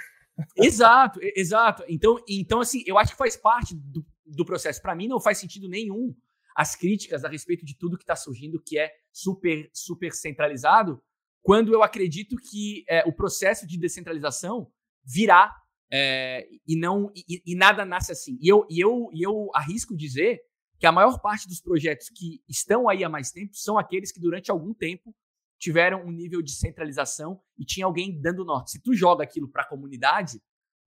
Exato, 0.56 1.20
exato. 1.36 1.84
Então, 1.88 2.18
então 2.28 2.60
assim, 2.60 2.84
eu 2.86 2.98
acho 2.98 3.12
que 3.12 3.18
faz 3.18 3.36
parte 3.36 3.76
do, 3.76 4.06
do 4.26 4.46
processo. 4.46 4.82
Para 4.82 4.96
mim, 4.96 5.08
não 5.08 5.20
faz 5.20 5.38
sentido 5.38 5.68
nenhum 5.68 6.16
as 6.56 6.76
críticas 6.76 7.24
a 7.24 7.30
respeito 7.30 7.64
de 7.64 7.78
tudo 7.78 7.98
que 7.98 8.04
está 8.04 8.16
surgindo, 8.16 8.62
que 8.62 8.80
é 8.80 8.92
super, 9.12 9.70
super 9.72 10.12
centralizado, 10.12 11.02
quando 11.44 11.72
eu 11.72 11.84
acredito 11.84 12.36
que 12.36 12.84
é, 12.90 13.04
o 13.08 13.14
processo 13.14 13.66
de 13.68 13.78
descentralização 13.80 14.72
virá 15.06 15.56
é, 15.92 16.48
e 16.68 16.78
não 16.78 17.12
e, 17.16 17.42
e, 17.46 17.56
nada 17.56 17.86
nasce 17.86 18.12
assim. 18.12 18.38
E 18.42 18.48
eu, 18.48 18.66
e, 18.70 18.80
eu, 18.80 19.10
e 19.14 19.26
eu 19.26 19.50
arrisco 19.54 19.96
dizer 19.96 20.40
que 20.80 20.86
a 20.86 20.92
maior 20.92 21.20
parte 21.20 21.48
dos 21.48 21.62
projetos 21.62 22.10
que 22.10 22.42
estão 22.48 22.88
aí 22.88 23.04
há 23.04 23.10
mais 23.10 23.32
tempo 23.32 23.56
são 23.56 23.78
aqueles 23.78 24.12
que 24.12 24.20
durante 24.20 24.52
algum 24.52 24.74
tempo 24.74 25.16
tiveram 25.60 26.06
um 26.06 26.12
nível 26.12 26.42
de 26.42 26.52
centralização 26.52 27.42
e 27.58 27.66
tinha 27.66 27.86
alguém 27.86 28.20
dando 28.22 28.46
norte. 28.46 28.72
Se 28.72 28.82
tu 28.82 28.94
joga 28.94 29.24
aquilo 29.24 29.50
para 29.50 29.64
a 29.64 29.68
comunidade, 29.68 30.40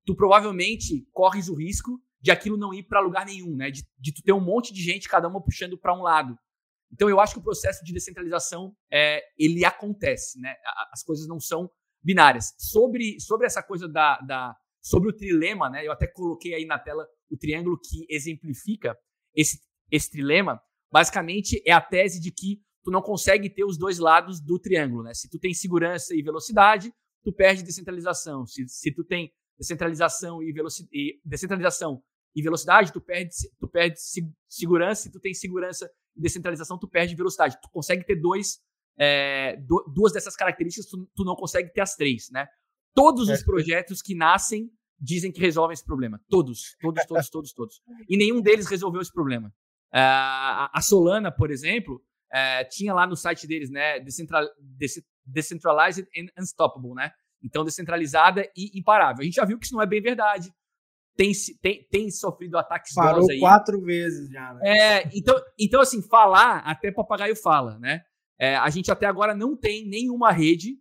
tu 0.06 0.14
provavelmente 0.14 1.06
corres 1.12 1.48
o 1.48 1.54
risco 1.54 2.00
de 2.20 2.30
aquilo 2.30 2.56
não 2.56 2.72
ir 2.72 2.84
para 2.84 3.00
lugar 3.00 3.26
nenhum, 3.26 3.56
né? 3.56 3.70
De, 3.70 3.82
de 3.98 4.12
tu 4.12 4.22
ter 4.22 4.32
um 4.32 4.40
monte 4.40 4.72
de 4.72 4.82
gente, 4.82 5.08
cada 5.08 5.26
uma 5.26 5.42
puxando 5.42 5.76
para 5.76 5.96
um 5.96 6.02
lado. 6.02 6.38
Então 6.92 7.08
eu 7.08 7.18
acho 7.18 7.34
que 7.34 7.40
o 7.40 7.42
processo 7.42 7.84
de 7.84 7.92
descentralização 7.92 8.76
é, 8.92 9.22
ele 9.38 9.64
acontece, 9.64 10.38
né? 10.40 10.54
As 10.92 11.02
coisas 11.02 11.26
não 11.26 11.40
são 11.40 11.70
binárias. 12.02 12.54
Sobre, 12.58 13.18
sobre 13.20 13.46
essa 13.46 13.62
coisa 13.62 13.88
da, 13.88 14.18
da 14.20 14.56
sobre 14.83 15.11
o 15.11 15.16
trilema, 15.16 15.69
né? 15.69 15.87
Eu 15.87 15.93
até 15.93 16.07
coloquei 16.07 16.55
aí 16.55 16.64
na 16.64 16.79
tela 16.79 17.07
o 17.31 17.37
triângulo 17.37 17.79
que 17.79 18.07
exemplifica 18.09 18.97
esse, 19.35 19.61
esse 19.90 20.11
trilema. 20.11 20.61
Basicamente 20.93 21.62
é 21.66 21.73
a 21.73 21.81
tese 21.81 22.21
de 22.21 22.33
que 22.33 22.61
tu 22.83 22.90
não 22.90 23.03
consegue 23.03 23.51
ter 23.51 23.64
os 23.64 23.79
dois 23.79 23.99
lados 23.99 24.40
do 24.40 24.59
triângulo, 24.59 25.03
né? 25.03 25.14
Se 25.14 25.29
tu 25.29 25.38
tem 25.38 25.53
segurança 25.53 26.14
e 26.14 26.23
velocidade, 26.23 26.93
tu 27.23 27.33
perde 27.33 27.62
descentralização. 27.62 28.47
Se, 28.47 28.66
se 28.69 28.93
tu 28.93 29.05
tem 29.05 29.33
descentralização 29.59 30.43
e, 30.43 30.53
velocidade, 30.53 31.21
descentralização 31.25 32.03
e 32.35 32.43
velocidade, 32.43 32.93
tu 32.93 33.01
perde, 33.01 33.31
tu 33.59 33.69
perde 33.69 33.99
segurança. 34.49 35.03
Se 35.03 35.12
tu 35.12 35.21
tem 35.21 35.35
segurança 35.35 35.90
e 36.16 36.21
descentralização, 36.23 36.79
tu 36.79 36.88
perde 36.88 37.14
velocidade. 37.14 37.59
Tu 37.61 37.69
consegue 37.71 38.05
ter 38.05 38.16
dois, 38.16 38.59
é, 38.99 39.57
duas 39.95 40.12
dessas 40.12 40.35
características, 40.35 40.88
tu, 40.88 41.09
tu, 41.14 41.25
não 41.25 41.37
consegue 41.37 41.73
ter 41.73 41.83
as 41.83 41.95
três, 41.95 42.31
né? 42.31 42.47
Todos 42.94 43.29
é. 43.29 43.35
os 43.35 43.42
projetos 43.42 44.03
que 44.03 44.14
nascem 44.14 44.70
dizem 44.98 45.33
que 45.33 45.40
resolvem 45.40 45.74
esse 45.74 45.85
problema. 45.85 46.20
Todos, 46.29 46.76
todos, 46.81 47.05
todos, 47.07 47.29
todos, 47.31 47.53
todos. 47.53 47.81
E 48.09 48.16
nenhum 48.16 48.40
deles 48.40 48.66
resolveu 48.66 49.00
esse 49.00 49.12
problema. 49.12 49.53
É, 49.92 50.00
a 50.00 50.81
Solana, 50.83 51.33
por 51.33 51.50
exemplo, 51.50 52.03
é, 52.33 52.64
tinha 52.64 52.94
lá 52.94 53.07
no 53.07 53.16
site 53.16 53.46
deles, 53.46 53.70
né? 53.70 53.98
Decentral, 54.00 54.46
decentralized 55.24 56.07
and 56.16 56.26
unstoppable, 56.40 56.94
né? 56.94 57.11
Então, 57.42 57.64
descentralizada 57.64 58.44
e 58.57 58.79
imparável. 58.79 59.22
A 59.22 59.24
gente 59.24 59.35
já 59.35 59.44
viu 59.44 59.59
que 59.59 59.64
isso 59.64 59.74
não 59.74 59.83
é 59.83 59.87
bem 59.87 60.03
verdade 60.03 60.53
tem, 61.20 61.33
tem, 61.61 61.87
tem 61.90 62.11
sofrido 62.11 62.57
ataques 62.57 62.94
Parou 62.94 63.31
aí. 63.31 63.38
quatro 63.38 63.81
vezes 63.83 64.31
já, 64.31 64.55
né? 64.55 64.61
É, 64.64 65.11
então, 65.12 65.38
então, 65.59 65.81
assim, 65.83 66.00
falar, 66.00 66.59
até 66.59 66.90
papagaio 66.90 67.37
fala, 67.37 67.79
né? 67.79 68.00
É, 68.38 68.57
a 68.57 68.70
gente 68.70 68.90
até 68.90 69.05
agora 69.05 69.35
não 69.35 69.55
tem 69.55 69.87
nenhuma 69.87 70.33
rede 70.33 70.79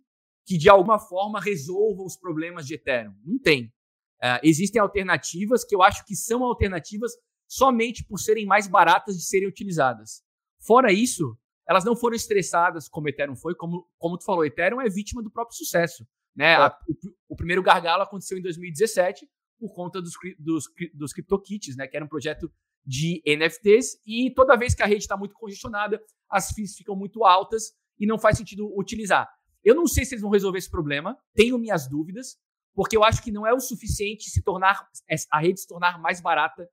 que 0.50 0.58
de 0.58 0.68
alguma 0.68 0.98
forma 0.98 1.40
resolva 1.40 2.02
os 2.02 2.16
problemas 2.16 2.66
de 2.66 2.74
Ethereum. 2.74 3.14
Não 3.24 3.38
tem. 3.38 3.72
É, 4.20 4.40
existem 4.42 4.82
alternativas 4.82 5.64
que 5.64 5.76
eu 5.76 5.80
acho 5.80 6.04
que 6.04 6.16
são 6.16 6.42
alternativas 6.42 7.12
somente 7.46 8.04
por 8.04 8.18
serem 8.18 8.46
mais 8.46 8.66
baratas 8.66 9.16
de 9.16 9.24
serem 9.24 9.46
utilizadas. 9.46 10.24
Fora 10.60 10.92
isso, 10.92 11.38
elas 11.68 11.84
não 11.84 11.94
foram 11.94 12.16
estressadas 12.16 12.88
como 12.88 13.08
Ethereum 13.08 13.36
foi, 13.36 13.54
como, 13.54 13.88
como 13.96 14.18
tu 14.18 14.24
falou, 14.24 14.44
Ethereum 14.44 14.80
é 14.80 14.88
vítima 14.88 15.22
do 15.22 15.30
próprio 15.30 15.56
sucesso. 15.56 16.04
Né? 16.34 16.46
É. 16.46 16.56
A, 16.56 16.76
o, 16.88 16.94
o, 17.28 17.36
primeiro 17.36 17.62
gargalo 17.62 18.02
aconteceu 18.02 18.36
em 18.36 18.42
2017, 18.42 19.30
por 19.56 19.72
conta 19.72 20.02
dos, 20.02 20.14
dos, 20.36 20.64
dos 20.92 21.12
CryptoKits, 21.12 21.76
né, 21.76 21.86
que 21.86 21.96
era 21.96 22.04
um 22.04 22.08
projeto 22.08 22.52
de 22.84 23.22
NFTs, 23.24 24.00
e 24.04 24.34
toda 24.34 24.56
vez 24.56 24.74
que 24.74 24.82
a 24.82 24.86
rede 24.86 25.02
está 25.02 25.16
muito 25.16 25.36
congestionada, 25.36 26.02
as 26.28 26.50
fees 26.50 26.74
ficam 26.74 26.96
muito 26.96 27.24
altas 27.24 27.72
e 28.00 28.04
não 28.04 28.18
faz 28.18 28.36
sentido 28.36 28.68
utilizar. 28.76 29.28
Eu 29.64 29.74
não 29.74 29.86
sei 29.86 30.04
se 30.04 30.14
eles 30.14 30.22
vão 30.22 30.30
resolver 30.30 30.58
esse 30.58 30.70
problema, 30.70 31.18
tenho 31.34 31.58
minhas 31.58 31.88
dúvidas, 31.88 32.38
porque 32.74 32.96
eu 32.96 33.04
acho 33.04 33.22
que 33.22 33.32
não 33.32 33.46
é 33.46 33.52
o 33.52 33.60
suficiente 33.60 34.30
se 34.30 34.42
tornar 34.42 34.88
a 35.30 35.40
rede 35.40 35.60
se 35.60 35.66
tornar 35.66 35.98
mais 35.98 36.20
barata 36.20 36.68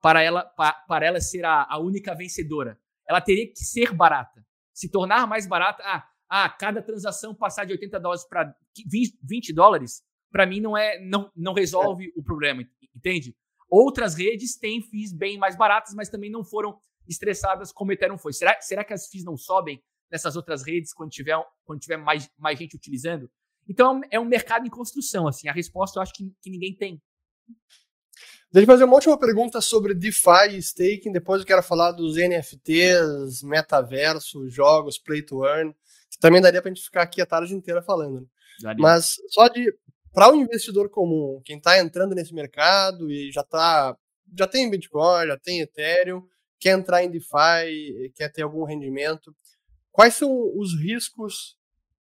para 0.00 0.22
ela, 0.22 0.44
para, 0.44 1.06
ela 1.06 1.20
ser 1.20 1.44
a, 1.44 1.66
a 1.68 1.78
única 1.78 2.14
vencedora. 2.14 2.78
Ela 3.08 3.20
teria 3.20 3.46
que 3.46 3.64
ser 3.64 3.94
barata. 3.94 4.44
Se 4.72 4.90
tornar 4.90 5.26
mais 5.26 5.46
barata, 5.46 5.82
ah, 5.84 6.08
ah 6.28 6.48
cada 6.48 6.82
transação 6.82 7.34
passar 7.34 7.64
de 7.64 7.72
80 7.72 8.00
dólares 8.00 8.24
para 8.24 8.54
20 9.22 9.52
dólares, 9.52 10.02
para 10.30 10.46
mim 10.46 10.60
não 10.60 10.76
é 10.76 10.98
não, 11.00 11.30
não 11.36 11.52
resolve 11.52 12.06
é. 12.06 12.12
o 12.16 12.22
problema, 12.22 12.64
entende? 12.96 13.36
Outras 13.70 14.14
redes 14.14 14.56
têm 14.58 14.82
FIIs 14.82 15.12
bem 15.12 15.38
mais 15.38 15.56
baratas, 15.56 15.94
mas 15.94 16.08
também 16.08 16.30
não 16.30 16.44
foram 16.44 16.78
estressadas 17.08 17.72
como 17.72 17.92
Ethereum 17.92 18.18
foi. 18.18 18.32
Será, 18.32 18.60
será 18.60 18.84
que 18.84 18.92
as 18.92 19.08
FIIs 19.08 19.24
não 19.24 19.36
sobem 19.36 19.82
nessas 20.12 20.36
outras 20.36 20.62
redes 20.62 20.92
quando 20.92 21.10
tiver, 21.10 21.36
quando 21.64 21.80
tiver 21.80 21.96
mais, 21.96 22.30
mais 22.38 22.58
gente 22.58 22.76
utilizando? 22.76 23.28
Então 23.68 24.02
é 24.10 24.20
um 24.20 24.24
mercado 24.24 24.66
em 24.66 24.70
construção, 24.70 25.26
assim. 25.26 25.48
A 25.48 25.52
resposta 25.52 25.98
eu 25.98 26.02
acho 26.02 26.12
que, 26.12 26.30
que 26.42 26.50
ninguém 26.50 26.76
tem. 26.76 27.02
Deixa 28.52 28.64
eu 28.64 28.66
fazer 28.66 28.84
uma 28.84 28.94
última 28.94 29.18
pergunta 29.18 29.60
sobre 29.62 29.94
DeFi 29.94 30.50
e 30.50 30.58
staking. 30.58 31.10
Depois 31.10 31.40
eu 31.40 31.46
quero 31.46 31.62
falar 31.62 31.92
dos 31.92 32.16
NFTs, 32.16 33.42
metaverso, 33.42 34.46
jogos, 34.50 34.98
play 34.98 35.22
to 35.22 35.46
earn, 35.46 35.74
que 36.10 36.18
também 36.20 36.42
daria 36.42 36.60
para 36.60 36.70
a 36.70 36.74
gente 36.74 36.84
ficar 36.84 37.02
aqui 37.02 37.22
a 37.22 37.26
tarde 37.26 37.54
inteira 37.54 37.80
falando. 37.80 38.28
Né? 38.60 38.74
Mas 38.78 39.16
só 39.30 39.48
de 39.48 39.72
para 40.12 40.28
o 40.28 40.32
um 40.32 40.42
investidor 40.42 40.90
comum, 40.90 41.40
quem 41.42 41.56
está 41.56 41.78
entrando 41.78 42.14
nesse 42.14 42.34
mercado 42.34 43.10
e 43.10 43.32
já 43.32 43.42
tá, 43.42 43.96
já 44.38 44.46
tem 44.46 44.68
Bitcoin, 44.68 45.26
já 45.26 45.38
tem 45.38 45.60
Ethereum, 45.60 46.22
quer 46.60 46.78
entrar 46.78 47.02
em 47.02 47.10
DeFi, 47.10 48.12
quer 48.14 48.30
ter 48.30 48.42
algum 48.42 48.64
rendimento, 48.64 49.34
quais 49.92 50.14
são 50.14 50.30
os 50.58 50.74
riscos 50.74 51.56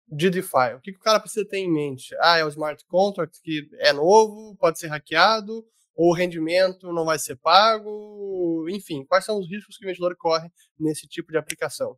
de 0.08 0.28
DeFi? 0.28 0.74
O 0.76 0.80
que, 0.80 0.92
que 0.92 0.98
o 0.98 1.02
cara 1.02 1.20
precisa 1.20 1.46
ter 1.46 1.58
em 1.58 1.72
mente? 1.72 2.14
Ah, 2.20 2.36
é 2.36 2.44
o 2.44 2.48
smart 2.48 2.84
contract 2.86 3.40
que 3.42 3.68
é 3.78 3.92
novo, 3.92 4.56
pode 4.56 4.78
ser 4.78 4.88
hackeado, 4.88 5.64
ou 5.94 6.10
o 6.10 6.14
rendimento 6.14 6.92
não 6.92 7.04
vai 7.04 7.18
ser 7.18 7.36
pago? 7.36 8.68
Enfim, 8.68 9.04
quais 9.04 9.24
são 9.24 9.38
os 9.38 9.48
riscos 9.48 9.78
que 9.78 9.84
o 9.84 9.86
investidor 9.86 10.14
corre 10.16 10.50
nesse 10.78 11.08
tipo 11.08 11.32
de 11.32 11.38
aplicação? 11.38 11.96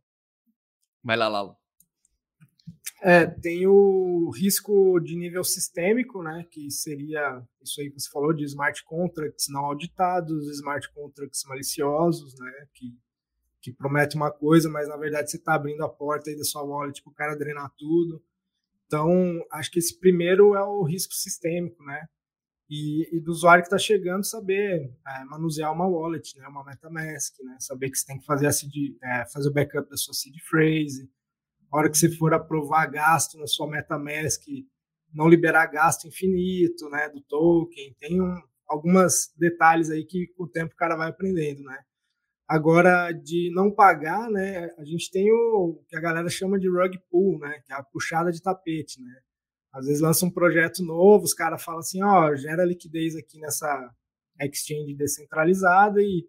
Vai 1.03 1.17
lá, 1.17 1.27
Lalo. 1.27 1.57
É, 3.01 3.25
tem 3.25 3.65
o 3.65 4.29
risco 4.29 4.99
de 4.99 5.15
nível 5.15 5.43
sistêmico, 5.43 6.21
né, 6.21 6.45
que 6.51 6.69
seria 6.69 7.41
isso 7.61 7.79
aí 7.79 7.89
que 7.89 7.97
você 7.99 8.09
falou 8.11 8.33
de 8.33 8.43
smart 8.43 8.83
contracts 8.83 9.45
não 9.49 9.65
auditados, 9.65 10.49
smart 10.57 10.91
contracts 10.93 11.43
maliciosos, 11.45 12.37
né, 12.37 12.67
que, 12.73 12.93
que 13.61 13.73
promete 13.73 14.15
uma 14.15 14.31
coisa, 14.31 14.69
mas 14.69 14.87
na 14.87 14.97
verdade 14.97 15.29
você 15.29 15.37
está 15.37 15.55
abrindo 15.55 15.83
a 15.83 15.89
porta 15.89 16.29
aí 16.29 16.37
da 16.37 16.43
sua 16.43 16.63
wallet 16.63 17.01
para 17.03 17.11
o 17.11 17.15
cara 17.15 17.35
drenar 17.35 17.71
tudo. 17.77 18.23
Então, 18.85 19.11
acho 19.51 19.69
que 19.71 19.79
esse 19.79 19.99
primeiro 19.99 20.55
é 20.55 20.63
o 20.63 20.83
risco 20.83 21.13
sistêmico, 21.13 21.83
né, 21.83 22.07
e, 22.69 23.15
e 23.15 23.19
do 23.19 23.31
usuário 23.31 23.63
que 23.63 23.67
está 23.67 23.77
chegando 23.77 24.23
saber 24.23 24.91
é, 25.07 25.23
manusear 25.25 25.73
uma 25.73 25.87
wallet, 25.87 26.37
né, 26.37 26.47
uma 26.47 26.63
MetaMask, 26.63 27.35
né, 27.43 27.57
saber 27.59 27.89
que 27.89 27.97
você 27.97 28.05
tem 28.05 28.19
que 28.19 28.25
fazer, 28.25 28.47
a 28.47 28.51
seed, 28.51 28.95
é, 29.03 29.25
fazer 29.31 29.49
o 29.49 29.53
backup 29.53 29.89
da 29.89 29.97
sua 29.97 30.13
seed 30.13 30.35
phrase, 30.49 31.09
a 31.71 31.77
hora 31.77 31.89
que 31.89 31.97
você 31.97 32.09
for 32.09 32.33
aprovar 32.33 32.87
gasto 32.87 33.37
na 33.37 33.47
sua 33.47 33.67
MetaMask, 33.67 34.43
não 35.13 35.27
liberar 35.27 35.67
gasto 35.67 36.07
infinito, 36.07 36.89
né, 36.89 37.09
do 37.09 37.21
token. 37.21 37.95
Tem 37.99 38.21
um, 38.21 38.41
alguns 38.67 39.33
detalhes 39.37 39.89
aí 39.89 40.05
que 40.05 40.27
com 40.35 40.43
o 40.43 40.47
tempo 40.47 40.73
o 40.73 40.77
cara 40.77 40.95
vai 40.95 41.09
aprendendo, 41.09 41.63
né. 41.63 41.79
Agora, 42.49 43.11
de 43.11 43.51
não 43.53 43.69
pagar, 43.69 44.27
né, 44.31 44.71
a 44.79 44.83
gente 44.83 45.11
tem 45.11 45.31
o 45.31 45.83
que 45.87 45.95
a 45.95 46.01
galera 46.01 46.27
chama 46.29 46.57
de 46.57 46.67
rug 46.67 46.99
pull, 47.07 47.37
né, 47.37 47.61
que 47.63 47.71
é 47.71 47.75
a 47.75 47.83
puxada 47.83 48.31
de 48.31 48.41
tapete, 48.41 48.99
né. 49.03 49.19
Às 49.71 49.85
vezes 49.85 50.01
lança 50.01 50.25
um 50.25 50.31
projeto 50.31 50.83
novo, 50.83 51.25
os 51.25 51.33
caras 51.35 51.63
falam 51.63 51.81
assim, 51.81 52.01
ó, 52.01 52.35
gera 52.35 52.65
liquidez 52.65 53.15
aqui 53.15 53.39
nessa 53.39 53.93
exchange 54.41 54.95
descentralizada 54.95 56.01
e 56.01 56.25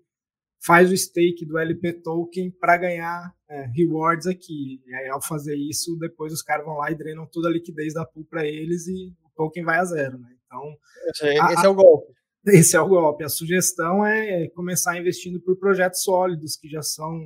faz 0.62 0.92
o 0.92 0.96
stake 0.96 1.46
do 1.46 1.56
LP 1.56 2.02
token 2.02 2.50
para 2.50 2.76
ganhar 2.76 3.34
é, 3.48 3.64
rewards 3.74 4.26
aqui. 4.26 4.82
E 4.86 4.94
aí, 4.94 5.08
ao 5.08 5.22
fazer 5.22 5.56
isso, 5.56 5.96
depois 5.98 6.34
os 6.34 6.42
caras 6.42 6.66
vão 6.66 6.76
lá 6.76 6.90
e 6.90 6.94
drenam 6.94 7.26
toda 7.26 7.48
a 7.48 7.52
liquidez 7.52 7.94
da 7.94 8.04
pool 8.04 8.26
para 8.26 8.46
eles 8.46 8.86
e 8.88 9.16
o 9.24 9.30
token 9.34 9.64
vai 9.64 9.78
a 9.78 9.84
zero. 9.86 10.18
Né? 10.18 10.28
Então, 10.44 10.76
esse, 11.08 11.40
a, 11.40 11.52
esse 11.54 11.64
é 11.64 11.68
o 11.70 11.74
golpe. 11.74 12.12
Esse 12.46 12.76
é 12.76 12.80
o 12.80 12.88
golpe. 12.88 13.24
A 13.24 13.28
sugestão 13.28 14.04
é 14.04 14.48
começar 14.50 14.98
investindo 14.98 15.40
por 15.40 15.58
projetos 15.58 16.02
sólidos 16.02 16.56
que 16.56 16.68
já 16.68 16.82
são 16.82 17.20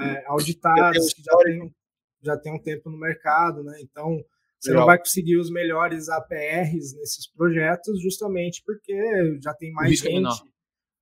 é, 0.00 0.24
auditados, 0.26 1.12
que 1.12 1.22
já 1.22 1.36
tem, 1.38 1.74
já 2.22 2.36
tem 2.38 2.54
um 2.54 2.62
tempo 2.62 2.90
no 2.90 2.98
mercado, 2.98 3.62
né? 3.62 3.78
Então, 3.82 4.22
você 4.58 4.70
Legal. 4.70 4.80
não 4.80 4.86
vai 4.86 4.98
conseguir 4.98 5.36
os 5.36 5.50
melhores 5.50 6.08
APRs 6.08 6.96
nesses 6.96 7.30
projetos 7.30 8.00
justamente 8.02 8.62
porque 8.64 9.38
já 9.42 9.52
tem 9.54 9.72
mais 9.72 9.92
é 9.92 10.10
gente 10.10 10.56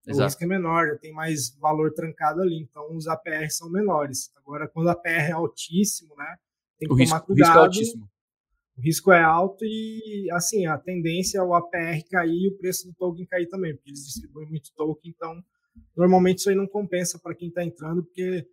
Exato. 0.07 0.21
O 0.21 0.25
risco 0.27 0.45
é 0.45 0.47
menor, 0.47 0.89
já 0.89 0.99
tem 0.99 1.13
mais 1.13 1.57
valor 1.59 1.91
trancado 1.93 2.43
ali, 2.43 2.59
então 2.59 2.95
os 2.95 3.07
APR 3.07 3.49
são 3.51 3.71
menores. 3.71 4.31
Agora, 4.37 4.69
quando 4.69 4.87
o 4.87 4.91
APR 4.91 5.31
é 5.31 5.33
altíssimo, 5.33 6.15
né, 6.15 6.37
tem 6.79 6.87
que 6.89 6.95
o 6.95 6.97
tomar 6.99 7.17
risco, 7.17 7.27
cuidado. 7.27 7.33
O 7.33 7.37
risco 7.37 7.59
é 7.59 7.65
altíssimo. 7.65 8.11
O 8.77 8.81
risco 8.81 9.12
é 9.12 9.22
alto 9.22 9.64
e, 9.64 10.29
assim, 10.33 10.66
a 10.66 10.77
tendência 10.77 11.39
é 11.39 11.43
o 11.43 11.55
APR 11.55 12.03
cair 12.11 12.45
e 12.45 12.49
o 12.49 12.57
preço 12.57 12.89
do 12.89 12.95
token 12.95 13.27
cair 13.27 13.49
também, 13.49 13.75
porque 13.75 13.91
eles 13.91 14.05
distribuem 14.05 14.49
muito 14.49 14.72
token, 14.75 15.12
então, 15.14 15.43
normalmente 15.97 16.39
isso 16.39 16.51
aí 16.51 16.57
não 16.57 16.66
compensa 16.66 17.18
para 17.18 17.35
quem 17.35 17.49
está 17.49 17.64
entrando, 17.64 18.03
porque 18.03 18.49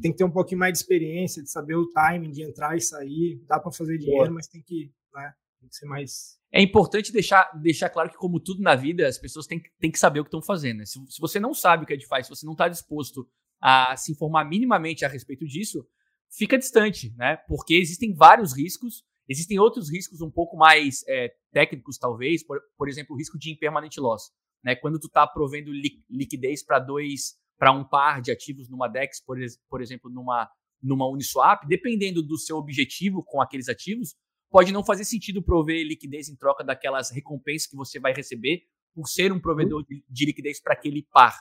tem 0.00 0.10
que 0.10 0.18
ter 0.18 0.24
um 0.24 0.30
pouquinho 0.30 0.58
mais 0.58 0.72
de 0.72 0.78
experiência, 0.78 1.42
de 1.42 1.50
saber 1.50 1.76
o 1.76 1.88
timing 1.90 2.30
de 2.30 2.42
entrar 2.42 2.76
e 2.76 2.80
sair. 2.80 3.40
Dá 3.46 3.60
para 3.60 3.70
fazer 3.70 3.98
dinheiro, 3.98 4.24
Boa. 4.24 4.34
mas 4.34 4.48
tem 4.48 4.62
que, 4.62 4.90
né, 5.14 5.32
tem 5.60 5.68
que 5.68 5.76
ser 5.76 5.86
mais 5.86 6.40
é 6.54 6.60
importante 6.60 7.10
deixar, 7.10 7.50
deixar 7.62 7.88
claro 7.88 8.10
que, 8.10 8.16
como 8.16 8.38
tudo 8.38 8.62
na 8.62 8.76
vida, 8.76 9.08
as 9.08 9.16
pessoas 9.16 9.46
têm, 9.46 9.62
têm 9.80 9.90
que 9.90 9.98
saber 9.98 10.20
o 10.20 10.24
que 10.24 10.28
estão 10.28 10.42
fazendo. 10.42 10.78
Né? 10.78 10.84
Se, 10.84 11.00
se, 11.08 11.18
você 11.18 11.40
não 11.40 11.54
sabe 11.54 11.84
o 11.84 11.86
que 11.86 11.94
é 11.94 11.96
DeFi, 11.96 12.24
se 12.24 12.28
você 12.28 12.44
não 12.44 12.52
está 12.52 12.68
disposto 12.68 13.26
a 13.58 13.96
se 13.96 14.12
informar 14.12 14.44
minimamente 14.44 15.02
a 15.02 15.08
respeito 15.08 15.46
disso, 15.46 15.86
fica 16.30 16.58
distante, 16.58 17.14
né? 17.16 17.36
Porque 17.48 17.74
existem 17.74 18.12
vários 18.12 18.54
riscos, 18.54 19.02
existem 19.32 19.58
outros 19.58 19.90
riscos 19.90 20.20
um 20.20 20.30
pouco 20.30 20.56
mais 20.56 21.02
é, 21.08 21.34
técnicos, 21.52 21.98
talvez, 21.98 22.44
por, 22.44 22.60
por 22.76 22.88
exemplo, 22.88 23.14
o 23.14 23.18
risco 23.18 23.38
de 23.38 23.50
impermanente 23.50 23.98
loss. 23.98 24.30
Né? 24.62 24.76
Quando 24.76 24.98
tu 24.98 25.06
está 25.06 25.26
provendo 25.26 25.72
li, 25.72 26.04
liquidez 26.08 26.64
para 26.64 26.78
dois, 26.78 27.34
para 27.58 27.72
um 27.72 27.84
par 27.84 28.20
de 28.20 28.30
ativos 28.30 28.68
numa 28.68 28.88
DEX, 28.88 29.20
por, 29.24 29.36
por 29.68 29.82
exemplo, 29.82 30.10
numa, 30.10 30.48
numa 30.82 31.08
Uniswap, 31.08 31.66
dependendo 31.66 32.22
do 32.22 32.38
seu 32.38 32.56
objetivo 32.56 33.24
com 33.24 33.40
aqueles 33.40 33.68
ativos, 33.68 34.14
pode 34.50 34.70
não 34.70 34.84
fazer 34.84 35.04
sentido 35.04 35.42
prover 35.42 35.84
liquidez 35.84 36.28
em 36.28 36.36
troca 36.36 36.62
daquelas 36.62 37.10
recompensas 37.10 37.66
que 37.66 37.76
você 37.76 37.98
vai 37.98 38.12
receber 38.12 38.62
por 38.94 39.08
ser 39.08 39.32
um 39.32 39.40
provedor 39.40 39.84
de, 39.84 40.04
de 40.08 40.26
liquidez 40.26 40.60
para 40.60 40.74
aquele 40.74 41.06
par. 41.10 41.40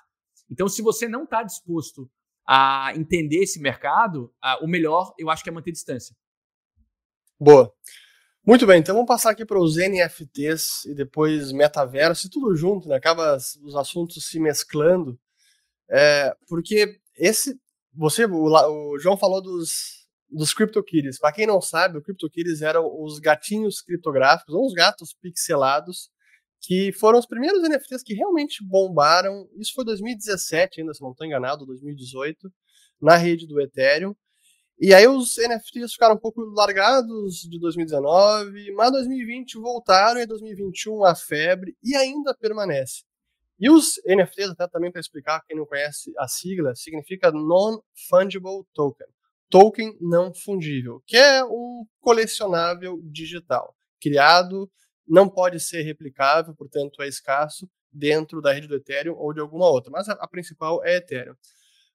Então, 0.50 0.68
se 0.68 0.82
você 0.82 1.08
não 1.08 1.26
está 1.26 1.44
disposto 1.44 2.10
a 2.48 2.94
entender 2.96 3.44
esse 3.44 3.60
mercado, 3.60 4.34
o 4.62 4.68
melhor 4.68 5.14
eu 5.18 5.30
acho 5.30 5.44
que 5.44 5.50
é 5.50 5.54
manter 5.54 5.72
distância. 5.72 6.16
Boa. 7.44 7.74
Muito 8.46 8.68
bem, 8.68 8.80
então 8.80 8.94
vamos 8.94 9.08
passar 9.08 9.32
aqui 9.32 9.44
para 9.44 9.60
os 9.60 9.76
NFTs 9.76 10.86
e 10.86 10.94
depois 10.94 11.52
metaverso 11.52 12.28
e 12.28 12.30
tudo 12.30 12.56
junto, 12.56 12.88
né? 12.88 12.96
Acaba 12.96 13.36
os 13.36 13.76
assuntos 13.76 14.28
se 14.28 14.40
mesclando. 14.40 15.20
É, 15.90 16.36
porque 16.48 17.00
esse. 17.18 17.60
Você, 17.96 18.26
o, 18.26 18.94
o 18.94 19.00
João 19.00 19.18
falou 19.18 19.42
dos, 19.42 20.08
dos 20.30 20.54
CryptoKitties. 20.54 21.18
Para 21.18 21.34
quem 21.34 21.48
não 21.48 21.60
sabe, 21.60 21.98
o 21.98 22.02
CryptoKitties 22.04 22.62
eram 22.62 22.86
os 23.04 23.18
gatinhos 23.18 23.82
criptográficos, 23.82 24.54
ou 24.54 24.68
os 24.68 24.74
gatos 24.74 25.12
pixelados, 25.20 26.12
que 26.62 26.92
foram 26.94 27.18
os 27.18 27.26
primeiros 27.26 27.64
NFTs 27.64 28.04
que 28.04 28.14
realmente 28.14 28.64
bombaram. 28.64 29.50
Isso 29.58 29.74
foi 29.74 29.84
2017, 29.84 30.82
ainda 30.82 30.94
se 30.94 31.02
não 31.02 31.10
estou 31.10 31.26
enganado, 31.26 31.66
2018, 31.66 32.54
na 33.02 33.18
rede 33.18 33.48
do 33.48 33.60
Ethereum. 33.60 34.16
E 34.82 34.96
aí 34.96 35.08
os 35.08 35.38
NFTs 35.38 35.94
ficaram 35.94 36.16
um 36.16 36.20
pouco 36.20 36.42
largados 36.42 37.42
de 37.42 37.60
2019, 37.60 38.72
mas 38.72 38.92
2020 38.92 39.60
voltaram 39.60 40.20
e 40.20 40.26
2021 40.26 41.06
a 41.06 41.14
febre 41.14 41.78
e 41.84 41.96
ainda 41.96 42.34
permanece. 42.34 43.04
E 43.60 43.70
os 43.70 44.02
NFTs, 44.04 44.50
até 44.50 44.68
também 44.68 44.92
para 44.92 45.00
explicar, 45.00 45.44
quem 45.48 45.56
não 45.56 45.68
conhece 45.68 46.12
a 46.18 46.28
sigla, 46.28 46.74
significa 46.74 47.32
Non-Fungible 47.32 48.66
Token 48.74 49.08
token 49.52 49.96
não 50.00 50.34
fungível, 50.34 51.04
que 51.06 51.18
é 51.18 51.44
um 51.44 51.86
colecionável 52.00 53.00
digital, 53.04 53.76
criado, 54.02 54.72
não 55.06 55.30
pode 55.30 55.60
ser 55.60 55.84
replicável, 55.84 56.56
portanto 56.56 57.04
é 57.04 57.08
escasso 57.08 57.70
dentro 57.92 58.42
da 58.42 58.54
rede 58.54 58.68
do 58.68 58.78
Ethereum 58.78 59.14
ou 59.16 59.34
de 59.34 59.42
alguma 59.42 59.70
outra, 59.70 59.92
mas 59.92 60.08
a, 60.08 60.14
a 60.14 60.28
principal 60.28 60.84
é 60.84 60.96
Ethereum. 60.96 61.36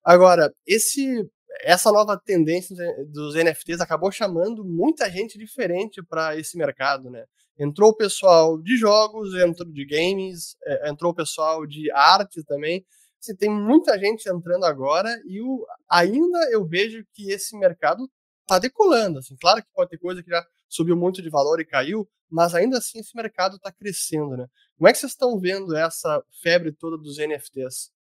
Agora, 0.05 0.53
esse 0.67 1.29
essa 1.61 1.91
nova 1.93 2.17
tendência 2.19 2.77
dos 3.09 3.35
NFTs 3.35 3.81
acabou 3.81 4.11
chamando 4.11 4.65
muita 4.65 5.11
gente 5.11 5.39
diferente 5.39 6.03
para 6.03 6.37
esse 6.37 6.57
mercado, 6.57 7.11
né? 7.11 7.25
Entrou 7.59 7.91
o 7.91 7.97
pessoal 7.97 8.61
de 8.61 8.77
jogos, 8.77 9.35
entrou 9.35 9.71
de 9.71 9.87
games, 9.87 10.57
é, 10.65 10.91
entrou 10.91 11.13
o 11.13 11.15
pessoal 11.15 11.67
de 11.67 11.91
arte 11.91 12.45
também, 12.45 12.85
Assim, 13.27 13.35
tem 13.35 13.51
muita 13.51 13.99
gente 13.99 14.29
entrando 14.29 14.65
agora 14.65 15.11
e 15.25 15.41
o, 15.41 15.67
ainda 15.89 16.39
eu 16.51 16.65
vejo 16.65 17.05
que 17.13 17.31
esse 17.31 17.57
mercado 17.59 18.09
está 18.43 18.59
decolando. 18.59 19.19
Assim. 19.19 19.37
Claro 19.41 19.63
que 19.63 19.69
pode 19.75 19.91
ter 19.91 19.99
coisa 19.99 20.23
que 20.23 20.31
já 20.31 20.47
subiu 20.69 20.97
muito 20.97 21.21
de 21.21 21.29
valor 21.29 21.61
e 21.61 21.65
caiu, 21.65 22.09
mas 22.31 22.55
ainda 22.55 22.79
assim 22.79 23.01
esse 23.01 23.17
mercado 23.17 23.57
está 23.57 23.73
crescendo. 23.73 24.37
Né? 24.37 24.47
Como 24.77 24.89
é 24.89 24.93
que 24.93 24.99
vocês 24.99 25.13
estão 25.13 25.39
vendo 25.41 25.75
essa 25.77 26.23
febre 26.41 26.73
toda 26.73 26.97
dos 26.97 27.19
NFTs? 27.19 27.91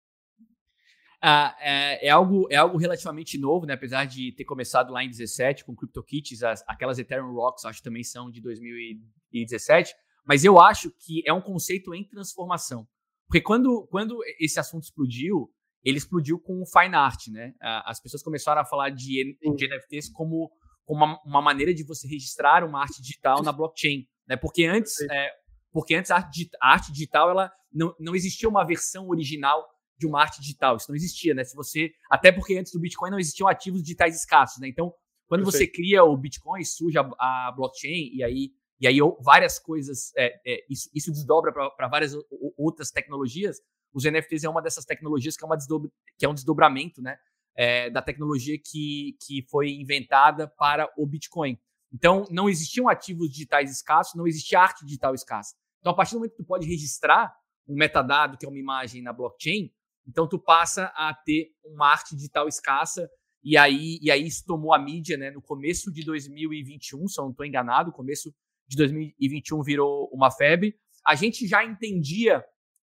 Ah, 1.23 1.57
é, 1.61 2.09
é, 2.09 2.11
algo, 2.11 2.47
é 2.51 2.57
algo 2.57 2.77
relativamente 2.77 3.39
novo, 3.39 3.67
né? 3.67 3.75
apesar 3.75 4.05
de 4.05 4.33
ter 4.33 4.45
começado 4.45 4.93
lá 4.93 5.03
em 5.03 5.09
17 5.09 5.65
com 5.65 5.75
CryptoKitties, 5.75 6.43
as, 6.43 6.63
aquelas 6.69 6.99
Ethereum 6.99 7.33
Rocks 7.33 7.65
acho 7.65 7.79
que 7.79 7.85
também 7.85 8.05
são 8.05 8.31
de 8.31 8.41
2017, 8.41 9.95
mas 10.27 10.45
eu 10.45 10.61
acho 10.61 10.91
que 10.99 11.23
é 11.27 11.33
um 11.33 11.41
conceito 11.41 11.95
em 11.95 12.07
transformação. 12.07 12.87
Porque 13.27 13.41
quando, 13.41 13.87
quando 13.91 14.19
esse 14.39 14.61
assunto 14.61 14.85
explodiu, 14.85 15.51
ele 15.85 15.99
explodiu 15.99 16.39
com 16.39 16.61
o 16.61 16.67
fine 16.67 16.95
art, 16.95 17.29
né? 17.29 17.55
As 17.61 18.01
pessoas 18.01 18.23
começaram 18.23 18.61
a 18.61 18.65
falar 18.65 18.91
de, 18.91 19.37
de 19.57 19.69
NFTs 19.69 20.11
como, 20.11 20.51
como 20.85 21.05
uma, 21.05 21.21
uma, 21.25 21.43
maneira 21.43 21.73
de 21.73 21.85
você 21.85 22.09
registrar 22.09 22.65
uma 22.65 22.81
arte 22.81 23.01
digital 23.01 23.43
na 23.43 23.53
blockchain, 23.53 24.07
né? 24.29 24.37
Porque 24.37 24.65
antes, 24.65 25.01
é, 25.11 25.31
porque 25.73 25.95
antes 25.95 26.11
a 26.11 26.17
arte, 26.17 26.49
a 26.61 26.73
arte 26.73 26.93
digital 26.93 27.31
ela 27.31 27.53
não, 27.73 27.95
não 28.01 28.15
existia 28.17 28.49
uma 28.49 28.65
versão 28.65 29.09
original 29.09 29.65
de 29.99 30.07
uma 30.07 30.21
arte 30.21 30.41
digital, 30.41 30.77
isso 30.77 30.91
não 30.91 30.97
existia, 30.97 31.35
né? 31.35 31.45
Se 31.45 31.57
você, 31.57 31.91
até 32.11 32.31
porque 32.31 32.57
antes 32.57 32.73
do 32.73 32.81
Bitcoin 32.81 33.11
não 33.11 33.19
existiam 33.19 33.49
ativos 33.49 33.83
digitais 33.83 34.15
escassos, 34.15 34.61
né? 34.61 34.69
Então, 34.69 34.93
quando 35.27 35.43
Perfeito. 35.45 35.67
você 35.67 35.73
cria 35.73 36.05
o 36.05 36.17
Bitcoin, 36.17 36.65
surge 36.65 36.99
a, 36.99 37.09
a 37.19 37.53
blockchain 37.53 38.11
e 38.13 38.23
aí 38.23 38.51
e 38.79 38.87
aí 38.87 38.99
várias 39.21 39.59
coisas, 39.59 40.13
é, 40.17 40.39
é, 40.47 40.65
isso, 40.69 40.91
isso, 40.95 41.11
desdobra 41.11 41.53
para 41.53 41.89
várias 41.89 42.13
outras 42.59 42.91
tecnologias. 42.91 43.59
Os 43.93 44.05
NFTs 44.05 44.45
é 44.45 44.49
uma 44.49 44.61
dessas 44.61 44.85
tecnologias 44.85 45.37
que 45.37 45.43
é, 45.43 45.47
uma 45.47 45.57
desdobra, 45.57 45.91
que 46.19 46.27
é 46.27 46.29
um 46.29 46.35
desdobramento 46.35 47.01
né, 47.01 47.17
é, 47.57 47.89
da 47.89 48.03
tecnologia 48.03 48.59
que, 48.63 49.17
que 49.25 49.47
foi 49.51 49.71
inventada 49.71 50.47
para 50.47 50.93
o 50.97 51.07
Bitcoin. 51.07 51.59
Então, 51.91 52.25
não 52.31 52.49
existiam 52.49 52.89
ativos 52.89 53.31
digitais 53.31 53.71
escassos, 53.71 54.15
não 54.15 54.27
existia 54.27 54.61
arte 54.61 54.85
digital 54.85 55.15
escassa. 55.15 55.55
Então, 55.81 55.93
a 55.93 55.97
partir 55.97 56.13
do 56.13 56.19
momento 56.19 56.33
que 56.33 56.43
tu 56.43 56.45
pode 56.45 56.67
registrar 56.67 57.35
um 57.67 57.75
metadado, 57.75 58.37
que 58.37 58.45
é 58.45 58.49
uma 58.49 58.59
imagem 58.59 59.01
na 59.03 59.13
blockchain, 59.13 59.73
então 60.07 60.29
tu 60.29 60.39
passa 60.39 60.87
a 60.95 61.13
ter 61.15 61.51
uma 61.65 61.89
arte 61.89 62.15
digital 62.15 62.47
escassa 62.49 63.09
e 63.49 63.57
aí, 63.57 63.99
e 64.03 64.11
aí 64.11 64.27
isso 64.27 64.45
tomou 64.45 64.75
a 64.75 64.79
mídia, 64.79 65.17
né? 65.17 65.31
No 65.31 65.41
começo 65.41 65.93
de 65.93 66.05
2021, 66.05 67.07
se 67.07 67.21
eu 67.21 67.25
não 67.25 67.31
estou 67.31 67.47
enganado, 67.47 67.93
começo 67.93 68.35
de 68.67 68.77
2021 68.77 69.63
virou 69.63 70.11
uma 70.13 70.33
febre. 70.33 70.75
A 71.07 71.15
gente 71.15 71.47
já 71.47 71.65
entendia 71.65 72.45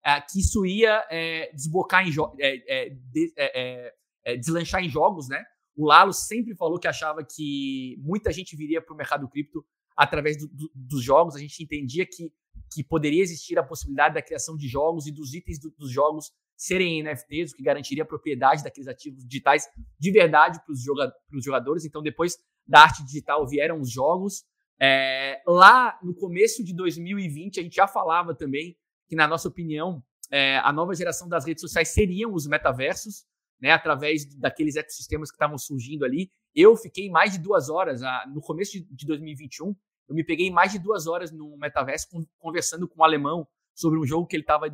é, 0.05 0.21
que 0.21 0.39
isso 0.39 0.65
ia 0.65 1.05
é, 1.09 1.51
desbocar 1.53 2.07
em 2.07 2.11
é, 2.39 2.89
de, 2.89 3.33
é, 3.37 3.93
é, 4.23 4.37
deslanchar 4.37 4.81
em 4.81 4.89
jogos, 4.89 5.27
né? 5.27 5.43
O 5.75 5.85
Lalo 5.85 6.13
sempre 6.13 6.55
falou 6.55 6.79
que 6.79 6.87
achava 6.87 7.25
que 7.25 7.97
muita 7.99 8.31
gente 8.31 8.55
viria 8.55 8.81
para 8.81 8.93
o 8.93 8.97
mercado 8.97 9.27
cripto 9.27 9.65
através 9.97 10.37
do, 10.37 10.47
do, 10.47 10.71
dos 10.73 11.03
jogos. 11.03 11.35
A 11.35 11.39
gente 11.39 11.61
entendia 11.61 12.05
que, 12.05 12.31
que 12.73 12.85
poderia 12.85 13.21
existir 13.21 13.59
a 13.59 13.63
possibilidade 13.63 14.15
da 14.15 14.21
criação 14.21 14.55
de 14.55 14.69
jogos 14.69 15.07
e 15.07 15.11
dos 15.11 15.33
itens 15.33 15.59
do, 15.59 15.71
dos 15.71 15.91
jogos 15.91 16.31
serem 16.57 17.03
NFTs, 17.03 17.51
o 17.51 17.55
que 17.55 17.63
garantiria 17.63 18.03
a 18.03 18.07
propriedade 18.07 18.63
daqueles 18.63 18.87
ativos 18.87 19.23
digitais 19.25 19.69
de 19.99 20.11
verdade 20.11 20.59
para 20.65 20.73
os 20.73 20.81
joga 20.81 21.13
jogadores. 21.39 21.85
Então, 21.85 22.01
depois 22.01 22.35
da 22.67 22.81
arte 22.81 23.05
digital 23.05 23.47
vieram 23.47 23.79
os 23.79 23.91
jogos. 23.91 24.43
É, 24.81 25.41
lá 25.45 25.97
no 26.03 26.13
começo 26.15 26.63
de 26.63 26.75
2020, 26.75 27.59
a 27.59 27.63
gente 27.63 27.75
já 27.75 27.87
falava 27.87 28.35
também 28.35 28.75
que, 29.07 29.15
na 29.15 29.27
nossa 29.27 29.47
opinião, 29.47 30.03
é, 30.31 30.57
a 30.57 30.73
nova 30.73 30.93
geração 30.95 31.29
das 31.29 31.45
redes 31.45 31.61
sociais 31.61 31.89
seriam 31.89 32.33
os 32.33 32.47
metaversos, 32.47 33.25
né, 33.61 33.71
através 33.71 34.25
daqueles 34.37 34.75
ecossistemas 34.75 35.29
que 35.29 35.35
estavam 35.35 35.57
surgindo 35.57 36.03
ali. 36.03 36.29
Eu 36.55 36.75
fiquei 36.75 37.09
mais 37.09 37.31
de 37.31 37.39
duas 37.39 37.69
horas, 37.69 38.01
a, 38.03 38.25
no 38.27 38.41
começo 38.41 38.73
de, 38.73 38.83
de 38.83 39.05
2021, 39.05 39.75
eu 40.07 40.15
me 40.15 40.23
peguei 40.23 40.49
mais 40.49 40.71
de 40.71 40.79
duas 40.79 41.05
horas 41.05 41.31
no 41.31 41.57
metaverso 41.57 42.07
conversando 42.39 42.87
com 42.87 43.01
um 43.01 43.03
alemão 43.03 43.47
sobre 43.77 43.99
um 43.99 44.05
jogo 44.05 44.25
que 44.25 44.35
ele 44.35 44.41
estava 44.41 44.67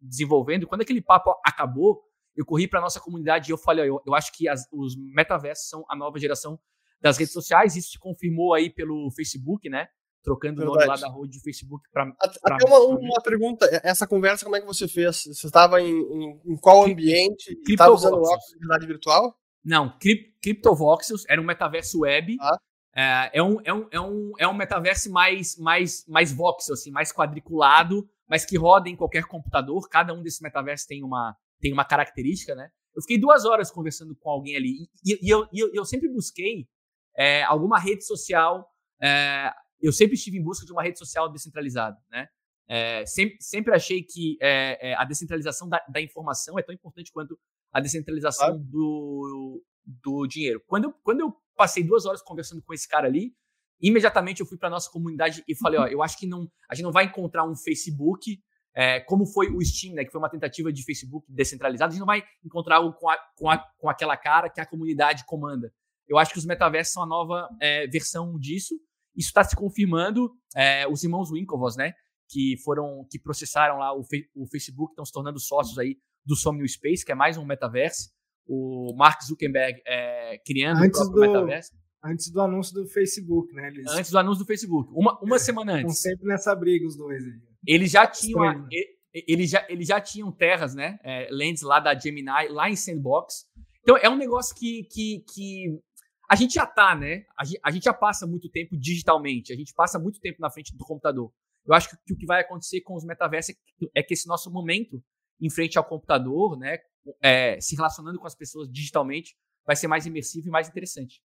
desenvolvendo. 0.00 0.66
Quando 0.66 0.80
aquele 0.80 1.00
papo 1.00 1.32
acabou, 1.44 2.02
eu 2.36 2.44
corri 2.44 2.66
para 2.66 2.80
nossa 2.80 2.98
comunidade 2.98 3.48
e 3.48 3.52
eu 3.52 3.58
falei, 3.58 3.88
eu, 3.88 4.02
eu 4.04 4.14
acho 4.14 4.32
que 4.32 4.48
as, 4.48 4.66
os 4.72 4.96
metaversos 4.96 5.68
são 5.68 5.84
a 5.88 5.94
nova 5.94 6.18
geração 6.18 6.58
das 7.00 7.16
redes 7.16 7.32
sociais. 7.32 7.76
Isso 7.76 7.92
se 7.92 7.98
confirmou 8.00 8.52
aí 8.52 8.68
pelo 8.68 9.12
Facebook, 9.12 9.68
né? 9.68 9.86
Trocando 10.24 10.56
Verdade. 10.56 10.76
o 10.76 10.86
nome 10.86 11.00
lá 11.00 11.08
da 11.08 11.14
rede 11.14 11.38
de 11.38 11.40
Facebook 11.40 11.88
para. 11.92 12.12
Até 12.20 12.66
uma, 12.66 12.80
uma, 12.80 13.22
pergunta: 13.22 13.64
essa 13.84 14.08
conversa, 14.08 14.44
como 14.44 14.56
é 14.56 14.60
que 14.60 14.66
você 14.66 14.88
fez? 14.88 15.22
Você 15.24 15.46
estava 15.46 15.80
em, 15.80 15.94
em, 15.94 16.40
em, 16.44 16.56
qual 16.56 16.84
ambiente? 16.84 17.56
Estava 17.68 17.92
usando 17.92 18.14
óculos 18.14 18.44
de 18.48 18.58
realidade 18.58 18.86
virtual? 18.86 19.38
Não, 19.64 19.96
CryptoVoxels 20.42 21.24
era 21.28 21.40
um 21.40 21.44
metaverso 21.44 22.00
web. 22.00 22.36
Ah. 22.40 22.58
É, 22.96 23.38
é, 23.38 23.42
um, 23.42 23.58
é, 23.64 23.72
um, 23.72 23.88
é, 23.92 24.00
um, 24.00 24.32
é 24.40 24.48
um 24.48 24.54
metaverso 24.54 25.08
mais, 25.12 25.56
mais, 25.56 26.04
mais 26.08 26.32
voxel, 26.32 26.74
assim, 26.74 26.90
mais 26.90 27.12
quadriculado, 27.12 28.08
mas 28.28 28.44
que 28.44 28.56
roda 28.56 28.88
em 28.88 28.96
qualquer 28.96 29.24
computador. 29.24 29.88
Cada 29.88 30.12
um 30.12 30.22
desses 30.22 30.40
metaversos 30.40 30.86
tem 30.86 31.02
uma, 31.02 31.36
tem 31.60 31.72
uma 31.72 31.84
característica, 31.84 32.54
né? 32.54 32.70
Eu 32.94 33.02
fiquei 33.02 33.18
duas 33.18 33.44
horas 33.44 33.70
conversando 33.70 34.14
com 34.16 34.28
alguém 34.28 34.56
ali 34.56 34.88
e, 35.04 35.26
e, 35.26 35.30
eu, 35.30 35.46
e 35.52 35.60
eu, 35.60 35.70
eu, 35.72 35.84
sempre 35.84 36.08
busquei 36.08 36.68
é, 37.16 37.42
alguma 37.44 37.78
rede 37.78 38.04
social. 38.04 38.68
É, 39.00 39.52
eu 39.80 39.92
sempre 39.92 40.14
estive 40.14 40.38
em 40.38 40.42
busca 40.42 40.66
de 40.66 40.72
uma 40.72 40.82
rede 40.82 40.98
social 40.98 41.30
descentralizada, 41.30 41.96
né? 42.10 42.26
É, 42.70 43.06
sempre, 43.06 43.36
sempre 43.40 43.74
achei 43.74 44.02
que 44.02 44.36
é, 44.42 44.90
é, 44.90 44.94
a 44.94 45.04
descentralização 45.04 45.68
da, 45.68 45.82
da, 45.88 46.02
informação 46.02 46.58
é 46.58 46.62
tão 46.62 46.74
importante 46.74 47.10
quanto 47.10 47.38
a 47.72 47.80
descentralização 47.80 48.48
claro. 48.48 48.62
do, 48.62 49.64
do 49.86 50.26
dinheiro. 50.26 50.62
Quando 50.66 50.92
quando 51.02 51.20
eu 51.20 51.34
passei 51.56 51.82
duas 51.82 52.04
horas 52.04 52.20
conversando 52.20 52.60
com 52.60 52.74
esse 52.74 52.86
cara 52.86 53.06
ali, 53.06 53.34
imediatamente 53.80 54.40
eu 54.40 54.46
fui 54.46 54.58
para 54.58 54.70
nossa 54.70 54.90
comunidade 54.90 55.42
e 55.46 55.54
falei, 55.54 55.78
ó, 55.78 55.86
eu 55.86 56.02
acho 56.02 56.18
que 56.18 56.26
não, 56.26 56.50
a 56.68 56.74
gente 56.74 56.84
não 56.84 56.92
vai 56.92 57.04
encontrar 57.04 57.44
um 57.44 57.54
Facebook 57.54 58.40
é, 58.74 59.00
como 59.00 59.26
foi 59.26 59.48
o 59.48 59.60
Steam, 59.60 59.94
né, 59.94 60.04
que 60.04 60.12
foi 60.12 60.20
uma 60.20 60.30
tentativa 60.30 60.72
de 60.72 60.84
Facebook 60.84 61.26
descentralizado, 61.28 61.90
a 61.90 61.92
gente 61.92 61.98
não 61.98 62.06
vai 62.06 62.22
encontrar 62.44 62.76
algo 62.76 62.92
com, 62.96 63.08
a, 63.08 63.18
com, 63.36 63.50
a, 63.50 63.58
com 63.76 63.88
aquela 63.88 64.16
cara 64.16 64.48
que 64.48 64.60
a 64.60 64.66
comunidade 64.66 65.24
comanda. 65.26 65.72
Eu 66.06 66.16
acho 66.16 66.32
que 66.32 66.38
os 66.38 66.46
metaversos 66.46 66.92
são 66.92 67.02
a 67.02 67.06
nova 67.06 67.48
é, 67.60 67.88
versão 67.88 68.38
disso. 68.38 68.74
Isso 69.16 69.30
está 69.30 69.42
se 69.42 69.56
confirmando. 69.56 70.30
É, 70.54 70.86
os 70.86 71.02
irmãos 71.02 71.28
Winklevoss, 71.32 71.76
né, 71.76 71.92
que 72.28 72.56
foram, 72.64 73.04
que 73.10 73.18
processaram 73.18 73.78
lá 73.78 73.92
o, 73.92 74.04
o 74.36 74.46
Facebook, 74.46 74.92
estão 74.92 75.04
se 75.04 75.12
tornando 75.12 75.40
sócios 75.40 75.76
aí 75.76 75.98
do 76.24 76.36
Somnium 76.36 76.68
Space, 76.68 77.04
que 77.04 77.10
é 77.10 77.16
mais 77.16 77.36
um 77.36 77.44
metaverso. 77.44 78.10
O 78.46 78.94
Mark 78.96 79.20
Zuckerberg 79.24 79.82
é, 79.84 80.38
criando 80.46 80.84
Antes 80.84 81.00
o 81.00 81.10
próprio 81.10 81.32
do... 81.32 81.32
metaverso 81.32 81.72
antes 82.04 82.30
do 82.30 82.40
anúncio 82.40 82.74
do 82.74 82.86
Facebook, 82.86 83.52
né? 83.54 83.68
Eles... 83.68 83.90
Antes 83.90 84.10
do 84.10 84.18
anúncio 84.18 84.44
do 84.44 84.46
Facebook. 84.46 84.90
Uma, 84.94 85.18
uma 85.20 85.36
é, 85.36 85.38
semana 85.38 85.72
antes. 85.72 85.96
Estão 85.96 86.12
sempre 86.12 86.26
nessa 86.26 86.54
briga 86.54 86.86
os 86.86 86.96
dois 86.96 87.24
aí. 87.24 87.40
Eles 87.66 87.90
já 87.90 88.06
tinham. 88.06 88.42
A, 88.42 88.68
eles, 89.12 89.50
já, 89.50 89.66
eles 89.68 89.88
já 89.88 90.00
tinham 90.00 90.30
terras, 90.30 90.74
né? 90.74 90.98
É, 91.02 91.28
lentes 91.30 91.62
lá 91.62 91.80
da 91.80 91.98
Gemini, 91.98 92.30
lá 92.50 92.70
em 92.70 92.76
Sandbox. 92.76 93.46
Então 93.82 93.96
é 93.96 94.08
um 94.08 94.16
negócio 94.16 94.54
que, 94.54 94.84
que, 94.84 95.24
que 95.32 95.80
a 96.28 96.36
gente 96.36 96.54
já 96.54 96.66
tá, 96.66 96.94
né? 96.94 97.24
A 97.38 97.44
gente, 97.44 97.60
a 97.62 97.70
gente 97.70 97.84
já 97.84 97.94
passa 97.94 98.26
muito 98.26 98.50
tempo 98.50 98.76
digitalmente, 98.76 99.52
a 99.52 99.56
gente 99.56 99.72
passa 99.74 99.98
muito 99.98 100.20
tempo 100.20 100.40
na 100.40 100.50
frente 100.50 100.76
do 100.76 100.84
computador. 100.84 101.32
Eu 101.66 101.74
acho 101.74 101.90
que, 101.90 101.96
que 102.06 102.12
o 102.12 102.16
que 102.16 102.26
vai 102.26 102.40
acontecer 102.40 102.80
com 102.82 102.94
os 102.94 103.04
metaversos 103.04 103.54
é 103.94 104.02
que 104.02 104.14
esse 104.14 104.26
nosso 104.26 104.50
momento 104.50 105.02
em 105.40 105.50
frente 105.50 105.78
ao 105.78 105.84
computador, 105.84 106.58
né? 106.58 106.78
É, 107.22 107.58
se 107.60 107.74
relacionando 107.74 108.18
com 108.18 108.26
as 108.26 108.34
pessoas 108.34 108.70
digitalmente, 108.70 109.34
vai 109.66 109.76
ser 109.76 109.88
mais 109.88 110.04
imersivo 110.04 110.48
e 110.48 110.50
mais 110.50 110.68
interessante. 110.68 111.22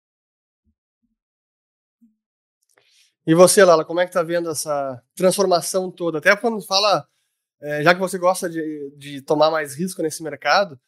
E 3.27 3.35
você, 3.35 3.65
Lala, 3.65 3.85
como 3.85 4.01
é 4.01 4.07
que 4.07 4.13
tá 4.13 4.23
vendo 4.23 4.51
essa 4.51 5.03
transformação 5.15 5.91
toda? 5.91 6.19
Até 6.19 6.37
quando 6.37 6.65
fala, 6.65 7.07
é, 7.61 7.83
já 7.83 7.93
que 7.93 8.01
você 8.01 8.19
gosta 8.19 8.49
de, 8.49 8.93
de 8.97 9.21
tomar 9.21 9.51
mais 9.51 9.75
risco 9.75 10.01
nesse 10.01 10.23
mercado, 10.23 10.79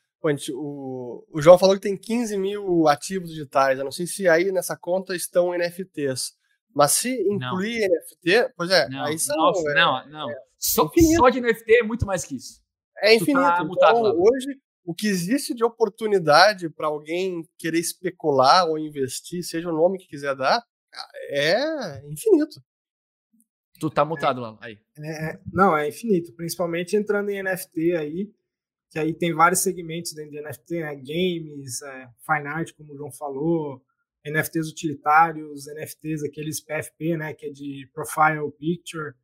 o, 0.53 1.25
o 1.33 1.41
João 1.41 1.59
falou 1.59 1.75
que 1.75 1.81
tem 1.81 1.97
15 1.97 2.37
mil 2.37 2.87
ativos 2.89 3.31
digitais. 3.31 3.79
Eu 3.79 3.85
não 3.85 3.93
sei 3.93 4.07
se 4.07 4.29
aí 4.29 4.53
nessa 4.53 4.77
conta 4.77 5.17
estão 5.17 5.53
NFTs. 5.53 6.37
Mas 6.75 6.93
se 6.93 7.11
incluir 7.29 7.89
não. 7.89 7.97
NFT, 7.97 8.53
pois 8.57 8.71
é, 8.71 8.89
não, 8.89 9.05
aí 9.05 9.19
são. 9.19 9.37
Nossa, 9.37 9.71
é, 9.71 9.75
não, 9.75 10.09
não. 10.09 10.31
É, 10.31 10.35
só, 10.59 10.89
só, 11.17 11.29
de 11.29 11.41
NFT 11.41 11.81
é 11.81 11.83
muito 11.83 12.07
mais 12.07 12.25
que 12.25 12.37
isso. 12.37 12.61
É 13.01 13.15
infinito. 13.15 13.41
Tá 13.41 13.65
então, 13.65 14.03
hoje, 14.17 14.61
o 14.85 14.95
que 14.95 15.07
existe 15.07 15.55
de 15.55 15.65
oportunidade 15.65 16.69
para 16.69 16.87
alguém 16.87 17.43
querer 17.59 17.79
especular 17.79 18.67
ou 18.69 18.79
investir, 18.79 19.43
seja 19.43 19.69
o 19.71 19.77
nome 19.77 19.99
que 19.99 20.07
quiser 20.07 20.37
dar, 20.37 20.63
é 21.31 22.07
infinito. 22.09 22.61
Tu 23.81 23.91
tá 23.91 24.05
mutado 24.05 24.41
lá, 24.41 24.59
aí. 24.61 24.79
É, 24.99 25.31
é, 25.31 25.41
não, 25.53 25.77
é 25.77 25.89
infinito, 25.89 26.33
principalmente 26.35 26.97
entrando 26.97 27.31
em 27.31 27.43
NFT 27.43 27.93
aí, 27.97 28.33
que 28.91 28.99
aí 28.99 29.15
tem 29.15 29.33
vários 29.33 29.61
segmentos 29.61 30.13
dentro 30.13 30.33
de 30.33 30.43
NFT, 30.43 30.81
né? 30.81 30.95
Games, 30.97 31.83
é, 31.83 32.09
fine 32.27 32.49
art, 32.49 32.73
como 32.77 32.93
o 32.93 32.97
João 32.97 33.13
falou, 33.13 33.81
NFTs 34.27 34.69
utilitários, 34.69 35.67
NFTs 35.67 36.25
aqueles 36.25 36.61
PFP, 36.61 37.17
né, 37.17 37.35
que 37.35 37.47
é 37.47 37.51
de 37.51 37.89
profile 37.93 38.51
picture. 38.59 39.15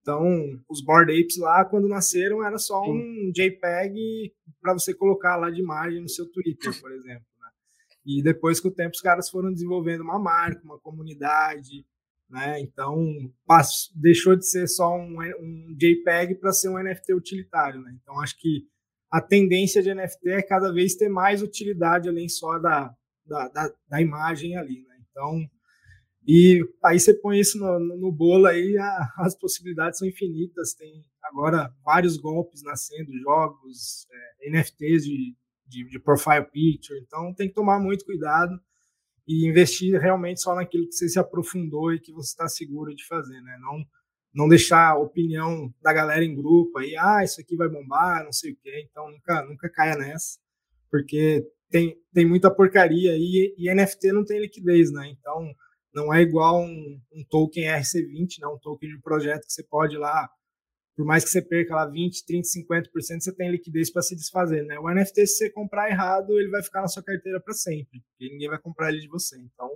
Então, 0.00 0.24
os 0.68 0.82
Board 0.82 1.12
Apes 1.12 1.36
lá, 1.38 1.64
quando 1.64 1.88
nasceram, 1.88 2.44
era 2.44 2.58
só 2.58 2.82
um 2.82 3.30
JPEG 3.32 4.34
para 4.60 4.72
você 4.72 4.94
colocar 4.94 5.36
lá 5.36 5.50
de 5.50 5.60
imagem 5.60 6.00
no 6.00 6.08
seu 6.08 6.30
Twitter, 6.30 6.78
por 6.80 6.90
exemplo. 6.92 7.24
E 8.04 8.22
depois, 8.22 8.60
com 8.60 8.68
o 8.68 8.74
tempo, 8.74 8.94
os 8.94 9.00
caras 9.00 9.28
foram 9.28 9.52
desenvolvendo 9.52 10.02
uma 10.02 10.18
marca, 10.18 10.64
uma 10.64 10.78
comunidade, 10.78 11.84
né? 12.28 12.60
Então, 12.60 12.96
passou, 13.46 13.94
deixou 14.00 14.36
de 14.36 14.48
ser 14.48 14.68
só 14.68 14.96
um, 14.96 15.18
um 15.40 15.76
JPEG 15.76 16.36
para 16.36 16.52
ser 16.52 16.68
um 16.68 16.82
NFT 16.82 17.14
utilitário, 17.14 17.80
né? 17.82 17.96
Então, 18.00 18.20
acho 18.20 18.38
que 18.38 18.66
a 19.10 19.20
tendência 19.20 19.82
de 19.82 19.92
NFT 19.92 20.30
é 20.30 20.42
cada 20.42 20.72
vez 20.72 20.94
ter 20.94 21.08
mais 21.08 21.42
utilidade 21.42 22.08
além 22.08 22.28
só 22.28 22.58
da, 22.58 22.94
da, 23.26 23.48
da, 23.48 23.74
da 23.88 24.00
imagem 24.00 24.56
ali, 24.56 24.82
né? 24.86 24.96
Então, 25.10 25.40
e 26.26 26.60
aí 26.84 27.00
você 27.00 27.14
põe 27.14 27.40
isso 27.40 27.58
no, 27.58 27.78
no 27.96 28.12
bolo 28.12 28.46
aí, 28.46 28.76
a, 28.78 29.12
as 29.26 29.36
possibilidades 29.36 29.98
são 29.98 30.08
infinitas. 30.08 30.74
Tem 30.74 31.04
agora 31.24 31.74
vários 31.84 32.16
golpes 32.16 32.62
nascendo, 32.62 33.10
jogos, 33.18 34.06
é, 34.12 34.50
NFTs 34.50 35.04
de, 35.04 35.36
de, 35.70 35.88
de 35.88 35.98
profile 35.98 36.44
picture. 36.44 37.00
Então 37.00 37.32
tem 37.34 37.48
que 37.48 37.54
tomar 37.54 37.78
muito 37.78 38.04
cuidado 38.04 38.60
e 39.26 39.48
investir 39.48 39.98
realmente 40.00 40.40
só 40.40 40.54
naquilo 40.54 40.86
que 40.86 40.94
você 40.94 41.08
se 41.08 41.18
aprofundou 41.18 41.94
e 41.94 42.00
que 42.00 42.12
você 42.12 42.30
está 42.30 42.48
seguro 42.48 42.94
de 42.94 43.06
fazer, 43.06 43.40
né? 43.40 43.56
Não, 43.60 43.84
não 44.34 44.48
deixar 44.48 44.90
a 44.90 44.98
opinião 44.98 45.72
da 45.80 45.92
galera 45.92 46.24
em 46.24 46.34
grupo 46.34 46.78
aí, 46.78 46.96
ah, 46.96 47.22
isso 47.22 47.40
aqui 47.40 47.56
vai 47.56 47.68
bombar, 47.68 48.24
não 48.24 48.32
sei 48.32 48.52
o 48.52 48.56
quê. 48.56 48.86
Então 48.90 49.10
nunca, 49.10 49.42
nunca 49.44 49.70
caia 49.70 49.96
nessa, 49.96 50.38
porque 50.90 51.46
tem, 51.70 51.96
tem 52.12 52.26
muita 52.26 52.50
porcaria 52.52 53.12
e, 53.16 53.54
e 53.56 53.72
NFT 53.72 54.12
não 54.12 54.24
tem 54.24 54.40
liquidez, 54.40 54.90
né? 54.92 55.08
Então 55.08 55.54
não 55.94 56.12
é 56.12 56.20
igual 56.20 56.60
um, 56.62 57.00
um 57.12 57.24
token 57.28 57.64
RC20, 57.64 58.40
né? 58.40 58.48
um 58.48 58.58
token 58.58 58.88
de 58.88 59.00
projeto 59.00 59.46
que 59.46 59.52
você 59.52 59.62
pode 59.64 59.96
lá 59.96 60.28
por 60.96 61.06
mais 61.06 61.24
que 61.24 61.30
você 61.30 61.40
perca 61.40 61.74
lá 61.74 61.86
20, 61.86 62.24
30, 62.26 62.48
50%, 62.48 63.20
você 63.20 63.34
tem 63.34 63.50
liquidez 63.50 63.90
para 63.90 64.02
se 64.02 64.14
desfazer, 64.14 64.64
né? 64.64 64.78
O 64.78 64.88
NFT, 64.90 65.26
se 65.26 65.36
você 65.36 65.50
comprar 65.50 65.90
errado, 65.90 66.38
ele 66.38 66.50
vai 66.50 66.62
ficar 66.62 66.82
na 66.82 66.88
sua 66.88 67.02
carteira 67.02 67.40
para 67.40 67.54
sempre, 67.54 68.00
porque 68.10 68.32
ninguém 68.32 68.48
vai 68.48 68.58
comprar 68.58 68.90
ele 68.90 69.00
de 69.00 69.08
você. 69.08 69.38
Então, 69.38 69.70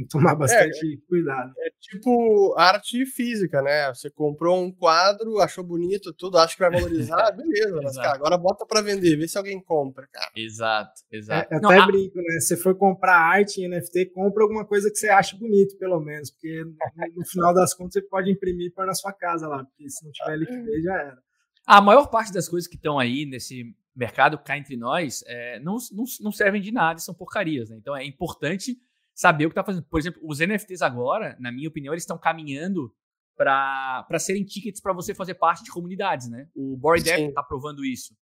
tem 0.00 0.06
que 0.06 0.08
tomar 0.08 0.34
bastante 0.34 0.94
é, 0.94 1.06
cuidado. 1.06 1.52
É 1.58 1.70
tipo 1.78 2.54
arte 2.56 3.04
física, 3.06 3.60
né? 3.62 3.88
Você 3.88 4.10
comprou 4.10 4.62
um 4.62 4.72
quadro, 4.72 5.38
achou 5.38 5.62
bonito, 5.62 6.12
tudo, 6.12 6.38
acha 6.38 6.54
que 6.54 6.60
vai 6.60 6.70
valorizar, 6.70 7.30
beleza, 7.36 7.80
mas 7.82 7.96
cara, 7.96 8.14
agora 8.14 8.38
bota 8.38 8.64
para 8.66 8.80
vender, 8.80 9.16
vê 9.16 9.28
se 9.28 9.36
alguém 9.36 9.62
compra, 9.62 10.08
cara. 10.10 10.30
Exato, 10.34 11.02
exato. 11.10 11.52
É, 11.52 11.56
até 11.56 11.76
Não, 11.76 11.86
brinco, 11.86 12.18
a... 12.18 12.22
né? 12.22 12.40
Se 12.40 12.48
você 12.48 12.56
for 12.56 12.74
comprar 12.76 13.16
arte 13.16 13.60
em 13.60 13.68
NFT, 13.68 14.06
compra 14.06 14.42
alguma 14.42 14.64
coisa 14.64 14.90
que 14.90 14.96
você 14.96 15.08
acha 15.08 15.36
bonito, 15.36 15.76
pelo 15.78 16.00
menos, 16.00 16.30
porque 16.30 16.64
no, 16.64 17.14
no 17.16 17.26
final 17.26 17.52
das 17.52 17.74
contas 17.74 17.94
você 17.94 18.02
pode 18.02 18.30
imprimir 18.30 18.68
e 18.68 18.70
pôr 18.70 18.86
na 18.86 18.94
sua 18.94 19.12
casa 19.12 19.46
lá, 19.46 19.64
porque 19.64 19.88
se 19.88 20.04
não 20.04 20.12
tiver 20.12 20.36
liquidez 20.36 20.82
já 20.82 20.94
era. 20.94 21.18
A 21.66 21.80
maior 21.80 22.06
parte 22.06 22.32
das 22.32 22.48
coisas 22.48 22.68
que 22.68 22.76
estão 22.76 22.98
aí 22.98 23.26
nesse 23.26 23.64
mercado 23.94 24.38
cá 24.38 24.56
entre 24.56 24.76
nós 24.76 25.22
é, 25.26 25.60
não, 25.60 25.76
não, 25.92 26.04
não 26.20 26.32
servem 26.32 26.60
de 26.60 26.72
nada, 26.72 26.98
são 27.00 27.14
porcarias, 27.14 27.68
né? 27.68 27.76
Então 27.78 27.94
é 27.94 28.04
importante 28.04 28.76
saber 29.20 29.44
o 29.44 29.50
que 29.50 29.52
está 29.52 29.62
fazendo. 29.62 29.84
Por 29.84 30.00
exemplo, 30.00 30.18
os 30.24 30.38
NFTs 30.38 30.80
agora, 30.80 31.36
na 31.38 31.52
minha 31.52 31.68
opinião, 31.68 31.92
eles 31.92 32.04
estão 32.04 32.16
caminhando 32.16 32.90
para 33.36 34.18
serem 34.18 34.44
tickets 34.44 34.80
para 34.80 34.94
você 34.94 35.14
fazer 35.14 35.34
parte 35.34 35.62
de 35.62 35.70
comunidades, 35.70 36.30
né? 36.30 36.48
O 36.54 36.74
Bored 36.74 37.08
App 37.08 37.24
está 37.24 37.42
provando 37.42 37.84
isso. 37.84 38.16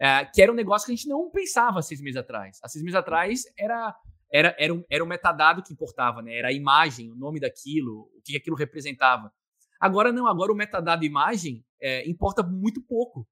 É, 0.00 0.24
que 0.24 0.42
era 0.42 0.50
um 0.50 0.54
negócio 0.54 0.86
que 0.86 0.92
a 0.92 0.96
gente 0.96 1.08
não 1.08 1.30
pensava 1.30 1.80
seis 1.82 2.00
meses 2.00 2.16
atrás. 2.16 2.58
Há 2.64 2.68
seis 2.68 2.82
meses 2.82 2.96
atrás 2.96 3.44
era, 3.56 3.94
era, 4.32 4.56
era, 4.58 4.74
um, 4.74 4.82
era 4.90 5.04
um 5.04 5.06
metadado 5.06 5.62
que 5.62 5.72
importava, 5.72 6.20
né? 6.20 6.36
Era 6.36 6.48
a 6.48 6.52
imagem, 6.52 7.12
o 7.12 7.14
nome 7.14 7.38
daquilo, 7.38 8.10
o 8.16 8.20
que 8.24 8.36
aquilo 8.36 8.56
representava. 8.56 9.32
Agora 9.80 10.10
não, 10.10 10.26
agora 10.26 10.52
o 10.52 10.56
metadado 10.56 11.04
imagem 11.04 11.64
é, 11.80 12.08
importa 12.10 12.42
muito 12.42 12.82
pouco. 12.82 13.24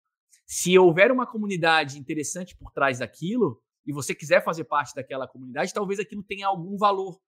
Se 0.46 0.78
houver 0.78 1.10
uma 1.10 1.26
comunidade 1.26 1.98
interessante 1.98 2.56
por 2.56 2.70
trás 2.70 3.00
daquilo, 3.00 3.60
e 3.88 3.92
você 3.92 4.14
quiser 4.14 4.44
fazer 4.44 4.64
parte 4.64 4.94
daquela 4.94 5.26
comunidade, 5.26 5.72
talvez 5.72 5.98
aquilo 5.98 6.22
tenha 6.22 6.46
algum 6.46 6.76
valor. 6.76 7.18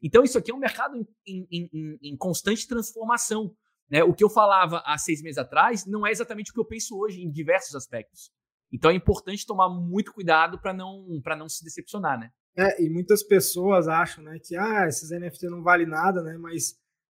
Então, 0.00 0.22
isso 0.22 0.38
aqui 0.38 0.52
é 0.52 0.54
um 0.54 0.60
mercado 0.60 0.96
em, 0.96 1.04
em, 1.26 1.68
em, 1.72 1.98
em 2.12 2.16
constante 2.16 2.68
transformação. 2.68 3.52
Né? 3.90 4.04
O 4.04 4.14
que 4.14 4.22
eu 4.22 4.30
falava 4.30 4.80
há 4.86 4.96
seis 4.96 5.20
meses 5.20 5.38
atrás 5.38 5.84
não 5.84 6.06
é 6.06 6.12
exatamente 6.12 6.52
o 6.52 6.54
que 6.54 6.60
eu 6.60 6.64
penso 6.64 6.96
hoje 6.96 7.20
em 7.20 7.32
diversos 7.32 7.74
aspectos. 7.74 8.30
Então, 8.72 8.92
é 8.92 8.94
importante 8.94 9.44
tomar 9.44 9.68
muito 9.68 10.12
cuidado 10.12 10.56
para 10.60 10.72
não, 10.72 11.04
não 11.36 11.48
se 11.48 11.64
decepcionar. 11.64 12.16
Né? 12.16 12.30
É, 12.56 12.80
e 12.80 12.88
muitas 12.88 13.24
pessoas 13.24 13.88
acham 13.88 14.22
né, 14.22 14.38
que 14.40 14.56
ah, 14.56 14.86
esses 14.86 15.10
NFT 15.10 15.48
não 15.48 15.64
valem 15.64 15.88
nada, 15.88 16.22
né? 16.22 16.38
mas 16.38 16.76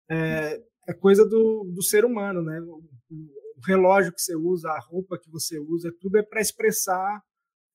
é, 0.09 0.63
é 0.87 0.93
coisa 0.93 1.27
do, 1.27 1.69
do 1.75 1.83
ser 1.83 2.05
humano. 2.05 2.41
Né? 2.41 2.61
O, 2.61 2.81
o 3.57 3.61
relógio 3.67 4.13
que 4.13 4.21
você 4.21 4.37
usa, 4.37 4.69
a 4.69 4.79
roupa 4.79 5.19
que 5.19 5.29
você 5.29 5.59
usa, 5.59 5.93
tudo 5.99 6.17
é 6.17 6.23
para 6.23 6.39
expressar 6.39 7.21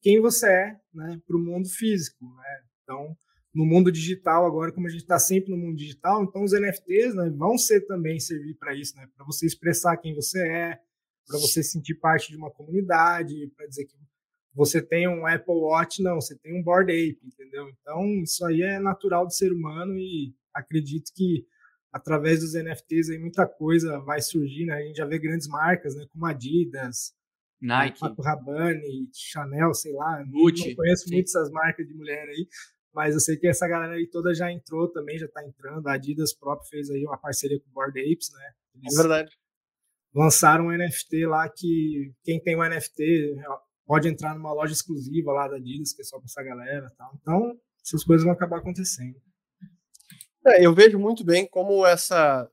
quem 0.01 0.20
você 0.20 0.46
é 0.48 0.80
né, 0.92 1.20
para 1.26 1.36
o 1.36 1.40
mundo 1.40 1.68
físico. 1.68 2.24
Né? 2.24 2.62
Então, 2.82 3.16
no 3.55 3.64
mundo 3.64 3.90
digital, 3.90 4.46
agora, 4.46 4.72
como 4.72 4.86
a 4.86 4.90
gente 4.90 5.03
está 5.03 5.18
sempre 5.18 5.51
no 5.51 5.57
mundo 5.57 5.76
digital, 5.76 6.22
então 6.22 6.44
os 6.44 6.53
NFTs 6.53 7.14
né, 7.14 7.30
vão 7.30 7.59
ser 7.59 7.82
também 7.82 8.18
servir 8.20 8.55
para 8.55 8.74
isso, 8.74 8.96
né, 8.96 9.09
para 9.16 9.24
você 9.24 9.46
expressar 9.46 9.96
quem 9.96 10.14
você 10.14 10.40
é, 10.46 10.78
para 11.26 11.38
você 11.38 11.62
sentir 11.62 11.94
parte 11.94 12.30
de 12.30 12.36
uma 12.36 12.51
comunidade, 12.51 13.53
para 13.57 13.66
dizer 13.66 13.86
que 13.86 13.96
você 14.55 14.82
tem 14.82 15.09
um 15.09 15.26
Apple 15.26 15.55
Watch, 15.55 16.03
não, 16.03 16.20
você 16.20 16.36
tem 16.36 16.59
um 16.59 16.62
Board 16.62 16.90
Ape, 16.90 17.20
entendeu? 17.24 17.68
Então, 17.68 18.05
isso 18.22 18.44
aí 18.44 18.62
é 18.62 18.80
natural 18.80 19.24
do 19.24 19.32
ser 19.32 19.53
humano 19.53 19.96
e 19.96 20.34
acredito 20.53 21.12
que 21.14 21.46
através 21.92 22.40
dos 22.40 22.55
NFTs 22.55 23.11
aí 23.11 23.18
muita 23.18 23.46
coisa 23.46 23.98
vai 24.01 24.20
surgir, 24.20 24.66
né? 24.66 24.74
A 24.74 24.82
gente 24.82 24.96
já 24.96 25.07
vê 25.07 25.18
grandes 25.18 25.46
marcas, 25.46 25.94
né, 25.94 26.05
como 26.12 26.26
Adidas, 26.26 27.12
Nike, 27.61 28.00
Paco 28.00 28.22
Rabanne, 28.22 29.08
Chanel, 29.12 29.74
sei 29.74 29.92
lá, 29.92 30.22
Gucci, 30.24 30.68
não 30.68 30.76
conheço 30.76 31.04
sim. 31.04 31.14
muito 31.14 31.26
essas 31.26 31.50
marcas 31.50 31.86
de 31.86 31.94
mulher 31.94 32.26
aí, 32.28 32.48
mas 32.94 33.14
eu 33.14 33.20
sei 33.20 33.36
que 33.36 33.46
essa 33.46 33.68
galera 33.68 33.94
aí 33.94 34.08
toda 34.08 34.34
já 34.34 34.50
entrou 34.50 34.88
também, 34.90 35.18
já 35.18 35.28
tá 35.28 35.46
entrando. 35.46 35.86
A 35.86 35.94
Adidas 35.94 36.34
próprio 36.34 36.68
fez 36.68 36.90
aí 36.90 37.04
uma 37.04 37.18
parceria 37.18 37.61
com 37.61 37.68
o 37.68 37.72
Board 37.72 37.98
Apes, 38.00 38.30
né? 38.32 38.50
Eles 38.76 38.94
é 38.94 39.02
verdade. 39.02 39.30
Lançaram 40.14 40.66
um 40.66 40.76
NFT 40.76 41.26
lá 41.26 41.48
que 41.48 42.12
quem 42.24 42.42
tem 42.42 42.56
um 42.56 42.68
NFT 42.68 43.36
pode 43.86 44.08
entrar 44.08 44.34
numa 44.34 44.52
loja 44.52 44.72
exclusiva 44.72 45.32
lá 45.32 45.46
da 45.46 45.56
Adidas, 45.56 45.92
que 45.92 46.02
é 46.02 46.04
só 46.04 46.18
pra 46.18 46.26
essa 46.26 46.42
galera 46.42 46.90
tal. 46.96 47.12
Então, 47.20 47.61
essas 47.84 48.04
coisas 48.04 48.24
vão 48.24 48.32
acabar 48.32 48.58
acontecendo. 48.58 49.20
É, 50.46 50.64
eu 50.64 50.74
vejo 50.74 50.98
muito 50.98 51.22
bem 51.22 51.46
como 51.46 51.86
essa 51.86 52.50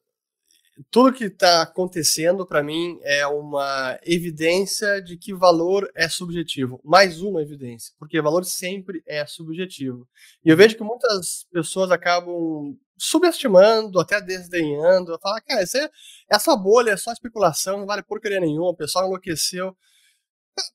tudo 0.91 1.13
que 1.13 1.25
está 1.25 1.61
acontecendo 1.61 2.45
para 2.45 2.63
mim 2.63 2.99
é 3.03 3.25
uma 3.27 3.99
evidência 4.03 5.01
de 5.01 5.17
que 5.17 5.33
valor 5.33 5.89
é 5.95 6.07
subjetivo. 6.07 6.79
Mais 6.83 7.21
uma 7.21 7.41
evidência, 7.41 7.93
porque 7.97 8.21
valor 8.21 8.45
sempre 8.45 9.01
é 9.07 9.25
subjetivo. 9.25 10.07
E 10.45 10.49
eu 10.49 10.57
vejo 10.57 10.75
que 10.75 10.83
muitas 10.83 11.45
pessoas 11.51 11.91
acabam 11.91 12.77
subestimando, 12.97 13.99
até 13.99 14.21
desdenhando, 14.21 15.17
falar, 15.21 15.41
cara, 15.41 15.63
isso 15.63 15.77
é, 15.77 15.89
é 16.31 16.39
só 16.39 16.55
bolha, 16.55 16.91
é 16.91 16.97
só 16.97 17.11
especulação, 17.11 17.79
não 17.79 17.85
vale 17.85 18.03
porcaria 18.03 18.39
nenhuma, 18.39 18.69
o 18.69 18.75
pessoal 18.75 19.05
enlouqueceu. 19.05 19.75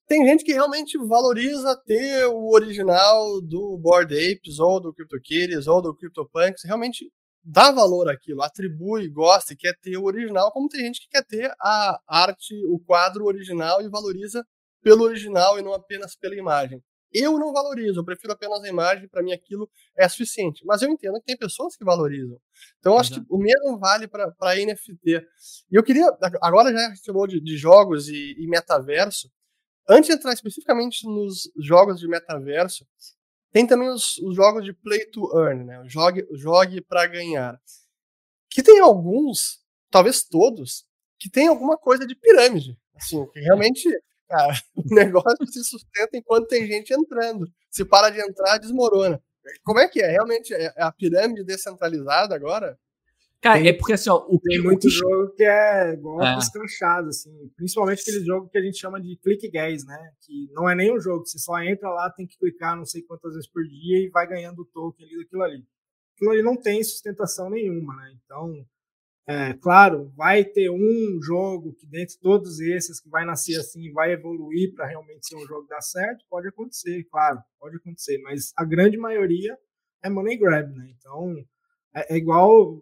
Tem 0.07 0.25
gente 0.27 0.45
que 0.45 0.53
realmente 0.53 0.97
valoriza 0.99 1.77
ter 1.85 2.27
o 2.27 2.51
original 2.53 3.41
do 3.41 3.77
Board 3.79 4.15
Apes, 4.15 4.61
ou 4.61 4.81
do 4.81 4.95
CryptoKitties, 4.95 5.67
ou 5.67 5.83
do 5.83 5.95
CryptoPunks, 5.95 6.63
realmente 6.65 7.11
dá 7.45 7.73
valor 7.73 8.09
àquilo, 8.09 8.43
atribui, 8.43 9.09
gosta 9.09 9.53
e 9.53 9.57
quer 9.57 9.77
ter 9.79 9.97
o 9.97 10.05
original, 10.05 10.53
como 10.53 10.69
tem 10.69 10.85
gente 10.85 11.01
que 11.01 11.09
quer 11.09 11.25
ter 11.25 11.53
a 11.61 12.01
arte, 12.07 12.55
o 12.67 12.79
quadro 12.79 13.25
original 13.25 13.83
e 13.83 13.89
valoriza 13.89 14.45
pelo 14.83 15.05
original 15.05 15.59
e 15.59 15.63
não 15.63 15.73
apenas 15.73 16.17
pela 16.17 16.37
imagem. 16.37 16.83
Eu 17.13 17.39
não 17.39 17.53
valorizo, 17.53 18.01
eu 18.01 18.05
prefiro 18.05 18.33
apenas 18.33 18.63
a 18.65 18.69
imagem, 18.69 19.07
para 19.07 19.23
mim 19.23 19.33
aquilo 19.33 19.71
é 19.99 20.09
suficiente. 20.09 20.65
Mas 20.65 20.81
eu 20.81 20.89
entendo 20.89 21.19
que 21.19 21.27
tem 21.27 21.37
pessoas 21.37 21.77
que 21.77 21.85
valorizam. 21.85 22.41
Então, 22.79 22.97
acho 22.97 23.13
que 23.13 23.27
o 23.29 23.37
mesmo 23.37 23.79
vale 23.79 24.09
para 24.09 24.57
NFT. 24.57 25.23
E 25.71 25.77
eu 25.77 25.83
queria, 25.83 26.07
agora 26.41 26.73
já 26.73 26.95
falou 27.05 27.27
de, 27.27 27.39
de 27.39 27.57
jogos 27.59 28.09
e, 28.09 28.35
e 28.39 28.47
metaverso, 28.47 29.31
antes 29.89 30.09
de 30.09 30.17
entrar 30.17 30.33
especificamente 30.33 31.07
nos 31.07 31.51
jogos 31.59 32.01
de 32.01 32.09
metaverso, 32.09 32.87
tem 33.53 33.67
também 33.67 33.89
os, 33.89 34.17
os 34.19 34.35
jogos 34.35 34.65
de 34.65 34.73
play 34.73 35.05
to 35.11 35.31
earn, 35.39 35.65
né? 35.65 35.83
Jogue, 35.87 36.27
jogue 36.33 36.81
para 36.81 37.07
ganhar. 37.07 37.61
Que 38.51 38.63
tem 38.63 38.81
alguns, 38.81 39.61
talvez 39.91 40.25
todos, 40.25 40.87
que 41.19 41.31
tem 41.31 41.49
alguma 41.49 41.77
coisa 41.77 42.07
de 42.07 42.15
pirâmide. 42.15 42.79
Assim, 42.97 43.25
que 43.27 43.41
realmente, 43.41 43.89
cara, 44.29 44.55
o 44.75 44.95
negócio 44.95 45.47
se 45.47 45.63
sustenta 45.65 46.17
enquanto 46.17 46.49
tem 46.49 46.67
gente 46.67 46.93
entrando. 46.95 47.47
Se 47.71 47.85
para 47.85 48.11
de 48.11 48.21
entrar, 48.21 48.59
desmorona. 48.59 49.23
Como 49.65 49.81
é 49.81 49.89
que 49.89 50.01
é? 50.01 50.07
Realmente 50.07 50.55
é, 50.55 50.73
é 50.77 50.83
a 50.83 50.93
pirâmide 50.93 51.45
descentralizada 51.45 52.35
agora? 52.35 52.79
Cara, 53.43 53.59
tem, 53.59 53.69
é 53.71 53.73
porque 53.73 53.93
assim, 53.93 54.09
ó, 54.09 54.25
o 54.29 54.39
tem 54.39 54.63
muito 54.63 54.87
que... 54.87 54.91
jogo 54.91 55.35
que 55.35 55.43
é 55.43 55.95
igual 55.95 56.23
é. 56.23 56.39
escrachado, 56.39 57.09
assim, 57.09 57.51
principalmente 57.57 58.03
aquele 58.03 58.25
jogo 58.25 58.49
que 58.49 58.57
a 58.57 58.63
gente 58.63 58.79
chama 58.79 59.01
de 59.01 59.17
click 59.17 59.51
gas, 59.51 59.85
né? 59.85 60.13
Que 60.21 60.49
não 60.53 60.71
é 60.71 60.77
nem 60.77 60.95
um 60.95 61.01
jogo, 61.01 61.27
você 61.27 61.41
só 61.41 61.61
entra 61.61 61.91
lá, 61.91 62.09
tem 62.09 62.25
que 62.25 62.39
clicar 62.39 62.77
não 62.77 62.85
sei 62.85 63.03
quantas 63.03 63.35
vezes 63.35 63.51
por 63.51 63.65
dia 63.65 63.99
e 63.99 64.11
vai 64.11 64.29
ganhando 64.29 64.63
o 64.63 64.65
token 64.65 65.05
ali 65.05 65.19
daquilo 65.19 65.43
ali. 65.43 65.65
Aquilo 66.15 66.31
ali 66.31 66.43
não 66.43 66.57
tem 66.57 66.85
sustentação 66.85 67.51
nenhuma, 67.51 67.97
né? 67.97 68.15
Então, 68.25 68.65
é, 69.27 69.55
claro, 69.55 70.13
vai 70.17 70.45
ter 70.45 70.71
um 70.71 71.21
jogo 71.21 71.75
que 71.75 71.87
dentre 71.87 72.17
todos 72.21 72.61
esses 72.61 73.01
que 73.01 73.11
vai 73.11 73.25
nascer 73.25 73.59
assim, 73.59 73.93
vai 73.93 74.13
evoluir 74.13 74.73
para 74.73 74.87
realmente 74.87 75.27
ser 75.27 75.35
um 75.35 75.47
jogo 75.49 75.67
dar 75.69 75.81
certo, 75.81 76.25
pode 76.31 76.47
acontecer, 76.47 77.03
claro, 77.11 77.41
pode 77.59 77.75
acontecer, 77.75 78.19
mas 78.23 78.53
a 78.57 78.65
grande 78.65 78.97
maioria 78.97 79.59
é 80.01 80.09
money 80.09 80.37
grab, 80.37 80.73
né? 80.77 80.95
Então, 80.97 81.35
é, 81.93 82.15
é 82.15 82.17
igual 82.17 82.81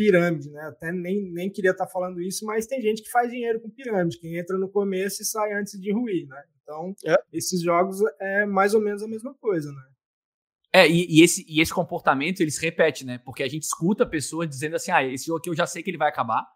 pirâmide, 0.00 0.50
né? 0.50 0.62
Até 0.62 0.90
nem, 0.90 1.30
nem 1.30 1.50
queria 1.50 1.72
estar 1.72 1.84
tá 1.84 1.90
falando 1.90 2.22
isso, 2.22 2.46
mas 2.46 2.66
tem 2.66 2.80
gente 2.80 3.02
que 3.02 3.10
faz 3.10 3.30
dinheiro 3.30 3.60
com 3.60 3.68
pirâmide, 3.68 4.18
que 4.18 4.38
entra 4.38 4.56
no 4.56 4.66
começo 4.66 5.20
e 5.20 5.26
sai 5.26 5.52
antes 5.52 5.78
de 5.78 5.92
ruir, 5.92 6.26
né? 6.26 6.42
Então, 6.62 6.94
é. 7.04 7.16
esses 7.30 7.60
jogos 7.60 7.98
é 8.18 8.46
mais 8.46 8.72
ou 8.72 8.80
menos 8.80 9.02
a 9.02 9.08
mesma 9.08 9.34
coisa, 9.34 9.70
né? 9.70 9.82
É, 10.72 10.88
e, 10.88 11.18
e, 11.18 11.22
esse, 11.22 11.44
e 11.46 11.60
esse 11.60 11.74
comportamento 11.74 12.40
ele 12.40 12.50
se 12.50 12.64
repete, 12.64 13.04
né? 13.04 13.18
Porque 13.18 13.42
a 13.42 13.48
gente 13.48 13.64
escuta 13.64 14.06
pessoas 14.06 14.48
dizendo 14.48 14.76
assim: 14.76 14.90
ah, 14.90 15.04
esse 15.04 15.26
jogo 15.26 15.38
aqui 15.38 15.50
eu 15.50 15.54
já 15.54 15.66
sei 15.66 15.82
que 15.82 15.90
ele 15.90 15.98
vai 15.98 16.08
acabar, 16.08 16.46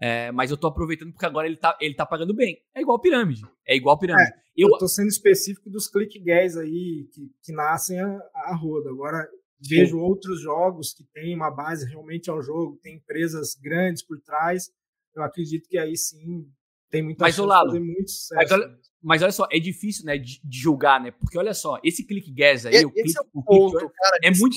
é, 0.00 0.32
mas 0.32 0.50
eu 0.50 0.56
tô 0.56 0.66
aproveitando 0.66 1.12
porque 1.12 1.26
agora 1.26 1.46
ele 1.46 1.56
tá, 1.56 1.76
ele 1.80 1.94
tá 1.94 2.06
pagando 2.06 2.32
bem. 2.32 2.56
É 2.74 2.80
igual 2.80 2.98
pirâmide. 2.98 3.42
É 3.66 3.76
igual 3.76 3.98
pirâmide. 3.98 4.30
É, 4.30 4.34
eu, 4.56 4.68
eu 4.68 4.78
tô 4.78 4.88
sendo 4.88 5.08
específico 5.08 5.68
dos 5.68 5.86
click 5.86 6.18
gas 6.20 6.56
aí 6.56 7.10
que, 7.12 7.30
que 7.42 7.52
nascem 7.52 8.00
a, 8.00 8.18
a 8.34 8.54
roda. 8.54 8.88
Agora, 8.88 9.28
Vejo 9.60 9.98
outros 9.98 10.40
jogos 10.40 10.92
que 10.92 11.04
têm 11.04 11.34
uma 11.34 11.50
base 11.50 11.88
realmente 11.88 12.30
ao 12.30 12.42
jogo, 12.42 12.78
tem 12.82 12.96
empresas 12.96 13.54
grandes 13.54 14.02
por 14.02 14.20
trás. 14.20 14.70
Eu 15.14 15.22
acredito 15.22 15.68
que 15.68 15.78
aí 15.78 15.96
sim 15.96 16.46
tem 16.90 17.02
muita 17.02 17.24
mas, 17.24 17.34
chance 17.34 17.48
Lalo, 17.48 17.70
de 17.70 17.78
fazer 17.78 17.84
muito 17.84 18.10
sucesso. 18.10 18.34
Mas 18.36 18.52
olha, 18.52 18.78
mas 19.02 19.22
olha, 19.22 19.32
só, 19.32 19.46
é 19.50 19.58
difícil, 19.58 20.04
né, 20.04 20.18
de, 20.18 20.40
de, 20.42 20.58
julgar, 20.58 21.00
né? 21.00 21.10
Porque 21.10 21.38
olha 21.38 21.54
só, 21.54 21.78
esse 21.82 22.04
click 22.06 22.30
gas 22.32 22.66
aí, 22.66 22.74
esse 22.74 22.86
o 22.86 22.90
click, 22.90 23.16
é 23.16 23.20
o 23.20 23.42
ponto, 23.42 23.76
o 23.76 23.90
cara, 23.90 24.18
é 24.22 24.30
muito 24.30 24.56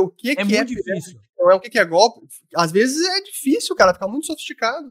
o 0.00 0.10
que, 0.10 0.30
é, 0.30 0.36
que 0.36 0.44
muito 0.44 0.56
é 0.56 0.64
difícil. 0.64 1.20
Não 1.38 1.50
é 1.50 1.54
o 1.54 1.60
que, 1.60 1.78
é 1.78 1.84
golpe. 1.84 2.26
Às 2.56 2.72
vezes 2.72 3.06
é 3.06 3.20
difícil, 3.20 3.74
cara, 3.76 3.94
fica 3.94 4.08
muito 4.08 4.26
sofisticado. 4.26 4.90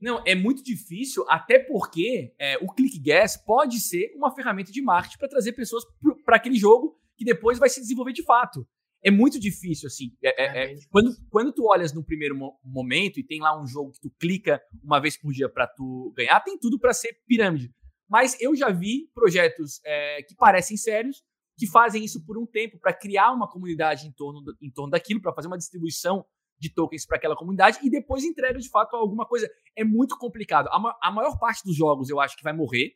Não, 0.00 0.20
é 0.26 0.34
muito 0.34 0.64
difícil, 0.64 1.24
até 1.28 1.60
porque 1.60 2.34
é, 2.36 2.58
o 2.58 2.66
Click 2.72 2.98
Gas 2.98 3.36
pode 3.36 3.78
ser 3.78 4.12
uma 4.16 4.34
ferramenta 4.34 4.72
de 4.72 4.82
marketing 4.82 5.18
para 5.18 5.28
trazer 5.28 5.52
pessoas 5.52 5.84
para 6.24 6.36
aquele 6.36 6.56
jogo 6.56 6.98
que 7.16 7.24
depois 7.24 7.58
vai 7.58 7.68
se 7.68 7.80
desenvolver 7.80 8.12
de 8.12 8.24
fato. 8.24 8.66
É 9.04 9.10
muito 9.10 9.38
difícil, 9.38 9.88
assim. 9.88 10.16
É, 10.22 10.42
é, 10.42 10.72
é, 10.72 10.76
quando, 10.88 11.10
quando 11.28 11.52
tu 11.52 11.66
olhas 11.66 11.92
no 11.92 12.04
primeiro 12.04 12.36
mo 12.36 12.58
momento 12.64 13.18
e 13.18 13.26
tem 13.26 13.40
lá 13.40 13.60
um 13.60 13.66
jogo 13.66 13.92
que 13.92 14.00
tu 14.00 14.10
clica 14.18 14.62
uma 14.82 15.00
vez 15.00 15.16
por 15.16 15.32
dia 15.32 15.48
para 15.48 15.66
tu 15.66 16.12
ganhar, 16.16 16.40
tem 16.40 16.58
tudo 16.58 16.78
para 16.78 16.92
ser 16.92 17.18
pirâmide. 17.26 17.74
Mas 18.08 18.40
eu 18.40 18.54
já 18.54 18.70
vi 18.70 19.10
projetos 19.14 19.80
é, 19.84 20.22
que 20.22 20.34
parecem 20.36 20.76
sérios, 20.76 21.22
que 21.58 21.66
fazem 21.66 22.04
isso 22.04 22.24
por 22.24 22.38
um 22.38 22.46
tempo 22.46 22.78
para 22.78 22.92
criar 22.92 23.32
uma 23.32 23.50
comunidade 23.50 24.06
em 24.06 24.12
torno, 24.12 24.40
do, 24.40 24.56
em 24.60 24.70
torno 24.70 24.90
daquilo, 24.90 25.20
para 25.20 25.32
fazer 25.32 25.48
uma 25.48 25.58
distribuição 25.58 26.24
de 26.58 26.72
tokens 26.72 27.04
para 27.04 27.16
aquela 27.16 27.34
comunidade 27.34 27.80
e 27.82 27.90
depois 27.90 28.22
entrega 28.22 28.58
de 28.58 28.68
fato 28.68 28.94
alguma 28.94 29.26
coisa. 29.26 29.50
É 29.76 29.82
muito 29.82 30.16
complicado. 30.16 30.68
A, 30.70 30.78
ma 30.78 30.96
a 31.02 31.10
maior 31.10 31.38
parte 31.38 31.64
dos 31.64 31.76
jogos 31.76 32.08
eu 32.08 32.20
acho 32.20 32.36
que 32.36 32.44
vai 32.44 32.52
morrer. 32.52 32.94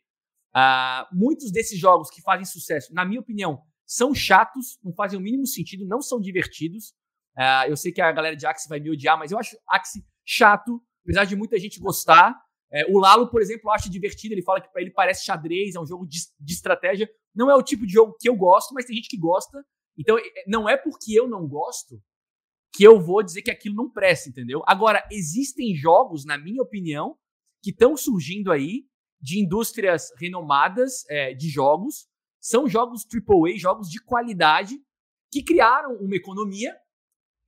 Uh, 0.55 1.05
muitos 1.11 1.51
desses 1.51 1.77
jogos 1.77 2.09
que 2.09 2.21
fazem 2.21 2.45
sucesso, 2.45 2.93
na 2.93 3.03
minha 3.03 3.19
opinião, 3.19 3.61
são 3.87 4.13
chatos, 4.13 4.77
não 4.83 4.93
fazem 4.93 5.17
o 5.17 5.21
mínimo 5.21 5.47
sentido, 5.47 5.87
não 5.87 6.01
são 6.01 6.19
divertidos. 6.19 6.89
Uh, 7.37 7.69
eu 7.69 7.77
sei 7.77 7.91
que 7.91 8.01
a 8.01 8.11
galera 8.11 8.35
de 8.35 8.45
Axie 8.45 8.67
vai 8.67 8.79
me 8.79 8.91
odiar, 8.91 9.17
mas 9.17 9.31
eu 9.31 9.39
acho 9.39 9.57
Axie 9.67 10.05
chato, 10.25 10.83
apesar 11.03 11.23
de 11.23 11.35
muita 11.35 11.57
gente 11.57 11.79
gostar. 11.79 12.37
É, 12.69 12.85
o 12.91 12.99
Lalo, 12.99 13.29
por 13.29 13.41
exemplo, 13.41 13.71
acha 13.71 13.89
divertido, 13.89 14.33
ele 14.33 14.41
fala 14.41 14.59
que 14.59 14.69
para 14.69 14.81
ele 14.81 14.91
parece 14.91 15.23
xadrez, 15.23 15.75
é 15.75 15.79
um 15.79 15.85
jogo 15.85 16.05
de, 16.05 16.19
de, 16.37 16.53
estratégia. 16.53 17.09
Não 17.33 17.49
é 17.49 17.55
o 17.55 17.63
tipo 17.63 17.85
de 17.85 17.93
jogo 17.93 18.17
que 18.19 18.27
eu 18.27 18.35
gosto, 18.35 18.73
mas 18.73 18.85
tem 18.85 18.95
gente 18.95 19.07
que 19.07 19.17
gosta. 19.17 19.63
Então, 19.97 20.17
é, 20.17 20.23
não 20.45 20.67
é 20.67 20.75
porque 20.75 21.17
eu 21.17 21.29
não 21.29 21.47
gosto 21.47 22.01
que 22.73 22.83
eu 22.83 22.99
vou 22.99 23.23
dizer 23.23 23.41
que 23.41 23.49
aquilo 23.49 23.75
não 23.75 23.89
presta, 23.89 24.27
entendeu? 24.27 24.61
Agora, 24.67 25.07
existem 25.09 25.73
jogos, 25.73 26.25
na 26.25 26.37
minha 26.37 26.61
opinião, 26.61 27.17
que 27.63 27.69
estão 27.69 27.95
surgindo 27.95 28.51
aí 28.51 28.83
de 29.19 29.39
indústrias 29.39 30.09
renomadas 30.19 31.05
é, 31.09 31.33
de 31.33 31.49
jogos 31.49 32.07
são 32.47 32.65
jogos 32.65 33.05
AAA, 33.05 33.57
jogos 33.57 33.89
de 33.89 34.01
qualidade, 34.01 34.81
que 35.29 35.43
criaram 35.43 35.97
uma 35.97 36.15
economia 36.15 36.73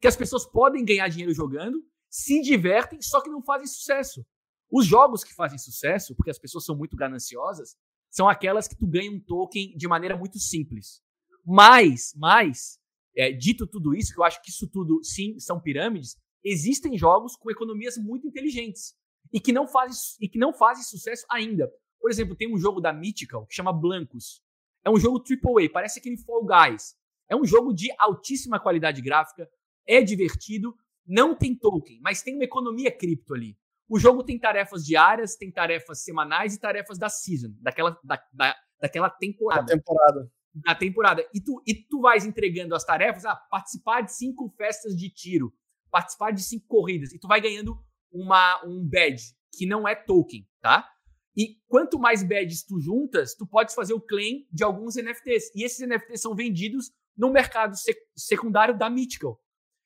que 0.01 0.07
as 0.07 0.17
pessoas 0.17 0.45
podem 0.45 0.83
ganhar 0.83 1.07
dinheiro 1.07 1.33
jogando, 1.33 1.81
se 2.09 2.41
divertem, 2.41 3.01
só 3.01 3.21
que 3.21 3.29
não 3.29 3.41
fazem 3.41 3.65
sucesso. 3.65 4.25
Os 4.69 4.85
jogos 4.85 5.23
que 5.23 5.33
fazem 5.33 5.57
sucesso, 5.57 6.13
porque 6.17 6.29
as 6.29 6.37
pessoas 6.37 6.65
são 6.65 6.75
muito 6.75 6.97
gananciosas, 6.97 7.77
são 8.11 8.27
aquelas 8.27 8.67
que 8.67 8.75
tu 8.75 8.85
ganha 8.85 9.09
um 9.09 9.21
token 9.21 9.73
de 9.77 9.87
maneira 9.87 10.17
muito 10.17 10.37
simples. 10.37 11.01
Mas, 11.45 12.13
mas, 12.17 12.77
é, 13.15 13.31
dito 13.31 13.65
tudo 13.65 13.95
isso, 13.95 14.13
que 14.13 14.19
eu 14.19 14.25
acho 14.25 14.41
que 14.41 14.49
isso 14.49 14.67
tudo, 14.67 15.01
sim, 15.01 15.39
são 15.39 15.61
pirâmides, 15.61 16.17
existem 16.43 16.97
jogos 16.97 17.37
com 17.37 17.49
economias 17.49 17.97
muito 17.97 18.27
inteligentes 18.27 18.95
e 19.31 19.39
que 19.39 19.53
não 19.53 19.65
fazem, 19.65 19.95
e 20.19 20.27
que 20.27 20.37
não 20.37 20.51
fazem 20.51 20.83
sucesso 20.83 21.25
ainda. 21.31 21.71
Por 22.01 22.11
exemplo, 22.11 22.35
tem 22.35 22.53
um 22.53 22.57
jogo 22.57 22.81
da 22.81 22.91
Mythical 22.91 23.45
que 23.45 23.55
chama 23.55 23.71
Blancos. 23.71 24.43
É 24.83 24.89
um 24.89 24.99
jogo 24.99 25.19
AAA, 25.19 25.69
parece 25.71 25.99
aquele 25.99 26.17
Fall 26.17 26.45
Guys. 26.45 26.95
É 27.29 27.35
um 27.35 27.45
jogo 27.45 27.73
de 27.73 27.89
altíssima 27.97 28.59
qualidade 28.59 29.01
gráfica, 29.01 29.49
é 29.87 30.01
divertido, 30.01 30.75
não 31.05 31.35
tem 31.35 31.55
token, 31.55 31.99
mas 32.01 32.21
tem 32.21 32.35
uma 32.35 32.43
economia 32.43 32.91
cripto 32.91 33.33
ali. 33.33 33.57
O 33.87 33.99
jogo 33.99 34.23
tem 34.23 34.37
tarefas 34.37 34.85
diárias, 34.85 35.35
tem 35.35 35.51
tarefas 35.51 36.03
semanais 36.03 36.53
e 36.53 36.59
tarefas 36.59 36.97
da 36.97 37.09
season, 37.09 37.55
daquela, 37.59 37.99
da, 38.03 38.23
da, 38.31 38.55
daquela 38.79 39.09
temporada. 39.09 39.65
Da 39.65 39.73
temporada. 39.73 40.31
Da 40.53 40.75
temporada. 40.75 41.29
E 41.33 41.41
tu, 41.41 41.61
e 41.65 41.73
tu 41.73 42.01
vais 42.01 42.25
entregando 42.25 42.75
as 42.75 42.83
tarefas, 42.83 43.25
ah, 43.25 43.35
participar 43.35 44.01
de 44.01 44.13
cinco 44.13 44.53
festas 44.55 44.95
de 44.95 45.09
tiro, 45.09 45.51
participar 45.89 46.31
de 46.31 46.43
cinco 46.43 46.67
corridas, 46.67 47.11
e 47.13 47.19
tu 47.19 47.27
vai 47.27 47.41
ganhando 47.41 47.79
uma, 48.11 48.63
um 48.63 48.87
badge, 48.87 49.33
que 49.55 49.65
não 49.65 49.87
é 49.87 49.95
token, 49.95 50.47
tá? 50.61 50.87
E 51.35 51.57
quanto 51.67 51.99
mais 51.99 52.23
badges 52.23 52.63
tu 52.63 52.79
juntas, 52.79 53.35
tu 53.35 53.47
podes 53.47 53.75
fazer 53.75 53.93
o 53.93 54.01
claim 54.01 54.47
de 54.51 54.63
alguns 54.63 54.95
NFTs. 54.95 55.51
E 55.55 55.63
esses 55.63 55.79
NFTs 55.87 56.21
são 56.21 56.35
vendidos 56.35 56.91
no 57.15 57.31
mercado 57.31 57.77
sec 57.77 57.97
secundário 58.15 58.77
da 58.77 58.89
Mythical. 58.89 59.39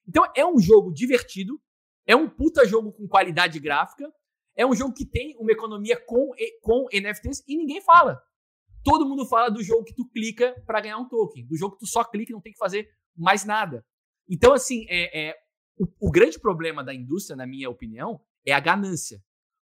Então 0.08 0.24
é 0.36 0.46
um 0.46 0.60
jogo 0.60 0.92
divertido, 0.92 1.62
é 2.06 2.16
um 2.16 2.30
puta 2.30 2.66
jogo 2.66 2.92
com 2.92 3.08
qualidade 3.08 3.60
gráfica, 3.60 4.12
é 4.56 4.66
um 4.66 4.76
jogo 4.76 4.94
que 4.94 5.06
tem 5.06 5.36
uma 5.40 5.52
economia 5.52 6.00
com, 6.06 6.32
com 6.62 6.88
NFTs 6.94 7.44
e 7.48 7.58
ninguém 7.58 7.82
fala. 7.82 8.22
Todo 8.84 9.08
mundo 9.08 9.26
fala 9.26 9.50
do 9.50 9.64
jogo 9.64 9.86
que 9.86 9.96
tu 9.96 10.08
clica 10.10 10.54
para 10.66 10.82
ganhar 10.82 10.98
um 10.98 11.08
token, 11.08 11.48
do 11.48 11.56
jogo 11.56 11.76
que 11.76 11.80
tu 11.80 11.88
só 11.88 12.04
clica 12.04 12.32
e 12.32 12.34
não 12.34 12.42
tem 12.42 12.52
que 12.52 12.60
fazer 12.60 12.90
mais 13.16 13.46
nada. 13.46 13.86
Então, 14.30 14.54
assim, 14.54 14.86
é, 14.90 15.30
é 15.30 15.36
o, 15.78 16.08
o 16.08 16.12
grande 16.12 16.40
problema 16.40 16.84
da 16.84 16.94
indústria, 16.94 17.36
na 17.36 17.48
minha 17.48 17.70
opinião, 17.70 18.22
é 18.46 18.52
a 18.52 18.60
ganância. 18.60 19.24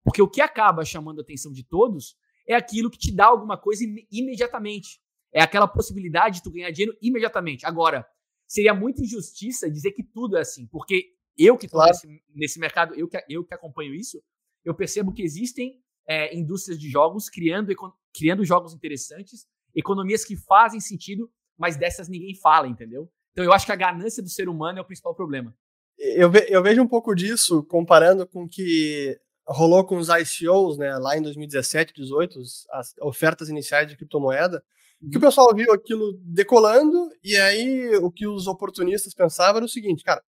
Porque 0.08 0.22
o 0.22 0.28
que 0.28 0.40
acaba 0.40 0.86
chamando 0.86 1.18
a 1.18 1.22
atenção 1.22 1.52
de 1.52 1.62
todos 1.62 2.16
é 2.48 2.54
aquilo 2.54 2.90
que 2.90 2.96
te 2.96 3.14
dá 3.14 3.26
alguma 3.26 3.58
coisa 3.58 3.84
im 3.84 4.06
imediatamente. 4.10 4.98
É 5.30 5.42
aquela 5.42 5.68
possibilidade 5.68 6.36
de 6.36 6.44
tu 6.44 6.50
ganhar 6.50 6.70
dinheiro 6.70 6.96
imediatamente. 7.02 7.66
Agora, 7.66 8.08
seria 8.46 8.72
muita 8.72 9.02
injustiça 9.02 9.70
dizer 9.70 9.92
que 9.92 10.02
tudo 10.02 10.38
é 10.38 10.40
assim, 10.40 10.66
porque 10.68 11.12
eu 11.36 11.58
que 11.58 11.66
estou 11.66 11.82
claro. 11.82 11.92
nesse, 11.92 12.22
nesse, 12.34 12.58
mercado, 12.58 12.94
eu 12.94 13.06
que, 13.06 13.22
eu 13.28 13.44
que 13.44 13.52
acompanho 13.52 13.94
isso, 13.94 14.18
eu 14.64 14.74
percebo 14.74 15.12
que 15.12 15.22
existem 15.22 15.78
é, 16.08 16.34
indústrias 16.34 16.80
de 16.80 16.88
jogos 16.88 17.28
criando, 17.28 17.70
criando 18.16 18.46
jogos 18.46 18.72
interessantes, 18.72 19.46
economias 19.76 20.24
que 20.24 20.36
fazem 20.36 20.80
sentido, 20.80 21.30
mas 21.54 21.76
dessas 21.76 22.08
ninguém 22.08 22.34
fala, 22.34 22.66
entendeu? 22.66 23.12
Então 23.32 23.44
eu 23.44 23.52
acho 23.52 23.66
que 23.66 23.72
a 23.72 23.76
ganância 23.76 24.22
do 24.22 24.30
ser 24.30 24.48
humano 24.48 24.78
é 24.78 24.80
o 24.80 24.86
principal 24.86 25.14
problema. 25.14 25.54
Eu, 25.98 26.30
ve 26.30 26.46
eu 26.48 26.62
vejo 26.62 26.80
um 26.80 26.88
pouco 26.88 27.14
disso 27.14 27.62
comparando 27.62 28.26
com 28.26 28.48
que 28.48 29.20
rolou 29.48 29.84
com 29.84 29.96
os 29.96 30.08
ICOs, 30.08 30.76
né, 30.76 30.96
lá 30.98 31.16
em 31.16 31.22
2017, 31.22 31.94
2018, 31.94 32.40
as 32.70 32.94
ofertas 33.00 33.48
iniciais 33.48 33.88
de 33.88 33.96
criptomoeda, 33.96 34.62
que 35.00 35.16
o 35.16 35.20
uhum. 35.20 35.26
pessoal 35.26 35.54
viu 35.54 35.72
aquilo 35.72 36.18
decolando, 36.22 37.08
e 37.22 37.36
aí 37.36 37.96
o 37.96 38.10
que 38.10 38.26
os 38.26 38.46
oportunistas 38.46 39.14
pensavam 39.14 39.56
era 39.56 39.64
o 39.64 39.68
seguinte, 39.68 40.04
cara, 40.04 40.22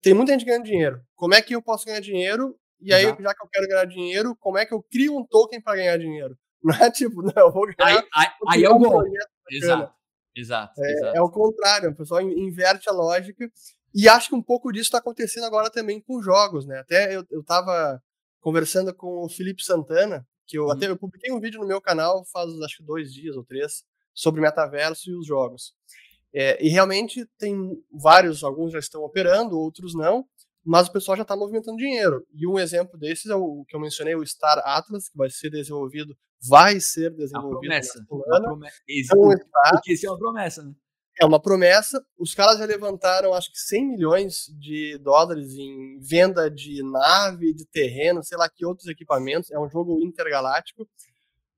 tem 0.00 0.14
muita 0.14 0.32
gente 0.32 0.44
ganhando 0.44 0.64
dinheiro, 0.64 1.02
como 1.14 1.34
é 1.34 1.42
que 1.42 1.54
eu 1.54 1.62
posso 1.62 1.84
ganhar 1.86 2.00
dinheiro? 2.00 2.56
E 2.80 2.92
aí, 2.92 3.04
já 3.04 3.32
que 3.32 3.44
eu 3.44 3.48
quero 3.48 3.68
ganhar 3.68 3.84
dinheiro, 3.84 4.36
como 4.40 4.58
é 4.58 4.66
que 4.66 4.74
eu 4.74 4.82
crio 4.82 5.16
um 5.16 5.24
token 5.24 5.60
para 5.60 5.76
ganhar 5.76 5.96
dinheiro? 5.98 6.36
Não 6.64 6.74
é 6.74 6.90
tipo, 6.90 7.22
não, 7.22 7.32
eu 7.36 7.52
vou 7.52 7.66
ganhar. 7.66 7.98
Aí, 7.98 8.04
aí, 8.14 8.28
aí 8.48 8.64
é 8.64 8.70
o 8.70 8.78
gol. 8.78 9.02
Exato. 9.50 9.92
Exato, 10.34 10.80
é, 10.80 10.92
exato. 10.92 11.16
é 11.16 11.20
o 11.20 11.28
contrário, 11.28 11.90
o 11.90 11.94
pessoal 11.94 12.22
inverte 12.22 12.88
a 12.88 12.92
lógica. 12.92 13.50
E 13.94 14.08
acho 14.08 14.28
que 14.28 14.34
um 14.34 14.42
pouco 14.42 14.72
disso 14.72 14.84
está 14.84 14.98
acontecendo 14.98 15.44
agora 15.44 15.70
também 15.70 16.00
com 16.00 16.22
jogos, 16.22 16.64
né? 16.64 16.78
Até 16.78 17.14
eu, 17.14 17.26
eu 17.30 17.44
tava 17.44 18.00
conversando 18.42 18.92
com 18.92 19.24
o 19.24 19.28
Felipe 19.28 19.62
Santana, 19.62 20.26
que 20.46 20.58
eu 20.58 20.64
uhum. 20.64 20.72
até 20.72 20.88
eu 20.88 20.98
publiquei 20.98 21.32
um 21.32 21.40
vídeo 21.40 21.60
no 21.60 21.66
meu 21.66 21.80
canal 21.80 22.24
faz 22.26 22.50
acho 22.60 22.78
que 22.78 22.82
dois 22.82 23.14
dias 23.14 23.36
ou 23.36 23.44
três 23.44 23.84
sobre 24.12 24.42
metaverso 24.42 25.10
e 25.10 25.14
os 25.14 25.26
jogos. 25.26 25.72
É, 26.34 26.62
e 26.62 26.68
realmente 26.68 27.26
tem 27.38 27.82
vários, 27.90 28.42
alguns 28.42 28.72
já 28.72 28.78
estão 28.78 29.02
operando, 29.02 29.58
outros 29.58 29.94
não, 29.94 30.26
mas 30.64 30.88
o 30.88 30.92
pessoal 30.92 31.16
já 31.16 31.22
está 31.22 31.36
movimentando 31.36 31.76
dinheiro. 31.76 32.26
E 32.34 32.46
um 32.46 32.58
exemplo 32.58 32.98
desses 32.98 33.26
é 33.26 33.34
o 33.34 33.64
que 33.66 33.76
eu 33.76 33.80
mencionei, 33.80 34.14
o 34.14 34.26
Star 34.26 34.58
Atlas, 34.64 35.08
que 35.08 35.16
vai 35.16 35.30
ser 35.30 35.50
desenvolvido, 35.50 36.16
vai 36.48 36.80
ser 36.80 37.10
desenvolvido. 37.14 37.56
A 37.56 37.60
promessa. 37.60 38.06
Uma 38.10 38.42
promessa. 38.42 38.76
Então, 38.88 39.18
Porque 39.72 39.92
isso 39.92 40.06
é 40.06 40.10
uma 40.10 40.18
promessa, 40.18 40.62
né? 40.62 40.72
É 41.22 41.24
uma 41.24 41.40
promessa. 41.40 42.04
Os 42.18 42.34
caras 42.34 42.58
já 42.58 42.64
levantaram, 42.64 43.32
acho 43.32 43.52
que 43.52 43.58
100 43.60 43.86
milhões 43.92 44.46
de 44.58 44.98
dólares 44.98 45.52
em 45.52 46.00
venda 46.00 46.50
de 46.50 46.82
nave, 46.82 47.54
de 47.54 47.64
terreno, 47.64 48.24
sei 48.24 48.36
lá 48.36 48.50
que 48.50 48.66
outros 48.66 48.88
equipamentos. 48.88 49.48
É 49.52 49.56
um 49.56 49.70
jogo 49.70 50.02
intergaláctico. 50.02 50.84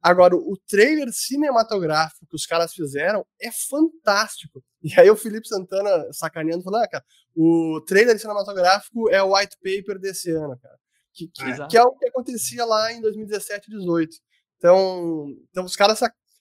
Agora, 0.03 0.37
o 0.37 0.55
trailer 0.69 1.09
cinematográfico 1.11 2.27
que 2.29 2.37
os 2.37 2.45
caras 2.45 2.75
fizeram 2.75 3.25
é 3.41 3.49
fantástico. 3.71 4.63
E 4.83 5.01
aí 5.01 5.09
o 5.09 5.17
Felipe 5.17 5.49
Santana 5.49 6.13
sacaneando 6.13 6.63
falando, 6.63 6.85
ah, 6.85 6.89
cara, 6.89 7.05
o 7.35 7.81
trailer 7.87 8.19
cinematográfico 8.19 9.09
é 9.09 9.23
o 9.23 9.35
white 9.35 9.57
paper 9.63 9.99
desse 9.99 10.31
ano, 10.31 10.59
cara. 10.61 10.77
Que, 11.15 11.27
que, 11.29 11.67
que 11.69 11.79
é 11.79 11.83
o 11.83 11.97
que 11.97 12.07
acontecia 12.07 12.67
lá 12.67 12.93
em 12.93 13.01
2017 13.01 13.71
2018. 13.71 14.15
Então, 14.59 15.27
então 15.49 15.65
os 15.65 15.75
caras 15.75 16.01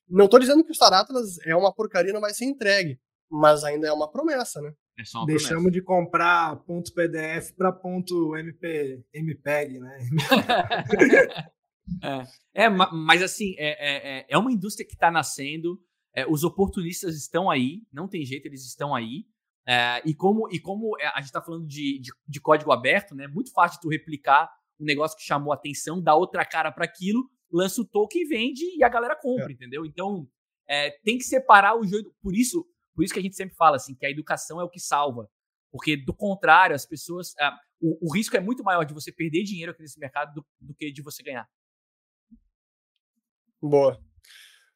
não 0.09 0.27
tô 0.27 0.37
dizendo 0.37 0.63
que 0.63 0.71
o 0.71 0.75
Star 0.75 0.91
Atlas 0.91 1.37
é 1.45 1.55
uma 1.55 1.73
porcaria, 1.73 2.11
não 2.11 2.19
vai 2.19 2.33
ser 2.33 2.43
entregue, 2.43 2.99
mas 3.33 3.63
ainda 3.63 3.87
é 3.87 3.91
uma 3.91 4.09
promessa, 4.09 4.61
né? 4.61 4.73
É 4.97 5.03
só 5.03 5.19
uma 5.19 5.25
Deixamos 5.25 5.63
promessa. 5.63 5.71
de 5.71 5.81
comprar 5.81 6.55
ponto 6.65 6.93
PDF 6.93 7.51
para 7.57 7.71
ponto 7.71 8.35
MP, 8.37 9.03
MPEG, 9.13 9.79
né? 9.79 9.97
é, 12.53 12.65
é, 12.65 12.69
mas 12.69 13.23
assim, 13.23 13.55
é, 13.57 13.69
é, 13.69 14.17
é, 14.19 14.25
é 14.29 14.37
uma 14.37 14.51
indústria 14.51 14.85
que 14.85 14.93
está 14.93 15.09
nascendo, 15.09 15.81
é, 16.15 16.27
os 16.27 16.43
oportunistas 16.43 17.15
estão 17.15 17.49
aí, 17.49 17.81
não 17.91 18.07
tem 18.07 18.23
jeito, 18.23 18.45
eles 18.45 18.65
estão 18.65 18.93
aí. 18.93 19.25
É, 19.65 20.01
e 20.05 20.13
como, 20.13 20.47
e 20.51 20.59
como 20.59 20.95
a 20.97 21.17
gente 21.17 21.27
está 21.27 21.41
falando 21.41 21.65
de, 21.65 21.99
de, 21.99 22.11
de, 22.27 22.41
código 22.41 22.71
aberto, 22.71 23.15
né? 23.15 23.27
Muito 23.27 23.51
fácil 23.51 23.79
tu 23.81 23.89
replicar 23.89 24.51
um 24.79 24.85
negócio 24.85 25.17
que 25.17 25.23
chamou 25.23 25.53
atenção, 25.53 26.01
dar 26.01 26.15
outra 26.15 26.45
cara 26.45 26.71
para 26.71 26.85
aquilo 26.85 27.29
lança 27.53 27.79
o 27.81 27.85
token, 27.85 28.27
vende 28.27 28.63
e 28.75 28.83
a 28.83 28.89
galera 28.89 29.15
compra, 29.15 29.47
é. 29.49 29.51
entendeu? 29.51 29.85
Então, 29.85 30.27
é, 30.67 30.89
tem 31.03 31.17
que 31.17 31.23
separar 31.23 31.77
o 31.77 31.85
joio. 31.85 32.11
Por 32.21 32.35
isso, 32.35 32.65
por 32.93 33.03
isso 33.03 33.13
que 33.13 33.19
a 33.19 33.23
gente 33.23 33.35
sempre 33.35 33.55
fala 33.55 33.75
assim, 33.75 33.95
que 33.95 34.05
a 34.05 34.09
educação 34.09 34.59
é 34.59 34.63
o 34.63 34.69
que 34.69 34.79
salva. 34.79 35.29
Porque, 35.71 35.97
do 35.97 36.13
contrário, 36.13 36.75
as 36.75 36.85
pessoas. 36.85 37.33
Ah, 37.39 37.57
o, 37.81 38.07
o, 38.07 38.13
risco 38.13 38.37
é 38.37 38.39
muito 38.39 38.63
maior 38.63 38.83
de 38.83 38.93
você 38.93 39.11
perder 39.11 39.43
dinheiro 39.43 39.71
aqui 39.71 39.81
nesse 39.81 39.99
mercado 39.99 40.33
do, 40.35 40.45
do 40.61 40.75
que 40.75 40.91
de 40.91 41.01
você 41.01 41.23
ganhar. 41.23 41.49
Boa. 43.59 43.99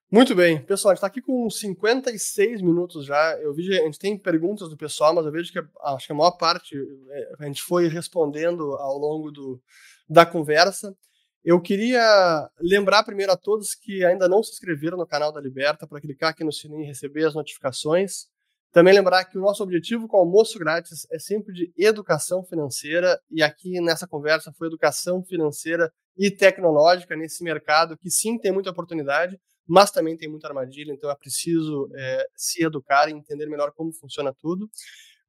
Muito 0.09 0.33
bem. 0.33 0.63
Pessoal, 0.65 0.91
a 0.91 0.95
gente 0.95 0.99
está 0.99 1.07
aqui 1.07 1.21
com 1.21 1.49
56 1.49 2.61
minutos 2.61 3.05
já. 3.05 3.37
Eu 3.39 3.53
vi, 3.53 3.77
a 3.77 3.83
gente 3.83 3.99
tem 3.99 4.17
perguntas 4.17 4.69
do 4.69 4.77
pessoal, 4.77 5.13
mas 5.13 5.25
eu 5.25 5.31
vejo 5.31 5.51
que 5.51 5.59
acho 5.81 6.07
que 6.07 6.13
a 6.13 6.15
maior 6.15 6.31
parte 6.31 6.75
é, 6.75 7.35
a 7.39 7.45
gente 7.45 7.61
foi 7.61 7.87
respondendo 7.89 8.73
ao 8.75 8.97
longo 8.97 9.31
do, 9.31 9.61
da 10.09 10.25
conversa. 10.25 10.97
Eu 11.49 11.61
queria 11.61 12.49
lembrar 12.59 13.03
primeiro 13.03 13.31
a 13.31 13.37
todos 13.37 13.73
que 13.73 14.03
ainda 14.03 14.27
não 14.27 14.43
se 14.43 14.51
inscreveram 14.51 14.97
no 14.97 15.07
canal 15.07 15.31
da 15.31 15.39
Liberta 15.39 15.87
para 15.87 16.01
clicar 16.01 16.31
aqui 16.31 16.43
no 16.43 16.51
sininho 16.51 16.83
e 16.83 16.85
receber 16.85 17.25
as 17.25 17.33
notificações. 17.33 18.25
Também 18.73 18.93
lembrar 18.93 19.23
que 19.23 19.37
o 19.37 19.41
nosso 19.41 19.63
objetivo 19.63 20.09
com 20.09 20.17
o 20.17 20.19
almoço 20.19 20.59
grátis 20.59 21.07
é 21.09 21.17
sempre 21.17 21.53
de 21.53 21.71
educação 21.77 22.43
financeira 22.43 23.17
e 23.31 23.41
aqui 23.41 23.79
nessa 23.79 24.05
conversa 24.05 24.51
foi 24.57 24.67
educação 24.67 25.23
financeira 25.23 25.89
e 26.17 26.29
tecnológica 26.29 27.15
nesse 27.15 27.41
mercado 27.45 27.97
que 27.97 28.11
sim 28.11 28.37
tem 28.37 28.51
muita 28.51 28.71
oportunidade, 28.71 29.39
mas 29.65 29.89
também 29.89 30.17
tem 30.17 30.29
muita 30.29 30.49
armadilha, 30.49 30.91
então 30.91 31.09
é 31.09 31.15
preciso 31.15 31.89
é, 31.95 32.27
se 32.35 32.61
educar 32.61 33.07
e 33.07 33.13
entender 33.13 33.45
melhor 33.45 33.71
como 33.71 33.93
funciona 33.93 34.33
tudo. 34.37 34.69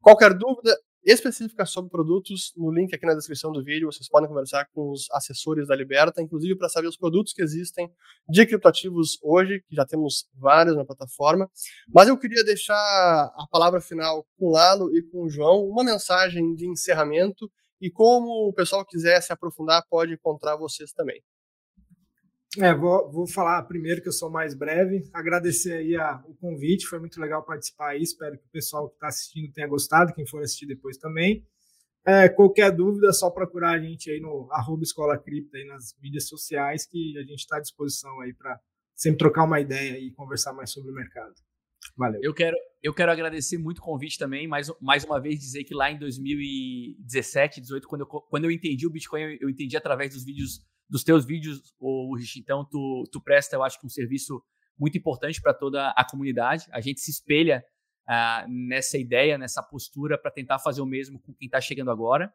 Qualquer 0.00 0.34
dúvida 0.34 0.76
específica 1.12 1.64
sobre 1.64 1.90
produtos, 1.90 2.52
no 2.54 2.70
link 2.70 2.94
aqui 2.94 3.06
na 3.06 3.14
descrição 3.14 3.50
do 3.50 3.64
vídeo, 3.64 3.90
vocês 3.90 4.08
podem 4.08 4.28
conversar 4.28 4.66
com 4.74 4.90
os 4.90 5.06
assessores 5.12 5.66
da 5.66 5.74
Liberta, 5.74 6.20
inclusive 6.20 6.54
para 6.54 6.68
saber 6.68 6.86
os 6.86 6.98
produtos 6.98 7.32
que 7.32 7.40
existem 7.42 7.90
de 8.28 8.44
criptoativos 8.44 9.18
hoje, 9.22 9.62
que 9.66 9.74
já 9.74 9.86
temos 9.86 10.28
vários 10.34 10.76
na 10.76 10.84
plataforma. 10.84 11.50
Mas 11.88 12.08
eu 12.08 12.18
queria 12.18 12.44
deixar 12.44 12.74
a 12.74 13.46
palavra 13.50 13.80
final 13.80 14.26
com 14.38 14.48
o 14.48 14.52
Lalo 14.52 14.94
e 14.94 15.02
com 15.02 15.24
o 15.24 15.30
João, 15.30 15.64
uma 15.64 15.82
mensagem 15.82 16.54
de 16.54 16.68
encerramento 16.68 17.50
e 17.80 17.90
como 17.90 18.48
o 18.48 18.52
pessoal 18.52 18.84
quiser 18.84 19.20
se 19.22 19.32
aprofundar, 19.32 19.82
pode 19.88 20.12
encontrar 20.12 20.56
vocês 20.56 20.92
também. 20.92 21.22
É, 22.56 22.74
vou, 22.74 23.10
vou 23.10 23.26
falar 23.26 23.62
primeiro 23.64 24.00
que 24.00 24.08
eu 24.08 24.12
sou 24.12 24.30
mais 24.30 24.54
breve. 24.54 25.08
Agradecer 25.12 25.74
aí 25.74 25.96
a, 25.96 26.22
o 26.26 26.34
convite, 26.34 26.86
foi 26.86 26.98
muito 26.98 27.20
legal 27.20 27.44
participar 27.44 27.90
aí. 27.90 28.02
Espero 28.02 28.38
que 28.38 28.46
o 28.46 28.50
pessoal 28.50 28.88
que 28.88 28.94
está 28.94 29.08
assistindo 29.08 29.52
tenha 29.52 29.66
gostado, 29.66 30.14
quem 30.14 30.26
for 30.26 30.42
assistir 30.42 30.66
depois 30.66 30.96
também. 30.96 31.46
É, 32.06 32.26
qualquer 32.28 32.70
dúvida, 32.70 33.08
é 33.08 33.12
só 33.12 33.30
procurar 33.30 33.72
a 33.72 33.78
gente 33.78 34.10
aí 34.10 34.18
no 34.18 34.48
arroba 34.50 34.82
Escola 34.82 35.18
Cripta 35.18 35.58
aí 35.58 35.66
nas 35.66 35.94
mídias 36.00 36.26
sociais, 36.26 36.86
que 36.86 37.18
a 37.18 37.20
gente 37.22 37.40
está 37.40 37.58
à 37.58 37.60
disposição 37.60 38.18
aí 38.20 38.32
para 38.32 38.58
sempre 38.94 39.18
trocar 39.18 39.44
uma 39.44 39.60
ideia 39.60 39.98
e 39.98 40.10
conversar 40.12 40.54
mais 40.54 40.70
sobre 40.70 40.90
o 40.90 40.94
mercado. 40.94 41.34
Valeu. 41.96 42.20
Eu 42.22 42.32
quero, 42.32 42.56
eu 42.82 42.94
quero 42.94 43.12
agradecer 43.12 43.58
muito 43.58 43.78
o 43.78 43.82
convite 43.82 44.18
também, 44.18 44.48
mais, 44.48 44.68
mais 44.80 45.04
uma 45.04 45.20
vez 45.20 45.38
dizer 45.38 45.64
que 45.64 45.74
lá 45.74 45.90
em 45.90 45.98
2017, 45.98 47.60
2018, 47.60 47.88
quando 47.88 48.00
eu, 48.00 48.06
quando 48.06 48.44
eu 48.44 48.50
entendi 48.50 48.86
o 48.86 48.90
Bitcoin, 48.90 49.36
eu 49.38 49.50
entendi 49.50 49.76
através 49.76 50.14
dos 50.14 50.24
vídeos 50.24 50.60
dos 50.88 51.04
teus 51.04 51.24
vídeos, 51.24 51.74
o 51.78 52.16
então 52.36 52.64
tu, 52.64 53.04
tu 53.12 53.20
presta, 53.20 53.56
eu 53.56 53.62
acho 53.62 53.78
que 53.78 53.86
um 53.86 53.90
serviço 53.90 54.42
muito 54.78 54.96
importante 54.96 55.40
para 55.40 55.52
toda 55.52 55.90
a 55.90 56.04
comunidade. 56.08 56.66
A 56.70 56.80
gente 56.80 57.00
se 57.00 57.10
espelha 57.10 57.64
uh, 58.08 58.48
nessa 58.48 58.96
ideia, 58.96 59.36
nessa 59.36 59.62
postura 59.62 60.16
para 60.16 60.30
tentar 60.30 60.58
fazer 60.58 60.80
o 60.80 60.86
mesmo 60.86 61.20
com 61.20 61.34
quem 61.34 61.46
está 61.46 61.60
chegando 61.60 61.90
agora. 61.90 62.32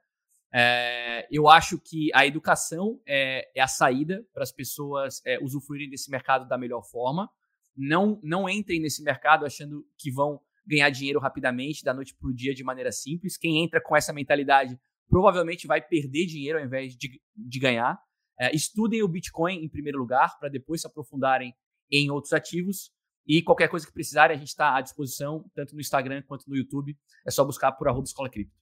É, 0.55 1.27
eu 1.31 1.49
acho 1.49 1.79
que 1.79 2.11
a 2.13 2.27
educação 2.27 3.01
é, 3.07 3.49
é 3.55 3.61
a 3.61 3.67
saída 3.67 4.23
para 4.31 4.43
as 4.43 4.51
pessoas 4.51 5.19
é, 5.25 5.39
usufruírem 5.41 5.89
desse 5.89 6.11
mercado 6.11 6.47
da 6.47 6.59
melhor 6.59 6.83
forma. 6.83 7.27
Não, 7.75 8.19
não 8.21 8.47
entrem 8.47 8.79
nesse 8.79 9.01
mercado 9.01 9.47
achando 9.47 9.83
que 9.97 10.11
vão 10.11 10.39
ganhar 10.63 10.91
dinheiro 10.91 11.19
rapidamente, 11.19 11.83
da 11.83 11.91
noite 11.91 12.15
para 12.15 12.29
o 12.29 12.33
dia, 12.33 12.53
de 12.53 12.63
maneira 12.63 12.91
simples. 12.91 13.35
Quem 13.35 13.63
entra 13.63 13.81
com 13.81 13.97
essa 13.97 14.13
mentalidade 14.13 14.79
provavelmente 15.09 15.65
vai 15.65 15.81
perder 15.81 16.27
dinheiro 16.27 16.59
ao 16.59 16.65
invés 16.65 16.95
de, 16.95 17.19
de 17.35 17.59
ganhar. 17.59 17.99
É, 18.39 18.55
estudem 18.55 19.03
o 19.03 19.07
Bitcoin 19.07 19.63
em 19.63 19.69
primeiro 19.69 19.97
lugar, 19.97 20.37
para 20.39 20.49
depois 20.49 20.81
se 20.81 20.87
aprofundarem 20.87 21.53
em 21.91 22.09
outros 22.09 22.33
ativos. 22.33 22.91
E 23.25 23.41
qualquer 23.41 23.69
coisa 23.69 23.85
que 23.85 23.93
precisarem, 23.93 24.35
a 24.35 24.39
gente 24.39 24.49
está 24.49 24.75
à 24.75 24.81
disposição, 24.81 25.45
tanto 25.53 25.73
no 25.75 25.81
Instagram 25.81 26.23
quanto 26.23 26.49
no 26.49 26.55
YouTube. 26.55 26.97
É 27.25 27.31
só 27.31 27.45
buscar 27.45 27.71
por 27.71 27.87
arroba 27.87 28.03
Escola 28.03 28.29
Cripto. 28.29 28.53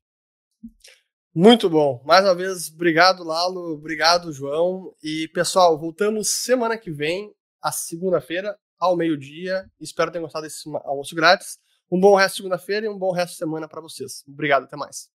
Muito 1.34 1.70
bom. 1.70 2.04
Mais 2.06 2.26
uma 2.26 2.36
vez, 2.36 2.72
obrigado, 2.72 3.24
Lalo. 3.24 3.74
Obrigado, 3.74 4.34
João. 4.34 4.94
E, 5.02 5.30
pessoal, 5.34 5.80
voltamos 5.80 6.28
semana 6.28 6.78
que 6.78 6.92
vem, 6.92 7.34
a 7.62 7.72
segunda-feira, 7.72 8.58
ao 8.78 8.98
meio-dia. 8.98 9.66
Espero 9.80 10.12
ter 10.12 10.20
gostado 10.20 10.44
desse 10.44 10.70
almoço 10.84 11.16
grátis. 11.16 11.58
Um 11.90 12.00
bom 12.00 12.16
resto 12.16 12.34
de 12.34 12.38
segunda-feira 12.38 12.86
e 12.86 12.90
um 12.90 12.98
bom 12.98 13.12
resto 13.12 13.32
de 13.32 13.38
semana 13.38 13.68
para 13.68 13.82
vocês. 13.82 14.24
Obrigado, 14.28 14.64
até 14.64 14.76
mais. 14.76 15.10